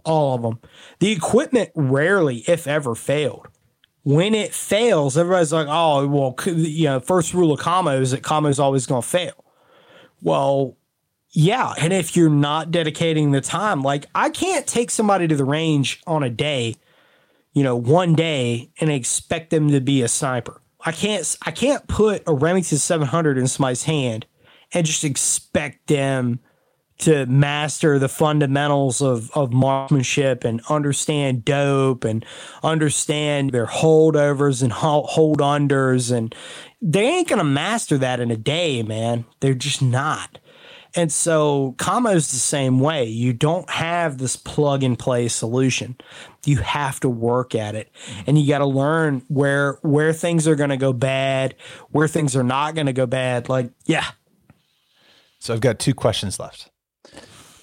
All 0.05 0.35
of 0.35 0.43
them. 0.43 0.61
The 0.99 1.13
equipment 1.13 1.71
rarely, 1.75 2.45
if 2.47 2.67
ever, 2.67 2.95
failed. 2.95 3.49
When 4.03 4.35
it 4.35 4.53
fails, 4.53 5.17
everybody's 5.17 5.53
like, 5.53 5.67
oh, 5.71 6.07
well, 6.07 6.35
you 6.47 6.85
know, 6.85 7.01
first 7.01 7.33
rule 7.33 7.53
of 7.53 7.61
commo 7.61 7.99
is 8.03 8.11
that 8.11 8.21
commo 8.21 8.51
is 8.51 8.61
always 8.61 8.85
going 8.85 9.01
to 9.01 9.09
fail. 9.09 9.45
Well, 10.21 10.77
yeah. 11.35 11.74
And 11.78 11.93
if 11.93 12.16
you're 12.16 12.30
not 12.30 12.70
dedicating 12.70 13.32
the 13.32 13.41
time, 13.41 13.82
like 13.82 14.07
I 14.14 14.30
can't 14.30 14.66
take 14.66 14.91
somebody 14.91 15.26
to 15.26 15.35
the 15.35 15.45
range 15.45 16.01
on 16.07 16.22
a 16.22 16.30
day, 16.30 16.76
you 17.53 17.64
know, 17.64 17.74
one 17.76 18.14
day 18.14 18.70
and 18.80 18.89
expect 18.89 19.51
them 19.51 19.68
to 19.72 19.80
be 19.80 20.03
a 20.03 20.09
sniper. 20.09 20.62
I 20.87 20.93
can't 20.93 21.37
I 21.45 21.51
can't 21.51 21.87
put 21.89 22.22
a 22.28 22.32
Remington 22.32 22.78
700 22.78 23.37
in 23.37 23.49
somebody's 23.49 23.82
hand 23.82 24.26
and 24.72 24.87
just 24.87 25.03
expect 25.03 25.89
them 25.89 26.39
to 26.99 27.26
master 27.26 27.99
the 27.99 28.09
fundamentals 28.09 29.03
of, 29.03 29.30
of 29.32 29.53
marksmanship 29.53 30.45
and 30.45 30.61
understand 30.68 31.45
dope 31.45 32.05
and 32.05 32.24
understand 32.62 33.51
their 33.51 33.66
holdovers 33.66 34.62
and 34.62 34.72
hold 34.72 35.41
unders. 35.41 36.16
And 36.16 36.32
they 36.80 37.07
ain't 37.07 37.28
going 37.28 37.39
to 37.39 37.45
master 37.45 37.99
that 37.99 38.20
in 38.20 38.30
a 38.30 38.37
day, 38.37 38.85
man. 38.85 39.24
They're 39.41 39.55
just 39.55 39.82
not. 39.82 40.39
And 40.97 41.11
so 41.13 41.75
is 41.81 42.31
the 42.31 42.37
same 42.37 42.79
way. 42.79 43.05
You 43.05 43.33
don't 43.33 43.69
have 43.69 44.19
this 44.19 44.37
plug 44.37 44.83
and 44.85 44.99
play 44.99 45.27
solution. 45.29 45.97
You 46.47 46.59
have 46.59 47.01
to 47.01 47.09
work 47.09 47.55
at 47.55 47.75
it. 47.75 47.91
And 48.27 48.39
you 48.39 48.47
got 48.47 48.59
to 48.59 48.67
learn 48.67 49.23
where 49.29 49.79
where 49.83 50.13
things 50.13 50.47
are 50.47 50.55
going 50.55 50.71
to 50.71 50.77
go 50.77 50.93
bad, 50.93 51.57
where 51.91 52.07
things 52.07 52.37
are 52.37 52.45
not 52.45 52.75
going 52.75 52.87
to 52.87 52.93
go 52.93 53.07
bad. 53.07 53.49
Like, 53.49 53.71
yeah. 53.87 54.07
So 55.41 55.53
I've 55.53 55.61
got 55.61 55.79
two 55.79 55.95
questions 55.95 56.39
left. 56.39 56.71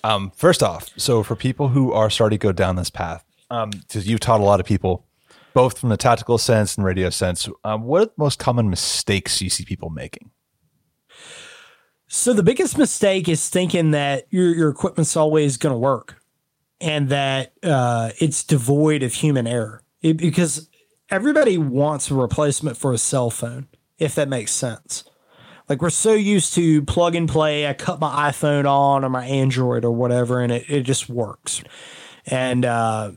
Um, 0.03 0.31
first 0.35 0.63
off, 0.63 0.89
so 0.97 1.23
for 1.23 1.35
people 1.35 1.69
who 1.69 1.93
are 1.93 2.09
starting 2.09 2.37
to 2.37 2.43
go 2.43 2.51
down 2.51 2.75
this 2.75 2.89
path, 2.89 3.23
because 3.49 3.63
um, 3.63 4.01
you've 4.03 4.19
taught 4.19 4.41
a 4.41 4.43
lot 4.43 4.59
of 4.59 4.65
people, 4.65 5.05
both 5.53 5.77
from 5.77 5.89
the 5.89 5.97
tactical 5.97 6.37
sense 6.37 6.75
and 6.75 6.85
radio 6.85 7.09
sense, 7.09 7.47
um, 7.63 7.83
what 7.83 8.01
are 8.01 8.05
the 8.05 8.11
most 8.17 8.39
common 8.39 8.69
mistakes 8.69 9.41
you 9.41 9.49
see 9.49 9.63
people 9.63 9.89
making? 9.89 10.31
So 12.13 12.33
the 12.33 12.43
biggest 12.43 12.77
mistake 12.77 13.29
is 13.29 13.47
thinking 13.47 13.91
that 13.91 14.27
your 14.31 14.53
your 14.53 14.69
equipment's 14.69 15.15
always 15.15 15.55
going 15.55 15.71
to 15.71 15.79
work, 15.79 16.21
and 16.81 17.07
that 17.07 17.53
uh, 17.63 18.09
it's 18.19 18.43
devoid 18.43 19.01
of 19.01 19.13
human 19.13 19.47
error. 19.47 19.81
It, 20.01 20.17
because 20.17 20.67
everybody 21.09 21.57
wants 21.57 22.11
a 22.11 22.15
replacement 22.15 22.75
for 22.75 22.91
a 22.91 22.97
cell 22.97 23.29
phone, 23.29 23.69
if 23.97 24.13
that 24.15 24.27
makes 24.27 24.51
sense. 24.51 25.05
Like 25.69 25.81
we're 25.81 25.89
so 25.89 26.11
used 26.13 26.53
to 26.55 26.81
plug 26.81 27.15
and 27.15 27.29
play. 27.29 27.65
I 27.65 27.71
cut 27.71 28.01
my 28.01 28.29
iPhone 28.29 28.65
on 28.69 29.05
or 29.05 29.09
my 29.09 29.25
Android 29.25 29.85
or 29.85 29.91
whatever, 29.91 30.41
and 30.41 30.51
it, 30.51 30.69
it 30.69 30.81
just 30.81 31.07
works. 31.07 31.63
And 32.25 32.65
uh, 32.65 33.11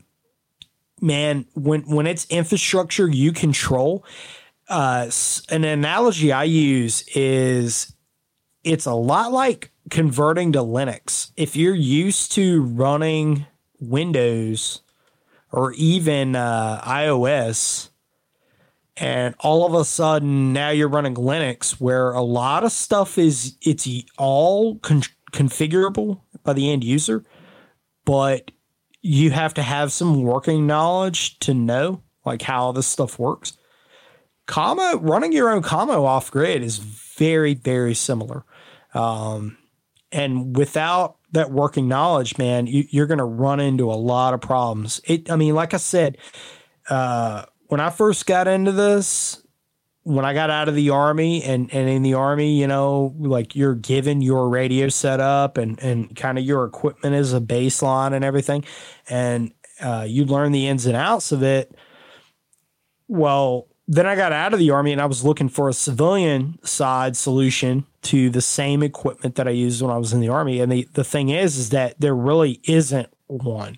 man, 1.01 1.47
when 1.53 1.81
when 1.81 2.07
it's 2.07 2.25
infrastructure 2.27 3.09
you 3.09 3.33
control, 3.33 4.05
uh, 4.69 5.11
an 5.49 5.65
analogy 5.65 6.31
I 6.31 6.45
use 6.45 7.05
is 7.09 7.91
it's 8.65 8.87
a 8.87 8.93
lot 8.93 9.31
like 9.31 9.71
converting 9.91 10.51
to 10.53 10.59
Linux. 10.59 11.31
If 11.37 11.55
you're 11.55 11.75
used 11.75 12.31
to 12.33 12.63
running 12.63 13.45
Windows 13.79 14.81
or 15.51 15.71
even 15.73 16.35
uh, 16.35 16.81
iOS, 16.83 17.91
and 18.97 19.35
all 19.39 19.65
of 19.65 19.73
a 19.79 19.85
sudden 19.85 20.51
now 20.51 20.69
you're 20.69 20.89
running 20.89 21.15
Linux, 21.15 21.79
where 21.79 22.11
a 22.11 22.23
lot 22.23 22.63
of 22.63 22.71
stuff 22.71 23.17
is 23.17 23.55
it's 23.61 23.87
all 24.17 24.79
con- 24.79 25.03
configurable 25.31 26.21
by 26.43 26.53
the 26.53 26.71
end 26.71 26.83
user, 26.83 27.23
but 28.03 28.49
you 29.01 29.29
have 29.29 29.53
to 29.53 29.61
have 29.61 29.91
some 29.91 30.23
working 30.23 30.65
knowledge 30.65 31.37
to 31.39 31.53
know 31.53 32.01
like 32.25 32.41
how 32.41 32.71
this 32.71 32.87
stuff 32.87 33.19
works. 33.19 33.55
Commo 34.47 34.99
running 35.01 35.31
your 35.31 35.49
own 35.49 35.63
commo 35.63 36.03
off 36.03 36.31
grid 36.31 36.61
is 36.63 36.77
very 36.77 37.53
very 37.53 37.93
similar. 37.93 38.45
Um, 38.93 39.57
and 40.11 40.55
without 40.55 41.17
that 41.31 41.51
working 41.51 41.87
knowledge, 41.87 42.37
man, 42.37 42.67
you, 42.67 43.03
are 43.03 43.05
going 43.05 43.17
to 43.17 43.25
run 43.25 43.59
into 43.59 43.91
a 43.91 43.95
lot 43.95 44.33
of 44.33 44.41
problems. 44.41 45.01
It, 45.03 45.29
I 45.29 45.35
mean, 45.35 45.53
like 45.53 45.73
I 45.73 45.77
said, 45.77 46.17
uh, 46.89 47.45
when 47.67 47.81
I 47.81 47.89
first 47.89 48.25
got 48.25 48.47
into 48.47 48.71
this, 48.71 49.45
when 50.03 50.23
I 50.23 50.33
got 50.33 50.49
out 50.49 50.69
of 50.69 50.75
the 50.75 50.91
army 50.91 51.43
and, 51.43 51.73
and 51.73 51.89
in 51.89 52.03
the 52.03 52.13
army, 52.13 52.59
you 52.59 52.67
know, 52.67 53.13
like 53.17 53.55
you're 53.55 53.75
given 53.75 54.21
your 54.21 54.49
radio 54.49 54.87
setup 54.87 55.57
and, 55.57 55.81
and 55.83 56.15
kind 56.15 56.37
of 56.37 56.45
your 56.45 56.63
equipment 56.63 57.15
as 57.15 57.33
a 57.33 57.41
baseline 57.41 58.13
and 58.13 58.23
everything. 58.23 58.63
And 59.09 59.51
uh, 59.81 60.05
you 60.07 60.25
learn 60.25 60.51
the 60.51 60.67
ins 60.67 60.85
and 60.85 60.95
outs 60.95 61.31
of 61.31 61.43
it. 61.43 61.75
Well, 63.07 63.67
then 63.87 64.07
I 64.07 64.15
got 64.15 64.31
out 64.31 64.53
of 64.53 64.59
the 64.59 64.71
army 64.71 64.91
and 64.91 65.01
I 65.01 65.05
was 65.05 65.23
looking 65.23 65.49
for 65.49 65.69
a 65.69 65.73
civilian 65.73 66.57
side 66.63 67.15
solution 67.15 67.85
to 68.03 68.29
the 68.29 68.41
same 68.41 68.81
equipment 68.81 69.35
that 69.35 69.47
I 69.47 69.51
used 69.51 69.81
when 69.81 69.91
I 69.91 69.97
was 69.97 70.11
in 70.11 70.21
the 70.21 70.29
army. 70.29 70.59
And 70.59 70.71
the, 70.71 70.87
the 70.93 71.03
thing 71.03 71.29
is, 71.29 71.57
is 71.57 71.69
that 71.69 71.99
there 71.99 72.15
really 72.15 72.61
isn't 72.63 73.09
one. 73.27 73.77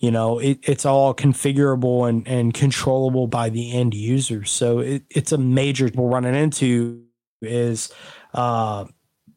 You 0.00 0.10
know, 0.10 0.38
it, 0.38 0.58
it's 0.62 0.84
all 0.84 1.14
configurable 1.14 2.08
and, 2.08 2.26
and 2.26 2.52
controllable 2.52 3.26
by 3.26 3.48
the 3.48 3.72
end 3.72 3.94
user. 3.94 4.44
So 4.44 4.80
it, 4.80 5.04
it's 5.08 5.32
a 5.32 5.38
major 5.38 5.90
we're 5.94 6.08
running 6.08 6.34
into 6.34 7.04
is 7.40 7.92
uh, 8.34 8.86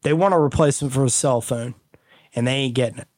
they 0.02 0.12
want 0.12 0.34
a 0.34 0.38
replacement 0.38 0.92
for 0.92 1.04
a 1.04 1.10
cell 1.10 1.40
phone 1.40 1.74
and 2.34 2.46
they 2.46 2.54
ain't 2.54 2.74
getting 2.74 2.98
it. 2.98 3.08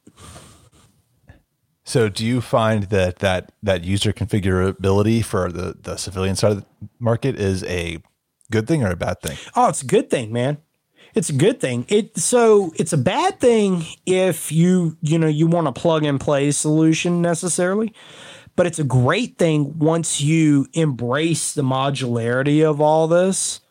So, 1.89 2.11
do 2.11 2.27
you 2.27 2.43
find 2.43 2.83
that 2.91 3.21
that 3.21 3.51
that 3.63 3.83
user 3.83 4.13
configurability 4.13 5.25
for 5.25 5.51
the 5.51 5.75
the 5.81 5.97
civilian 5.97 6.37
side 6.37 6.53
of 6.53 6.59
the 6.59 6.67
market 6.99 7.41
is 7.41 7.65
a 7.65 7.97
good 8.51 8.69
thing 8.69 8.85
or 8.85 8.91
a 8.91 8.97
bad 8.97 9.23
thing? 9.23 9.39
Oh, 9.57 9.71
it's 9.71 9.81
a 9.81 9.87
good 9.87 10.11
thing, 10.11 10.31
man. 10.31 10.59
It's 11.15 11.31
a 11.31 11.33
good 11.33 11.61
thing. 11.61 11.87
It 11.89 12.19
so 12.19 12.75
it's 12.77 12.93
a 12.93 12.99
bad 12.99 13.41
thing 13.41 13.87
if 14.05 14.53
you 14.53 14.99
you 15.01 15.19
know 15.19 15.29
you 15.29 15.47
want 15.47 15.67
a 15.67 15.73
plug 15.73 16.05
and 16.05 16.21
play 16.21 16.51
solution 16.51 17.23
necessarily, 17.23 17.95
but 18.55 18.67
it's 18.67 18.79
a 18.79 18.85
great 18.85 19.39
thing 19.39 19.79
once 19.79 20.21
you 20.21 20.67
embrace 20.75 21.55
the 21.55 21.63
modularity 21.63 22.63
of 22.63 22.83
all 22.83 23.09
this 23.09 23.63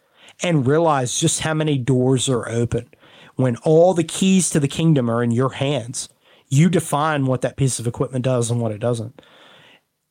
and 0.42 0.66
realize 0.66 1.20
just 1.20 1.42
how 1.42 1.54
many 1.54 1.78
doors 1.78 2.28
are 2.28 2.50
open 2.50 2.90
when 3.36 3.58
all 3.58 3.94
the 3.94 4.04
keys 4.04 4.50
to 4.50 4.60
the 4.60 4.68
kingdom 4.68 5.08
are 5.08 5.22
in 5.22 5.30
your 5.30 5.52
hands 5.52 6.10
you 6.48 6.70
define 6.70 7.26
what 7.26 7.42
that 7.42 7.58
piece 7.58 7.80
of 7.80 7.88
equipment 7.88 8.24
does 8.24 8.50
and 8.50 8.62
what 8.62 8.72
it 8.72 8.80
doesn't. 8.80 9.22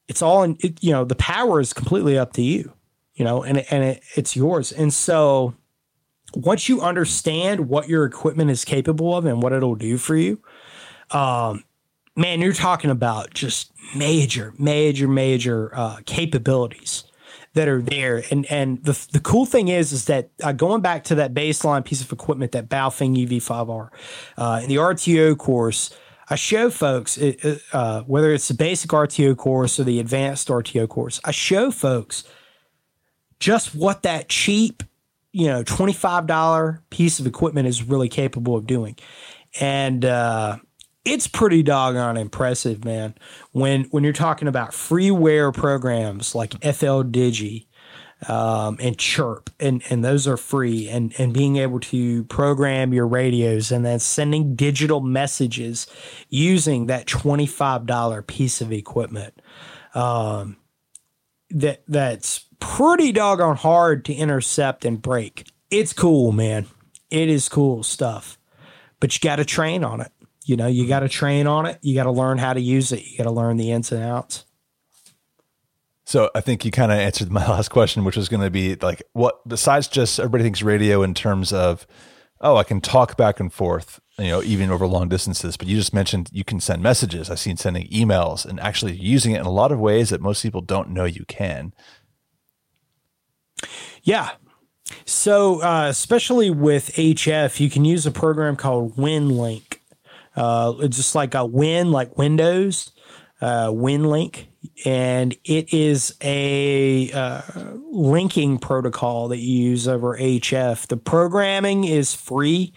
It's 0.09 0.22
all 0.22 0.43
in, 0.43 0.57
it, 0.61 0.82
you 0.82 0.93
know, 0.93 1.05
the 1.05 1.16
power 1.16 1.61
is 1.61 1.72
completely 1.72 2.18
up 2.18 2.32
to 2.34 2.43
you, 2.43 2.72
you 3.14 3.24
know, 3.24 3.43
and, 3.43 3.59
and 3.70 3.82
it, 3.82 4.03
it's 4.14 4.37
yours. 4.37 4.70
And 4.70 4.93
so 4.93 5.55
once 6.34 6.68
you 6.68 6.80
understand 6.80 7.68
what 7.68 7.89
your 7.89 8.05
equipment 8.05 8.51
is 8.51 8.64
capable 8.64 9.16
of 9.16 9.24
and 9.24 9.43
what 9.43 9.53
it'll 9.53 9.74
do 9.74 9.99
for 9.99 10.16
you, 10.16 10.41
um, 11.11 11.64
man, 12.14 12.41
you're 12.41 12.53
talking 12.53 12.91
about 12.91 13.34
just 13.34 13.72
major, 13.97 14.55
major, 14.59 15.09
major 15.09 15.74
uh, 15.74 15.99
capabilities 16.07 17.05
that 17.55 17.68
are 17.68 17.80
there. 17.80 18.22
And 18.30 18.45
and 18.47 18.84
the 18.84 19.07
the 19.12 19.20
cool 19.20 19.47
thing 19.47 19.68
is 19.68 19.93
is 19.93 20.05
that 20.07 20.30
uh, 20.43 20.53
going 20.53 20.82
back 20.82 21.05
to 21.05 21.14
that 21.16 21.32
baseline 21.34 21.84
piece 21.84 22.03
of 22.03 22.12
equipment, 22.12 22.53
that 22.53 22.68
Baofeng 22.68 23.16
UV5R, 23.26 23.89
uh, 24.37 24.61
in 24.62 24.68
the 24.68 24.76
RTO 24.76 25.37
course, 25.39 25.97
I 26.29 26.35
show 26.35 26.70
folks, 26.70 27.18
uh, 27.18 28.03
whether 28.03 28.33
it's 28.33 28.49
the 28.49 28.55
basic 28.55 28.91
RTO 28.91 29.37
course 29.37 29.79
or 29.79 29.85
the 29.85 30.01
advanced 30.01 30.49
RTO 30.49 30.89
course, 30.89 31.20
I 31.24 31.31
show 31.31 31.70
folks 31.70 32.24
just 33.39 33.74
what 33.74 34.03
that 34.03 34.29
cheap, 34.29 34.83
you 35.33 35.47
know, 35.47 35.62
$25 35.62 36.81
piece 36.91 37.20
of 37.20 37.27
equipment 37.27 37.68
is 37.68 37.83
really 37.83 38.09
capable 38.09 38.57
of 38.57 38.66
doing. 38.66 38.97
And 39.61 40.05
uh, 40.05 40.57
it's 41.05 41.29
pretty 41.29 41.62
doggone 41.62 42.16
impressive, 42.16 42.85
man. 42.85 43.14
When 43.53 43.85
when 43.85 44.03
you're 44.03 44.12
talking 44.12 44.49
about 44.49 44.72
freeware 44.72 45.55
programs 45.55 46.35
like 46.35 46.51
Fldigi, 46.51 47.66
um, 48.28 48.78
and 48.80 48.96
Chirp, 48.98 49.50
and 49.60 49.82
and 49.90 50.04
those 50.04 50.26
are 50.26 50.36
free. 50.36 50.88
And 50.88 51.14
and 51.18 51.32
being 51.32 51.56
able 51.56 51.80
to 51.80 52.24
program 52.24 52.92
your 52.92 53.06
radios 53.06 53.70
and 53.70 53.84
then 53.84 53.98
sending 53.98 54.54
digital 54.54 55.00
messages 55.00 55.86
using 56.28 56.86
that 56.86 57.06
twenty 57.06 57.46
five 57.46 57.86
dollar 57.86 58.22
piece 58.22 58.60
of 58.60 58.72
equipment. 58.72 59.40
Um, 59.94 60.56
that 61.50 61.82
that's 61.86 62.46
pretty 62.58 63.12
doggone 63.12 63.56
hard 63.56 64.04
to 64.06 64.14
intercept 64.14 64.84
and 64.84 65.00
break. 65.00 65.46
It's 65.70 65.92
cool, 65.92 66.32
man. 66.32 66.66
It 67.10 67.28
is 67.28 67.48
cool 67.48 67.82
stuff, 67.82 68.38
but 68.98 69.14
you 69.14 69.20
got 69.20 69.36
to 69.36 69.44
train 69.44 69.84
on 69.84 70.00
it. 70.00 70.10
You 70.44 70.56
know, 70.56 70.66
you 70.66 70.88
got 70.88 71.00
to 71.00 71.08
train 71.08 71.46
on 71.46 71.66
it. 71.66 71.78
You 71.82 71.94
got 71.94 72.04
to 72.04 72.12
learn 72.12 72.38
how 72.38 72.52
to 72.52 72.60
use 72.60 72.92
it. 72.92 73.04
You 73.04 73.18
got 73.18 73.24
to 73.24 73.30
learn 73.30 73.56
the 73.56 73.72
ins 73.72 73.92
and 73.92 74.02
outs. 74.02 74.44
So 76.07 76.30
I 76.36 76.40
think 76.40 76.64
you 76.64 76.70
kind 76.70 76.92
of 76.92 76.98
answered 76.98 77.30
my 77.30 77.46
last 77.48 77.68
question, 77.68 78.04
which 78.04 78.16
was 78.16 78.28
going 78.28 78.42
to 78.42 78.50
be 78.50 78.76
like, 78.76 79.02
what 79.12 79.46
besides 79.46 79.88
just 79.88 80.18
everybody 80.18 80.44
thinks 80.44 80.62
radio 80.62 81.02
in 81.02 81.12
terms 81.12 81.52
of 81.52 81.86
oh, 82.40 82.57
I 82.57 82.64
can 82.64 82.80
talk 82.80 83.16
back 83.16 83.40
and 83.40 83.50
forth, 83.50 83.98
you 84.18 84.28
know, 84.28 84.42
even 84.42 84.70
over 84.70 84.86
long 84.86 85.09
distances. 85.09 85.57
But 85.57 85.68
you 85.68 85.76
just 85.76 85.94
mentioned 85.94 86.28
you 86.32 86.44
can 86.44 86.61
send 86.61 86.82
messages. 86.82 87.30
I've 87.30 87.38
seen 87.38 87.57
sending 87.57 87.88
emails 87.88 88.44
and 88.44 88.61
actually 88.61 88.92
using 88.92 89.32
it 89.32 89.40
in 89.40 89.46
a 89.46 89.50
lot 89.50 89.72
of 89.72 89.80
ways 89.80 90.11
that 90.11 90.20
most 90.20 90.42
people 90.42 90.61
don't 90.61 90.90
know 90.90 91.04
you 91.04 91.24
can. 91.26 91.72
Yeah. 94.02 94.32
So, 95.04 95.62
uh, 95.62 95.88
especially 95.88 96.50
with 96.50 96.92
HF, 96.94 97.59
you 97.59 97.70
can 97.70 97.84
use 97.84 98.07
a 98.07 98.12
program 98.12 98.54
called 98.54 98.96
WinLink. 98.96 99.78
Uh, 100.36 100.74
it's 100.80 100.98
just 100.98 101.14
like 101.14 101.34
a 101.34 101.44
Win, 101.44 101.90
like 101.90 102.16
Windows, 102.18 102.92
uh, 103.40 103.68
WinLink 103.68 104.46
and 104.84 105.36
it 105.44 105.72
is 105.72 106.14
a 106.20 107.10
uh, 107.12 107.42
linking 107.90 108.58
protocol 108.58 109.28
that 109.28 109.38
you 109.38 109.70
use 109.70 109.88
over 109.88 110.16
HF. 110.16 110.86
The 110.86 110.96
programming 110.96 111.84
is 111.84 112.14
free. 112.14 112.72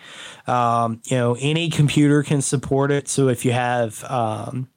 Um, 0.48 1.02
you 1.06 1.18
know, 1.18 1.38
any 1.40 1.70
computer 1.70 2.24
can 2.24 2.42
support 2.42 2.92
it. 2.92 3.08
So 3.08 3.28
if 3.28 3.46
you 3.46 3.52
have 3.52 4.04
um, 4.06 4.70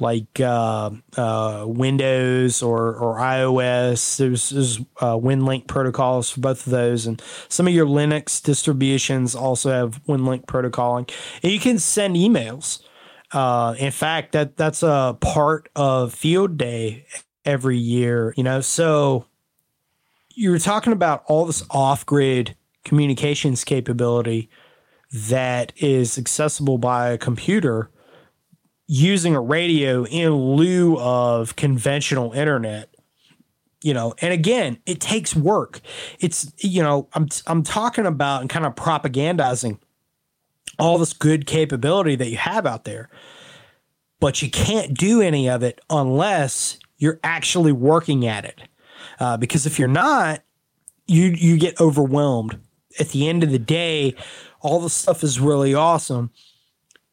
like 0.00 0.40
uh, 0.40 0.90
uh, 1.16 1.64
Windows 1.66 2.62
or, 2.62 2.94
or 2.94 3.18
iOS. 3.18 4.16
There's, 4.16 4.50
there's 4.50 4.78
uh, 5.00 5.16
WinLink 5.16 5.66
protocols 5.66 6.30
for 6.30 6.40
both 6.40 6.66
of 6.66 6.70
those, 6.70 7.06
and 7.06 7.22
some 7.48 7.66
of 7.66 7.74
your 7.74 7.86
Linux 7.86 8.42
distributions 8.42 9.34
also 9.34 9.70
have 9.70 10.04
WinLink 10.04 10.46
protocoling. 10.46 11.10
And 11.42 11.52
you 11.52 11.60
can 11.60 11.78
send 11.78 12.16
emails. 12.16 12.80
Uh, 13.32 13.74
in 13.78 13.90
fact, 13.90 14.32
that 14.32 14.56
that's 14.56 14.82
a 14.82 15.16
part 15.20 15.68
of 15.74 16.14
Field 16.14 16.56
Day 16.56 17.06
every 17.44 17.78
year. 17.78 18.34
You 18.36 18.44
know, 18.44 18.60
so 18.60 19.26
you're 20.30 20.58
talking 20.58 20.92
about 20.92 21.24
all 21.26 21.46
this 21.46 21.64
off-grid 21.70 22.56
communications 22.84 23.64
capability 23.64 24.48
that 25.12 25.72
is 25.76 26.18
accessible 26.18 26.78
by 26.78 27.08
a 27.08 27.18
computer 27.18 27.90
using 28.86 29.34
a 29.34 29.40
radio 29.40 30.04
in 30.04 30.30
lieu 30.30 30.96
of 30.98 31.56
conventional 31.56 32.32
internet 32.32 32.94
you 33.82 33.92
know 33.92 34.14
and 34.20 34.32
again 34.32 34.78
it 34.86 35.00
takes 35.00 35.34
work 35.34 35.80
it's 36.20 36.52
you 36.58 36.82
know 36.82 37.08
i'm 37.14 37.28
i'm 37.46 37.62
talking 37.62 38.06
about 38.06 38.40
and 38.40 38.50
kind 38.50 38.64
of 38.64 38.74
propagandizing 38.74 39.78
all 40.78 40.98
this 40.98 41.12
good 41.12 41.46
capability 41.46 42.16
that 42.16 42.30
you 42.30 42.36
have 42.36 42.66
out 42.66 42.84
there. 42.84 43.08
But 44.20 44.42
you 44.42 44.50
can't 44.50 44.96
do 44.96 45.20
any 45.20 45.48
of 45.48 45.62
it 45.62 45.80
unless 45.90 46.78
you're 46.98 47.20
actually 47.22 47.72
working 47.72 48.26
at 48.26 48.44
it. 48.44 48.62
Uh, 49.20 49.36
because 49.36 49.66
if 49.66 49.78
you're 49.78 49.88
not, 49.88 50.42
you 51.06 51.26
you 51.26 51.58
get 51.58 51.80
overwhelmed. 51.80 52.58
At 52.98 53.10
the 53.10 53.28
end 53.28 53.42
of 53.42 53.50
the 53.50 53.58
day, 53.58 54.14
all 54.60 54.80
the 54.80 54.90
stuff 54.90 55.22
is 55.22 55.38
really 55.38 55.74
awesome, 55.74 56.30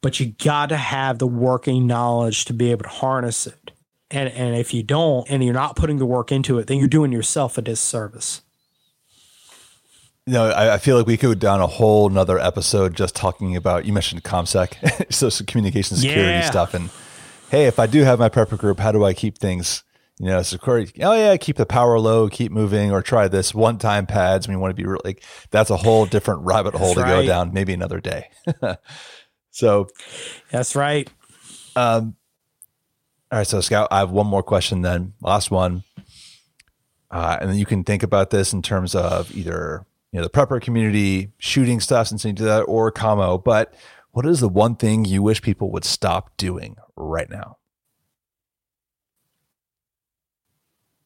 but 0.02 0.20
you 0.20 0.34
got 0.44 0.70
to 0.70 0.78
have 0.78 1.20
the 1.20 1.28
working 1.28 1.86
knowledge 1.86 2.46
to 2.46 2.54
be 2.54 2.72
able 2.72 2.84
to 2.84 2.90
harness 2.90 3.46
it. 3.48 3.72
And 4.10 4.30
and 4.30 4.56
if 4.56 4.74
you 4.74 4.84
don't, 4.84 5.30
and 5.30 5.44
you're 5.44 5.54
not 5.54 5.76
putting 5.76 5.98
the 5.98 6.06
work 6.06 6.32
into 6.32 6.58
it, 6.58 6.68
then 6.68 6.78
you're 6.78 6.88
doing 6.88 7.12
yourself 7.12 7.58
a 7.58 7.62
disservice. 7.62 8.42
No, 10.26 10.50
I, 10.50 10.76
I, 10.76 10.78
feel 10.78 10.96
like 10.98 11.06
we 11.06 11.18
could 11.18 11.28
go 11.28 11.34
down 11.34 11.60
a 11.60 11.68
whole 11.68 12.10
nother 12.10 12.40
episode 12.40 12.96
just 12.96 13.14
talking 13.14 13.58
about. 13.58 13.86
You 13.86 13.92
mentioned 13.92 14.24
ComSec, 14.24 15.12
so 15.14 15.28
some 15.28 15.46
communication 15.46 15.98
security 15.98 16.32
yeah. 16.32 16.50
stuff, 16.50 16.74
and 16.74 16.90
hey, 17.50 17.66
if 17.66 17.78
I 17.78 17.88
do 17.88 18.04
have 18.04 18.20
my 18.20 18.30
prepper 18.30 18.58
group, 18.58 18.80
how 18.80 18.94
do 18.94 19.04
I 19.04 19.14
keep 19.14 19.38
things? 19.38 19.84
You 20.20 20.28
know, 20.28 20.42
security. 20.42 21.04
Oh 21.04 21.14
yeah, 21.14 21.36
keep 21.36 21.58
the 21.58 21.66
power 21.66 22.00
low, 22.00 22.30
keep 22.30 22.54
moving, 22.54 22.92
or 22.92 23.02
try 23.02 23.28
this 23.28 23.54
one-time 23.54 24.06
pads. 24.06 24.48
We 24.48 24.56
want 24.56 24.72
to 24.72 24.82
be 24.82 24.88
really. 24.88 25.02
Like, 25.04 25.24
that's 25.52 25.70
a 25.70 25.78
whole 25.78 26.06
different 26.06 26.46
rabbit 26.46 26.74
hole 26.74 26.94
that's 26.94 27.08
to 27.08 27.14
right. 27.14 27.22
go 27.24 27.28
down. 27.28 27.52
Maybe 27.52 27.74
another 27.74 28.00
day. 28.00 28.30
so, 29.52 29.88
that's 30.52 30.76
right. 30.76 31.10
Um. 31.76 32.16
All 33.30 33.40
right, 33.40 33.48
so 33.48 33.60
Scout, 33.60 33.88
I 33.92 34.00
have 34.00 34.12
one 34.12 34.28
more 34.28 34.44
question. 34.44 34.84
Then, 34.84 35.14
last 35.20 35.52
one, 35.52 35.84
uh, 37.12 37.40
and 37.42 37.50
then 37.50 37.58
you 37.58 37.66
can 37.66 37.84
think 37.84 38.04
about 38.04 38.30
this 38.30 38.54
in 38.54 38.62
terms 38.62 38.96
of 38.96 39.36
either 39.36 39.86
you 40.14 40.20
know 40.20 40.24
the 40.24 40.30
prepper 40.30 40.62
community 40.62 41.32
shooting 41.40 41.80
stuff 41.80 42.12
and 42.12 42.22
saying 42.22 42.36
to 42.36 42.44
that 42.44 42.62
or 42.62 42.92
commo. 42.92 43.44
But 43.44 43.74
what 44.12 44.26
is 44.28 44.40
the 44.40 44.48
one 44.48 44.76
thing 44.76 45.06
you 45.06 45.24
wish 45.24 45.42
people 45.42 45.72
would 45.72 45.84
stop 45.84 46.38
doing 46.38 46.78
right 46.96 47.30
now? 47.30 47.58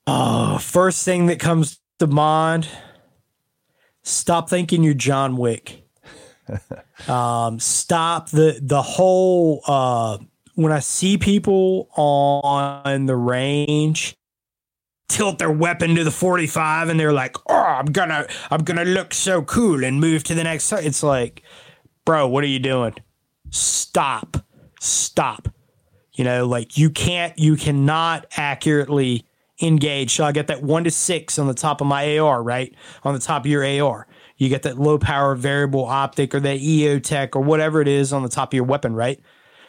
Oh 0.06 0.58
first 0.58 1.04
thing 1.06 1.28
that 1.28 1.40
comes 1.40 1.80
to 2.00 2.08
mind 2.08 2.68
stop 4.04 4.50
thinking 4.50 4.84
you're 4.84 4.94
John 4.94 5.38
Wick. 5.38 5.84
Um, 7.08 7.60
stop 7.60 8.32
the 8.32 8.60
the 8.62 8.82
whole 8.82 9.62
uh, 9.68 10.18
when 10.56 10.72
i 10.72 10.80
see 10.80 11.18
people 11.18 11.88
on 11.96 13.06
the 13.06 13.16
range 13.16 14.18
tilt 15.08 15.40
their 15.40 15.52
weapon 15.52 15.96
to 15.96 16.04
the 16.04 16.12
45 16.12 16.90
and 16.90 17.00
they're 17.00 17.14
like, 17.14 17.38
"Oh, 17.50 17.56
I'm 17.56 17.88
going 17.88 18.10
to 18.10 18.28
I'm 18.52 18.64
going 18.64 18.78
to 18.78 18.86
look 18.86 19.14
so 19.14 19.42
cool 19.42 19.84
and 19.84 20.00
move 20.00 20.24
to 20.26 20.36
the 20.36 20.44
next 20.44 20.72
It's 20.72 21.04
like, 21.04 21.44
"Bro, 22.06 22.28
what 22.28 22.44
are 22.44 22.48
you 22.48 22.60
doing? 22.60 22.96
Stop. 23.50 24.38
Stop." 24.80 25.50
You 26.14 26.24
know, 26.24 26.46
like 26.48 26.78
you 26.78 26.90
can't 26.90 27.38
you 27.38 27.56
cannot 27.56 28.26
accurately 28.36 29.26
engage. 29.62 30.16
So 30.16 30.24
I 30.24 30.32
get 30.32 30.48
that 30.48 30.62
1 30.62 30.84
to 30.84 30.92
6 30.92 31.40
on 31.40 31.48
the 31.48 31.54
top 31.54 31.82
of 31.82 31.88
my 31.88 32.18
AR, 32.18 32.44
right? 32.44 32.74
On 33.04 33.14
the 33.14 33.20
top 33.20 33.44
of 33.44 33.52
your 33.52 33.66
AR. 33.66 34.08
You 34.38 34.50
get 34.50 34.64
that 34.64 34.78
low 34.78 35.00
power 35.00 35.36
variable 35.36 35.86
optic 35.86 36.36
or 36.36 36.40
that 36.42 36.60
EOTech 36.60 37.36
or 37.36 37.42
whatever 37.42 37.82
it 37.82 37.88
is 37.88 38.14
on 38.14 38.22
the 38.22 38.30
top 38.30 38.50
of 38.50 38.54
your 38.54 38.66
weapon, 38.66 38.94
right? 38.94 39.20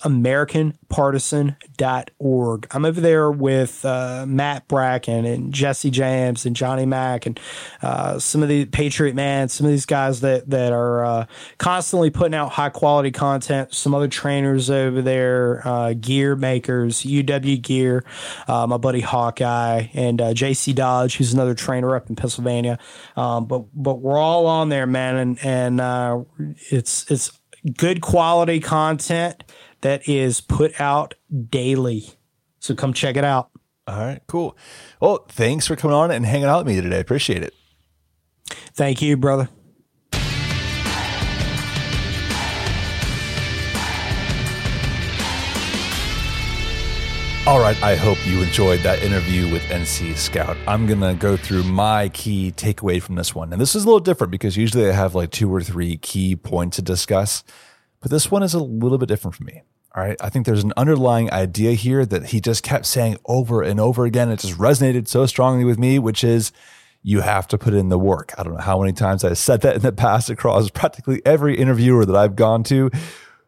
AmericanPartisan.org. 1.81 2.67
I'm 2.71 2.85
over 2.85 3.01
there 3.01 3.31
with 3.31 3.85
uh, 3.85 4.25
Matt 4.27 4.69
Bracken 4.69 5.25
and 5.25 5.53
Jesse 5.53 5.91
James 5.91 6.47
and 6.47 6.55
Johnny 6.55 6.87
Mack 6.87 7.27
and 7.27 7.41
uh, 7.83 8.19
some 8.19 8.43
of 8.43 8.49
the 8.49 8.67
Patriot 8.67 9.15
Man, 9.15 9.49
some 9.49 9.67
of 9.67 9.73
these 9.73 9.87
guys 9.87 10.21
that 10.21 10.49
that 10.51 10.73
are 10.73 11.05
uh, 11.05 11.27
constantly 11.59 12.11
putting 12.11 12.35
out 12.35 12.53
high 12.53 12.69
quality 12.69 13.11
content. 13.11 13.75
Some 13.75 13.95
other 13.95 14.09
trainers 14.09 14.71
over 14.71 15.03
there, 15.03 15.67
uh, 15.67 15.95
gear 15.95 16.37
makers, 16.37 17.03
UW 17.03 17.61
Gear, 17.61 18.05
uh, 18.49 18.67
my 18.67 18.77
buddy 18.77 19.01
Hawkeye 19.01 19.89
and 19.95 20.21
uh, 20.21 20.33
JC 20.33 20.75
Dodge, 20.75 21.17
who's 21.17 21.33
another 21.33 21.55
trainer 21.55 21.95
up 21.97 22.09
in 22.09 22.17
Pennsylvania. 22.17 22.79
Um, 23.17 23.47
but 23.47 23.65
but 23.75 24.01
we're 24.01 24.19
all 24.19 24.47
on 24.47 24.69
there, 24.69 24.87
man, 24.87 25.17
and 25.17 25.81
and 25.81 26.27
it's 26.71 27.11
it's 27.11 27.33
good 27.77 28.01
quality 28.01 28.61
content 28.61 29.45
that 29.81 30.09
is 30.09 30.41
put 30.41 30.81
out 30.81 31.15
daily. 31.49 32.11
So 32.59 32.75
come 32.75 32.93
check 32.93 33.17
it 33.17 33.25
out. 33.25 33.51
All 33.87 33.99
right, 33.99 34.21
cool. 34.29 34.57
Well, 35.01 35.25
thanks 35.29 35.67
for 35.67 35.77
coming 35.77 35.97
on 35.97 36.11
and 36.11 36.25
hanging 36.25 36.47
out 36.47 36.65
with 36.65 36.75
me 36.75 36.81
today. 36.81 37.01
Appreciate 37.01 37.43
it. 37.43 37.55
Thank 38.75 39.03
you, 39.03 39.17
brother. 39.17 39.49
All 47.47 47.59
right, 47.59 47.83
I 47.83 47.97
hope 47.97 48.19
you 48.27 48.43
enjoyed 48.43 48.81
that 48.81 49.03
interview 49.03 49.51
with 49.51 49.63
NC 49.63 50.17
Scout. 50.17 50.57
I'm 50.69 50.87
going 50.87 51.01
to 51.01 51.15
go 51.15 51.37
through 51.37 51.65
my 51.65 52.11
key 52.11 52.53
takeaway 52.53 53.03
from 53.03 53.17
this 53.17 53.35
one. 53.35 53.51
And 53.51 53.61
this 53.61 53.75
is 53.75 53.83
a 53.83 53.87
little 53.87 53.99
different 53.99 54.31
because 54.31 54.57
usually 54.57 54.89
I 54.89 54.93
have 54.93 55.17
like 55.17 55.31
two 55.31 55.53
or 55.53 55.63
three 55.63 55.97
key 55.97 56.37
points 56.37 56.77
to 56.77 56.83
discuss, 56.83 57.43
but 58.01 58.11
this 58.11 58.31
one 58.31 58.45
is 58.45 58.55
a 58.55 58.63
little 58.63 58.99
bit 58.99 59.09
different 59.09 59.35
for 59.35 59.43
me. 59.43 59.63
All 59.95 60.05
right, 60.05 60.17
I 60.21 60.29
think 60.29 60.47
there's 60.47 60.63
an 60.63 60.73
underlying 60.77 61.33
idea 61.33 61.73
here 61.73 62.07
that 62.07 62.27
he 62.27 62.41
just 62.41 62.63
kept 62.63 62.87
saying 62.87 63.19
over 63.25 63.61
and 63.61 63.81
over 63.81 64.05
again. 64.05 64.31
It 64.31 64.39
just 64.39 64.57
resonated 64.57 65.09
so 65.09 65.27
strongly 65.27 65.65
with 65.65 65.81
me, 65.81 65.99
which 65.99 66.23
is 66.23 66.53
you 67.03 67.23
have 67.23 67.49
to 67.49 67.59
put 67.59 67.75
in 67.75 67.89
the 67.89 67.99
work. 67.99 68.33
I 68.39 68.45
don't 68.45 68.55
know 68.55 68.61
how 68.61 68.81
many 68.81 68.93
times 68.93 69.25
I've 69.25 69.39
said 69.39 69.63
that 69.63 69.77
in 69.77 69.83
the 69.83 69.91
past 69.91 70.31
across 70.31 70.71
practically 70.71 71.23
every 71.25 71.57
interviewer 71.57 72.05
that 72.07 72.15
I've 72.15 72.37
gone 72.37 72.63
to 72.65 72.91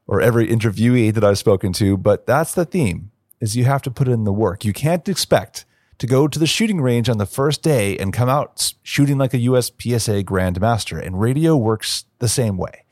or 0.07 0.21
every 0.21 0.49
interviewee 0.49 1.15
that 1.15 1.23
I've 1.23 1.39
spoken 1.39 1.73
to, 1.75 1.97
but 1.97 2.27
that's 2.27 2.55
the 2.55 2.65
theme 2.65 3.13
is 3.41 3.57
you 3.57 3.65
have 3.65 3.83
to 3.83 3.91
put 3.91 4.09
in 4.09 4.25
the 4.25 4.33
work. 4.33 4.65
You 4.65 4.73
can't 4.73 5.09
expect 5.09 5.65
to 5.99 6.07
go 6.07 6.27
to 6.27 6.39
the 6.39 6.47
shooting 6.47 6.81
range 6.81 7.09
on 7.09 7.19
the 7.19 7.27
first 7.27 7.63
day 7.63 7.97
and 7.99 8.13
come 8.13 8.29
out 8.29 8.75
shooting 8.83 9.19
like 9.19 9.35
a 9.35 9.39
USPSA 9.39 10.25
Grandmaster. 10.25 11.05
And 11.05 11.21
radio 11.21 11.57
works 11.57 12.05
the 12.19 12.29
same 12.29 12.57
way. 12.57 12.85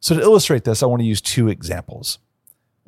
So 0.00 0.14
to 0.14 0.20
illustrate 0.20 0.64
this, 0.64 0.82
I 0.82 0.86
want 0.86 1.00
to 1.00 1.06
use 1.06 1.20
two 1.20 1.48
examples. 1.48 2.18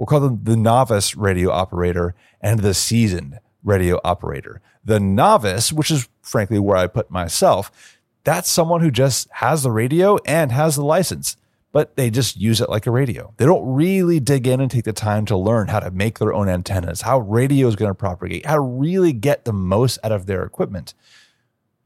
We'll 0.02 0.08
call 0.08 0.18
them 0.18 0.40
the 0.42 0.56
novice 0.56 1.14
radio 1.14 1.52
operator 1.52 2.16
and 2.40 2.58
the 2.58 2.74
seasoned 2.74 3.38
radio 3.62 4.00
operator. 4.02 4.60
The 4.84 4.98
novice, 4.98 5.72
which 5.72 5.92
is 5.92 6.08
frankly 6.22 6.58
where 6.58 6.76
I 6.76 6.88
put 6.88 7.08
myself, 7.08 8.00
that's 8.24 8.50
someone 8.50 8.80
who 8.80 8.90
just 8.90 9.28
has 9.34 9.62
the 9.62 9.70
radio 9.70 10.18
and 10.26 10.50
has 10.50 10.74
the 10.74 10.84
license 10.84 11.36
but 11.70 11.94
they 11.94 12.10
just 12.10 12.36
use 12.36 12.60
it 12.60 12.68
like 12.68 12.86
a 12.86 12.90
radio. 12.90 13.32
They 13.36 13.46
don't 13.46 13.64
really 13.64 14.18
dig 14.18 14.46
in 14.46 14.60
and 14.60 14.70
take 14.70 14.84
the 14.84 14.92
time 14.92 15.24
to 15.26 15.36
learn 15.36 15.68
how 15.68 15.80
to 15.80 15.90
make 15.90 16.18
their 16.18 16.34
own 16.34 16.48
antennas, 16.48 17.00
how 17.00 17.20
radio 17.20 17.66
is 17.68 17.76
going 17.76 17.90
to 17.90 17.94
propagate, 17.94 18.44
how 18.44 18.56
to 18.56 18.60
really 18.60 19.14
get 19.14 19.46
the 19.46 19.54
most 19.54 19.98
out 20.04 20.12
of 20.12 20.26
their 20.26 20.42
equipment. 20.42 20.92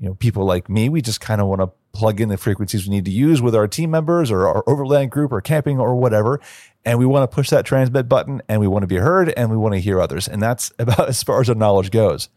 You 0.00 0.08
know, 0.08 0.14
people 0.14 0.44
like 0.44 0.68
me, 0.68 0.88
we 0.88 1.02
just 1.02 1.20
kind 1.20 1.40
of 1.40 1.46
want 1.46 1.60
to 1.60 1.70
plug 1.96 2.20
in 2.20 2.28
the 2.28 2.36
frequencies 2.36 2.86
we 2.86 2.94
need 2.94 3.04
to 3.06 3.10
use 3.10 3.40
with 3.40 3.54
our 3.54 3.66
team 3.66 3.90
members 3.90 4.30
or 4.30 4.46
our 4.46 4.62
overland 4.66 5.10
group 5.10 5.32
or 5.32 5.40
camping 5.40 5.80
or 5.80 5.96
whatever. 5.96 6.40
And 6.84 6.98
we 6.98 7.06
want 7.06 7.28
to 7.28 7.34
push 7.34 7.50
that 7.50 7.64
transmit 7.64 8.08
button 8.08 8.42
and 8.48 8.60
we 8.60 8.66
want 8.66 8.82
to 8.82 8.86
be 8.86 8.96
heard 8.96 9.30
and 9.30 9.50
we 9.50 9.56
want 9.56 9.74
to 9.74 9.80
hear 9.80 10.00
others. 10.00 10.28
And 10.28 10.42
that's 10.42 10.72
about 10.78 11.08
as 11.08 11.22
far 11.22 11.40
as 11.40 11.48
our 11.48 11.54
knowledge 11.54 11.90
goes. 11.90 12.28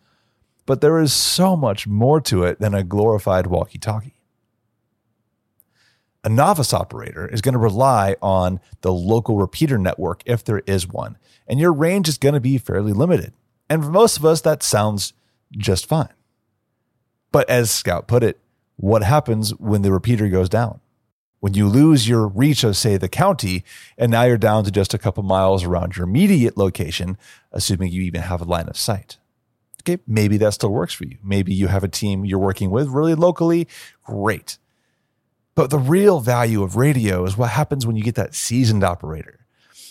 But 0.65 0.81
there 0.81 0.99
is 0.99 1.13
so 1.13 1.55
much 1.55 1.87
more 1.87 2.21
to 2.21 2.43
it 2.43 2.59
than 2.59 2.73
a 2.73 2.83
glorified 2.83 3.47
walkie 3.47 3.79
talkie. 3.79 4.15
A 6.23 6.29
novice 6.29 6.73
operator 6.73 7.27
is 7.27 7.41
going 7.41 7.53
to 7.53 7.59
rely 7.59 8.15
on 8.21 8.59
the 8.81 8.91
local 8.91 9.37
repeater 9.37 9.77
network 9.77 10.21
if 10.25 10.43
there 10.43 10.59
is 10.67 10.87
one, 10.87 11.17
and 11.47 11.59
your 11.59 11.71
range 11.71 12.09
is 12.09 12.17
going 12.17 12.33
to 12.33 12.41
be 12.41 12.57
fairly 12.57 12.91
limited. 12.91 13.33
And 13.69 13.83
for 13.83 13.89
most 13.89 14.17
of 14.17 14.25
us, 14.25 14.41
that 14.41 14.61
sounds 14.61 15.13
just 15.51 15.85
fine. 15.85 16.13
But 17.31 17.49
as 17.49 17.71
Scout 17.71 18.07
put 18.07 18.23
it, 18.23 18.39
what 18.79 19.03
happens 19.03 19.51
when 19.59 19.81
the 19.81 19.91
repeater 19.91 20.29
goes 20.29 20.47
down? 20.47 20.79
When 21.41 21.53
you 21.53 21.67
lose 21.67 22.07
your 22.07 22.29
reach 22.29 22.63
of, 22.63 22.77
say, 22.77 22.95
the 22.95 23.09
county, 23.09 23.65
and 23.97 24.09
now 24.09 24.23
you're 24.23 24.37
down 24.37 24.63
to 24.63 24.71
just 24.71 24.93
a 24.93 24.97
couple 24.97 25.21
miles 25.21 25.65
around 25.65 25.97
your 25.97 26.07
immediate 26.07 26.55
location, 26.57 27.17
assuming 27.51 27.91
you 27.91 28.01
even 28.03 28.21
have 28.21 28.39
a 28.39 28.45
line 28.45 28.69
of 28.69 28.77
sight. 28.77 29.17
Okay, 29.81 30.01
maybe 30.07 30.37
that 30.37 30.53
still 30.53 30.71
works 30.71 30.93
for 30.93 31.03
you. 31.03 31.17
Maybe 31.21 31.53
you 31.53 31.67
have 31.67 31.83
a 31.83 31.89
team 31.89 32.23
you're 32.23 32.39
working 32.39 32.71
with 32.71 32.87
really 32.87 33.15
locally. 33.15 33.67
Great. 34.05 34.57
But 35.55 35.71
the 35.71 35.77
real 35.77 36.21
value 36.21 36.63
of 36.63 36.77
radio 36.77 37.25
is 37.25 37.37
what 37.37 37.49
happens 37.49 37.85
when 37.85 37.97
you 37.97 38.03
get 38.03 38.15
that 38.15 38.33
seasoned 38.33 38.85
operator. 38.85 39.38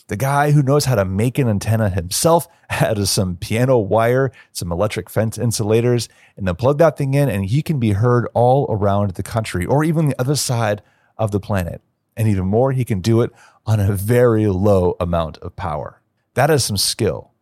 The 0.08 0.16
guy 0.16 0.52
who 0.52 0.62
knows 0.62 0.86
how 0.86 0.94
to 0.94 1.04
make 1.04 1.38
an 1.38 1.48
antenna 1.48 1.90
himself 1.90 2.48
out 2.70 2.98
of 2.98 3.08
some 3.08 3.36
piano 3.36 3.78
wire, 3.78 4.32
some 4.52 4.72
electric 4.72 5.08
fence 5.08 5.38
insulators, 5.38 6.08
and 6.36 6.48
then 6.48 6.56
plug 6.56 6.78
that 6.78 6.96
thing 6.96 7.14
in, 7.14 7.28
and 7.28 7.44
he 7.46 7.62
can 7.62 7.78
be 7.78 7.92
heard 7.92 8.26
all 8.34 8.66
around 8.70 9.12
the 9.12 9.22
country 9.22 9.66
or 9.66 9.84
even 9.84 10.08
the 10.08 10.20
other 10.20 10.36
side 10.36 10.82
of 11.16 11.30
the 11.30 11.40
planet. 11.40 11.82
And 12.16 12.26
even 12.26 12.46
more, 12.46 12.72
he 12.72 12.84
can 12.84 13.00
do 13.00 13.20
it 13.20 13.30
on 13.66 13.78
a 13.78 13.92
very 13.92 14.46
low 14.48 14.96
amount 14.98 15.38
of 15.38 15.54
power. 15.54 16.00
That 16.34 16.50
is 16.50 16.64
some 16.64 16.78
skill. 16.78 17.32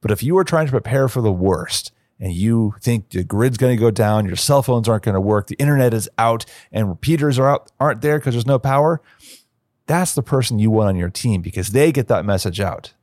But 0.00 0.10
if 0.10 0.22
you 0.22 0.36
are 0.38 0.44
trying 0.44 0.66
to 0.66 0.72
prepare 0.72 1.08
for 1.08 1.20
the 1.20 1.32
worst, 1.32 1.90
and 2.20 2.34
you 2.34 2.74
think 2.80 3.10
the 3.10 3.24
grid's 3.24 3.56
going 3.56 3.74
to 3.74 3.80
go 3.80 3.90
down, 3.90 4.26
your 4.26 4.36
cell 4.36 4.62
phones 4.62 4.88
aren't 4.88 5.04
going 5.04 5.14
to 5.14 5.20
work, 5.20 5.46
the 5.46 5.56
internet 5.56 5.94
is 5.94 6.08
out, 6.18 6.44
and 6.70 6.88
repeaters 6.88 7.38
are 7.38 7.48
out, 7.48 7.72
aren't 7.80 8.02
there 8.02 8.18
because 8.18 8.34
there's 8.34 8.46
no 8.46 8.58
power, 8.58 9.00
that's 9.90 10.14
the 10.14 10.22
person 10.22 10.60
you 10.60 10.70
want 10.70 10.90
on 10.90 10.96
your 10.96 11.10
team 11.10 11.42
because 11.42 11.70
they 11.70 11.90
get 11.90 12.06
that 12.06 12.24
message 12.24 12.60
out. 12.60 12.94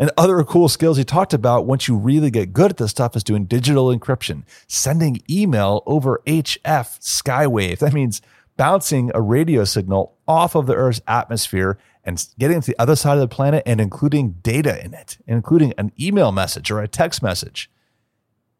And 0.00 0.10
other 0.16 0.42
cool 0.42 0.68
skills 0.68 0.96
he 0.96 1.04
talked 1.04 1.32
about 1.32 1.66
once 1.66 1.86
you 1.86 1.96
really 1.96 2.30
get 2.30 2.52
good 2.52 2.72
at 2.72 2.76
this 2.76 2.90
stuff 2.90 3.14
is 3.14 3.22
doing 3.22 3.44
digital 3.44 3.96
encryption, 3.96 4.42
sending 4.66 5.22
email 5.30 5.82
over 5.86 6.20
HF 6.26 6.98
skywave. 7.00 7.78
That 7.78 7.92
means 7.92 8.20
bouncing 8.56 9.12
a 9.14 9.20
radio 9.20 9.62
signal 9.62 10.16
off 10.26 10.56
of 10.56 10.66
the 10.66 10.74
Earth's 10.74 11.00
atmosphere 11.06 11.78
and 12.02 12.24
getting 12.36 12.60
to 12.60 12.66
the 12.66 12.80
other 12.80 12.96
side 12.96 13.14
of 13.14 13.20
the 13.20 13.28
planet 13.28 13.62
and 13.64 13.80
including 13.80 14.32
data 14.42 14.84
in 14.84 14.94
it, 14.94 15.18
including 15.26 15.72
an 15.78 15.92
email 16.00 16.32
message 16.32 16.70
or 16.70 16.80
a 16.80 16.88
text 16.88 17.22
message 17.22 17.70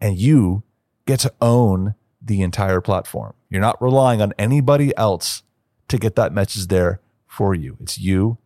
and 0.00 0.16
you 0.16 0.62
get 1.06 1.20
to 1.20 1.32
own 1.40 1.94
the 2.22 2.42
entire 2.42 2.80
platform. 2.80 3.34
You're 3.50 3.60
not 3.60 3.82
relying 3.82 4.22
on 4.22 4.32
anybody 4.38 4.96
else 4.96 5.42
to 5.88 5.98
get 5.98 6.14
that 6.16 6.32
message 6.32 6.66
there 6.68 7.00
for 7.28 7.54
you. 7.54 7.76
It's 7.80 7.98
you 7.98 8.38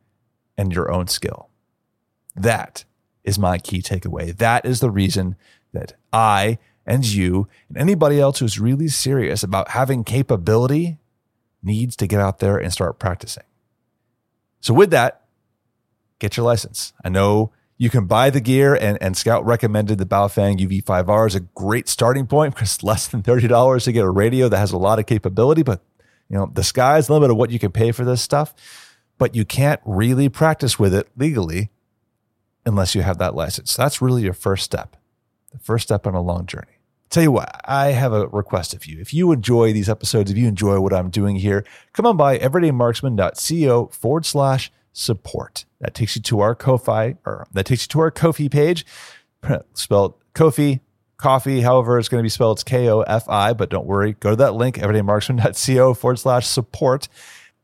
and 0.59 0.73
your 0.73 0.93
own 0.93 1.07
skill. 1.07 1.49
That 2.37 2.85
is 3.25 3.39
my 3.39 3.59
key 3.59 3.81
takeaway. 3.81 4.37
That 4.37 4.67
is 4.67 4.81
the 4.81 4.91
reason 4.91 5.37
that 5.73 5.95
I 6.13 6.59
and 6.85 7.07
you 7.07 7.49
and 7.69 7.79
anybody 7.79 8.21
else 8.21 8.41
who's 8.41 8.59
really 8.59 8.89
serious 8.89 9.43
about 9.43 9.71
having 9.71 10.05
capability 10.05 10.99
needs 11.63 11.97
to 11.97 12.07
get 12.07 12.21
out 12.21 12.41
there 12.41 12.59
and 12.59 12.73
start 12.73 12.99
practicing. 12.99 13.45
So, 14.61 14.75
with 14.75 14.91
that, 14.91 15.23
get 16.19 16.37
your 16.37 16.45
license. 16.45 16.93
I 17.05 17.09
know 17.09 17.53
you 17.79 17.91
can 17.91 18.07
buy 18.07 18.31
the 18.31 18.41
gear, 18.41 18.75
and, 18.75 18.97
and 19.01 19.17
Scout 19.17 19.45
recommended 19.45 19.99
the 19.99 20.07
Baofeng 20.07 20.59
UV5R 20.59 21.27
as 21.27 21.35
a 21.35 21.41
great 21.41 21.89
starting 21.89 22.27
point 22.27 22.55
because 22.55 22.83
less 22.83 23.09
than 23.09 23.23
$30 23.23 23.85
to 23.85 23.93
get 23.93 24.05
a 24.05 24.11
radio 24.11 24.49
that 24.49 24.59
has 24.59 24.73
a 24.73 24.79
lot 24.79 24.99
of 24.99 25.07
capability. 25.07 25.63
But, 25.63 25.83
you 26.33 26.39
know, 26.39 26.51
the 26.53 26.65
sky's 26.65 27.07
the 27.07 27.13
limit 27.13 27.31
of 27.31 27.37
what 27.37 27.51
you 27.51 27.59
can 27.59 27.71
pay 27.71 27.93
for 27.93 28.05
this 28.07 28.23
stuff. 28.23 28.55
But 29.19 29.37
you 29.37 29.45
can't 29.45 29.81
really 29.85 30.31
practice 30.31 30.79
with 30.79 30.95
it 30.95 31.09
legally 31.17 31.71
unless 32.65 32.95
you 32.95 33.03
have 33.03 33.19
that 33.19 33.35
license. 33.35 33.77
That's 33.77 34.01
really 34.01 34.23
your 34.23 34.33
first 34.33 34.65
step, 34.65 34.97
the 35.53 35.59
first 35.59 35.85
step 35.85 36.07
on 36.07 36.15
a 36.15 36.23
long 36.23 36.47
journey. 36.47 36.79
Tell 37.11 37.23
you 37.23 37.31
what, 37.31 37.61
I 37.67 37.89
have 37.89 38.15
a 38.15 38.27
request 38.29 38.73
of 38.73 38.87
you. 38.87 38.99
If 38.99 39.13
you 39.13 39.31
enjoy 39.31 39.75
these 39.75 39.91
episodes, 39.91 40.31
if 40.31 40.39
you 40.39 40.49
enjoy 40.49 40.81
what 40.81 40.95
I'm 40.95 41.11
doing 41.11 41.37
here, 41.37 41.67
come 41.93 42.07
on 42.07 42.17
by 42.17 42.39
everydaymarksman.co 42.39 43.89
forward 43.89 44.25
slash 44.25 44.73
support. 44.95 45.67
That 45.81 45.95
takes 45.95 46.17
you 46.17 46.23
to 46.23 46.41
our 46.41 46.55
Ko-fi 46.55 47.17
or 47.27 47.47
that 47.53 47.67
takes 47.67 47.85
you 47.85 47.89
to 47.89 48.01
our 48.01 48.11
Ko-fi 48.11 48.49
page, 48.49 48.87
spelled 49.75 50.15
Kofi, 50.35 50.81
coffee, 51.23 51.61
however 51.61 51.99
it's 51.99 52.09
going 52.09 52.21
to 52.21 52.25
be 52.25 52.29
spelled. 52.29 52.59
It's 52.59 52.65
K-O-F-I, 52.65 53.53
but 53.55 53.71
don't 53.71 53.87
worry. 53.87 54.15
Go 54.21 54.31
to 54.31 54.37
that 54.37 54.55
link, 54.55 54.77
everydaymarksman.co 54.77 55.95
forward 55.95 56.19
slash 56.19 56.47
support. 56.47 57.09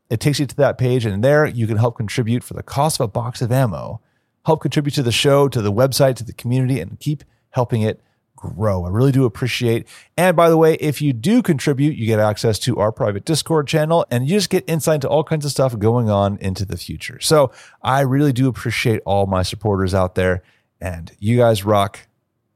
It 0.09 0.19
takes 0.19 0.39
you 0.39 0.47
to 0.47 0.55
that 0.55 0.79
page, 0.79 1.05
and 1.05 1.23
there 1.23 1.45
you 1.45 1.67
can 1.67 1.77
help 1.77 1.97
contribute 1.97 2.43
for 2.43 2.55
the 2.55 2.63
cost 2.63 2.99
of 2.99 3.05
a 3.05 3.07
box 3.07 3.41
of 3.43 3.51
ammo, 3.51 4.01
help 4.45 4.61
contribute 4.61 4.93
to 4.95 5.03
the 5.03 5.11
show, 5.11 5.47
to 5.47 5.61
the 5.61 5.71
website, 5.71 6.15
to 6.15 6.23
the 6.23 6.33
community, 6.33 6.79
and 6.79 6.99
keep 6.99 7.23
helping 7.51 7.83
it 7.83 8.01
grow. 8.39 8.85
I 8.85 8.89
really 8.89 9.11
do 9.11 9.25
appreciate. 9.25 9.87
And 10.17 10.35
by 10.35 10.49
the 10.49 10.57
way, 10.57 10.75
if 10.75 11.01
you 11.01 11.11
do 11.11 11.41
contribute, 11.41 11.97
you 11.97 12.05
get 12.05 12.19
access 12.19 12.57
to 12.59 12.77
our 12.77 12.91
private 12.91 13.25
Discord 13.25 13.67
channel 13.67 14.05
and 14.09 14.27
you 14.27 14.37
just 14.37 14.49
get 14.49 14.63
insight 14.67 14.95
into 14.95 15.09
all 15.09 15.25
kinds 15.25 15.43
of 15.43 15.51
stuff 15.51 15.77
going 15.77 16.09
on 16.09 16.37
into 16.37 16.63
the 16.63 16.77
future. 16.77 17.19
So 17.19 17.51
I 17.83 17.99
really 18.01 18.31
do 18.31 18.47
appreciate 18.47 19.01
all 19.05 19.25
my 19.25 19.43
supporters 19.43 19.93
out 19.93 20.15
there 20.15 20.41
and 20.79 21.11
you 21.19 21.37
guys 21.37 21.65
rock. 21.65 22.07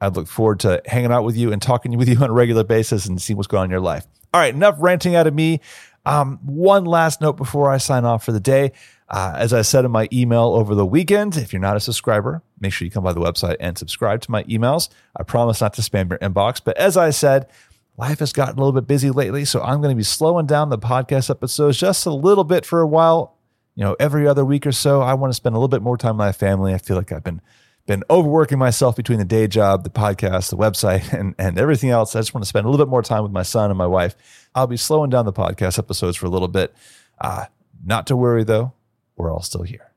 I 0.03 0.09
look 0.09 0.27
forward 0.27 0.59
to 0.61 0.81
hanging 0.85 1.13
out 1.13 1.23
with 1.23 1.37
you 1.37 1.53
and 1.53 1.61
talking 1.61 1.97
with 1.97 2.09
you 2.09 2.17
on 2.17 2.29
a 2.29 2.33
regular 2.33 2.65
basis 2.65 3.05
and 3.05 3.21
seeing 3.21 3.37
what's 3.37 3.47
going 3.47 3.61
on 3.61 3.65
in 3.65 3.71
your 3.71 3.79
life. 3.79 4.05
All 4.33 4.41
right, 4.41 4.53
enough 4.53 4.75
ranting 4.79 5.15
out 5.15 5.27
of 5.27 5.33
me. 5.33 5.61
Um, 6.05 6.39
one 6.43 6.83
last 6.83 7.21
note 7.21 7.37
before 7.37 7.71
I 7.71 7.77
sign 7.77 8.03
off 8.03 8.25
for 8.25 8.33
the 8.33 8.41
day. 8.41 8.73
Uh, 9.07 9.35
as 9.37 9.53
I 9.53 9.61
said 9.61 9.85
in 9.85 9.91
my 9.91 10.09
email 10.11 10.55
over 10.55 10.75
the 10.75 10.85
weekend, 10.85 11.37
if 11.37 11.53
you're 11.53 11.61
not 11.61 11.77
a 11.77 11.79
subscriber, 11.79 12.41
make 12.59 12.73
sure 12.73 12.85
you 12.85 12.91
come 12.91 13.03
by 13.05 13.13
the 13.13 13.21
website 13.21 13.55
and 13.61 13.77
subscribe 13.77 14.19
to 14.21 14.31
my 14.31 14.43
emails. 14.43 14.89
I 15.15 15.23
promise 15.23 15.61
not 15.61 15.73
to 15.75 15.81
spam 15.81 16.09
your 16.09 16.19
inbox. 16.19 16.59
But 16.61 16.77
as 16.77 16.97
I 16.97 17.11
said, 17.11 17.47
life 17.95 18.19
has 18.19 18.33
gotten 18.33 18.55
a 18.55 18.57
little 18.57 18.73
bit 18.73 18.87
busy 18.87 19.09
lately. 19.09 19.45
So 19.45 19.61
I'm 19.61 19.79
going 19.81 19.93
to 19.93 19.97
be 19.97 20.03
slowing 20.03 20.47
down 20.47 20.69
the 20.69 20.77
podcast 20.77 21.29
episodes 21.29 21.77
just 21.77 22.05
a 22.05 22.13
little 22.13 22.43
bit 22.43 22.65
for 22.65 22.81
a 22.81 22.87
while. 22.87 23.37
You 23.75 23.85
know, 23.85 23.95
every 24.01 24.27
other 24.27 24.43
week 24.43 24.67
or 24.67 24.73
so, 24.73 25.01
I 25.01 25.13
want 25.13 25.31
to 25.31 25.35
spend 25.35 25.55
a 25.55 25.59
little 25.59 25.69
bit 25.69 25.81
more 25.81 25.97
time 25.97 26.17
with 26.17 26.25
my 26.25 26.31
family. 26.33 26.73
I 26.73 26.77
feel 26.77 26.97
like 26.97 27.11
I've 27.13 27.23
been 27.23 27.41
been 27.85 28.03
overworking 28.09 28.57
myself 28.57 28.95
between 28.95 29.19
the 29.19 29.25
day 29.25 29.47
job, 29.47 29.83
the 29.83 29.89
podcast, 29.89 30.49
the 30.49 30.57
website, 30.57 31.11
and, 31.19 31.35
and 31.37 31.57
everything 31.57 31.89
else. 31.89 32.15
I 32.15 32.19
just 32.19 32.33
want 32.33 32.43
to 32.43 32.49
spend 32.49 32.65
a 32.65 32.69
little 32.69 32.85
bit 32.85 32.89
more 32.89 33.01
time 33.01 33.23
with 33.23 33.31
my 33.31 33.43
son 33.43 33.69
and 33.69 33.77
my 33.77 33.87
wife. 33.87 34.15
I'll 34.55 34.67
be 34.67 34.77
slowing 34.77 35.09
down 35.09 35.25
the 35.25 35.33
podcast 35.33 35.79
episodes 35.79 36.17
for 36.17 36.25
a 36.25 36.29
little 36.29 36.47
bit. 36.47 36.73
Uh, 37.19 37.45
not 37.85 38.07
to 38.07 38.15
worry 38.15 38.43
though, 38.43 38.73
we're 39.15 39.31
all 39.31 39.41
still 39.41 39.63
here. 39.63 39.91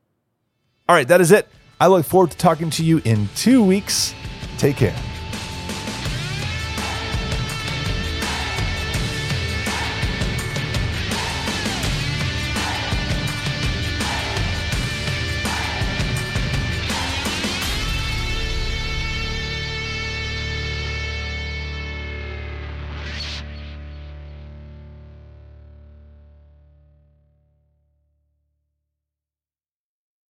All 0.89 0.95
right, 0.95 1.07
that 1.07 1.21
is 1.21 1.31
it. 1.31 1.47
I 1.79 1.87
look 1.87 2.05
forward 2.05 2.31
to 2.31 2.37
talking 2.37 2.69
to 2.71 2.83
you 2.83 3.01
in 3.03 3.29
two 3.35 3.63
weeks. 3.63 4.13
Take 4.57 4.77
care. 4.77 4.95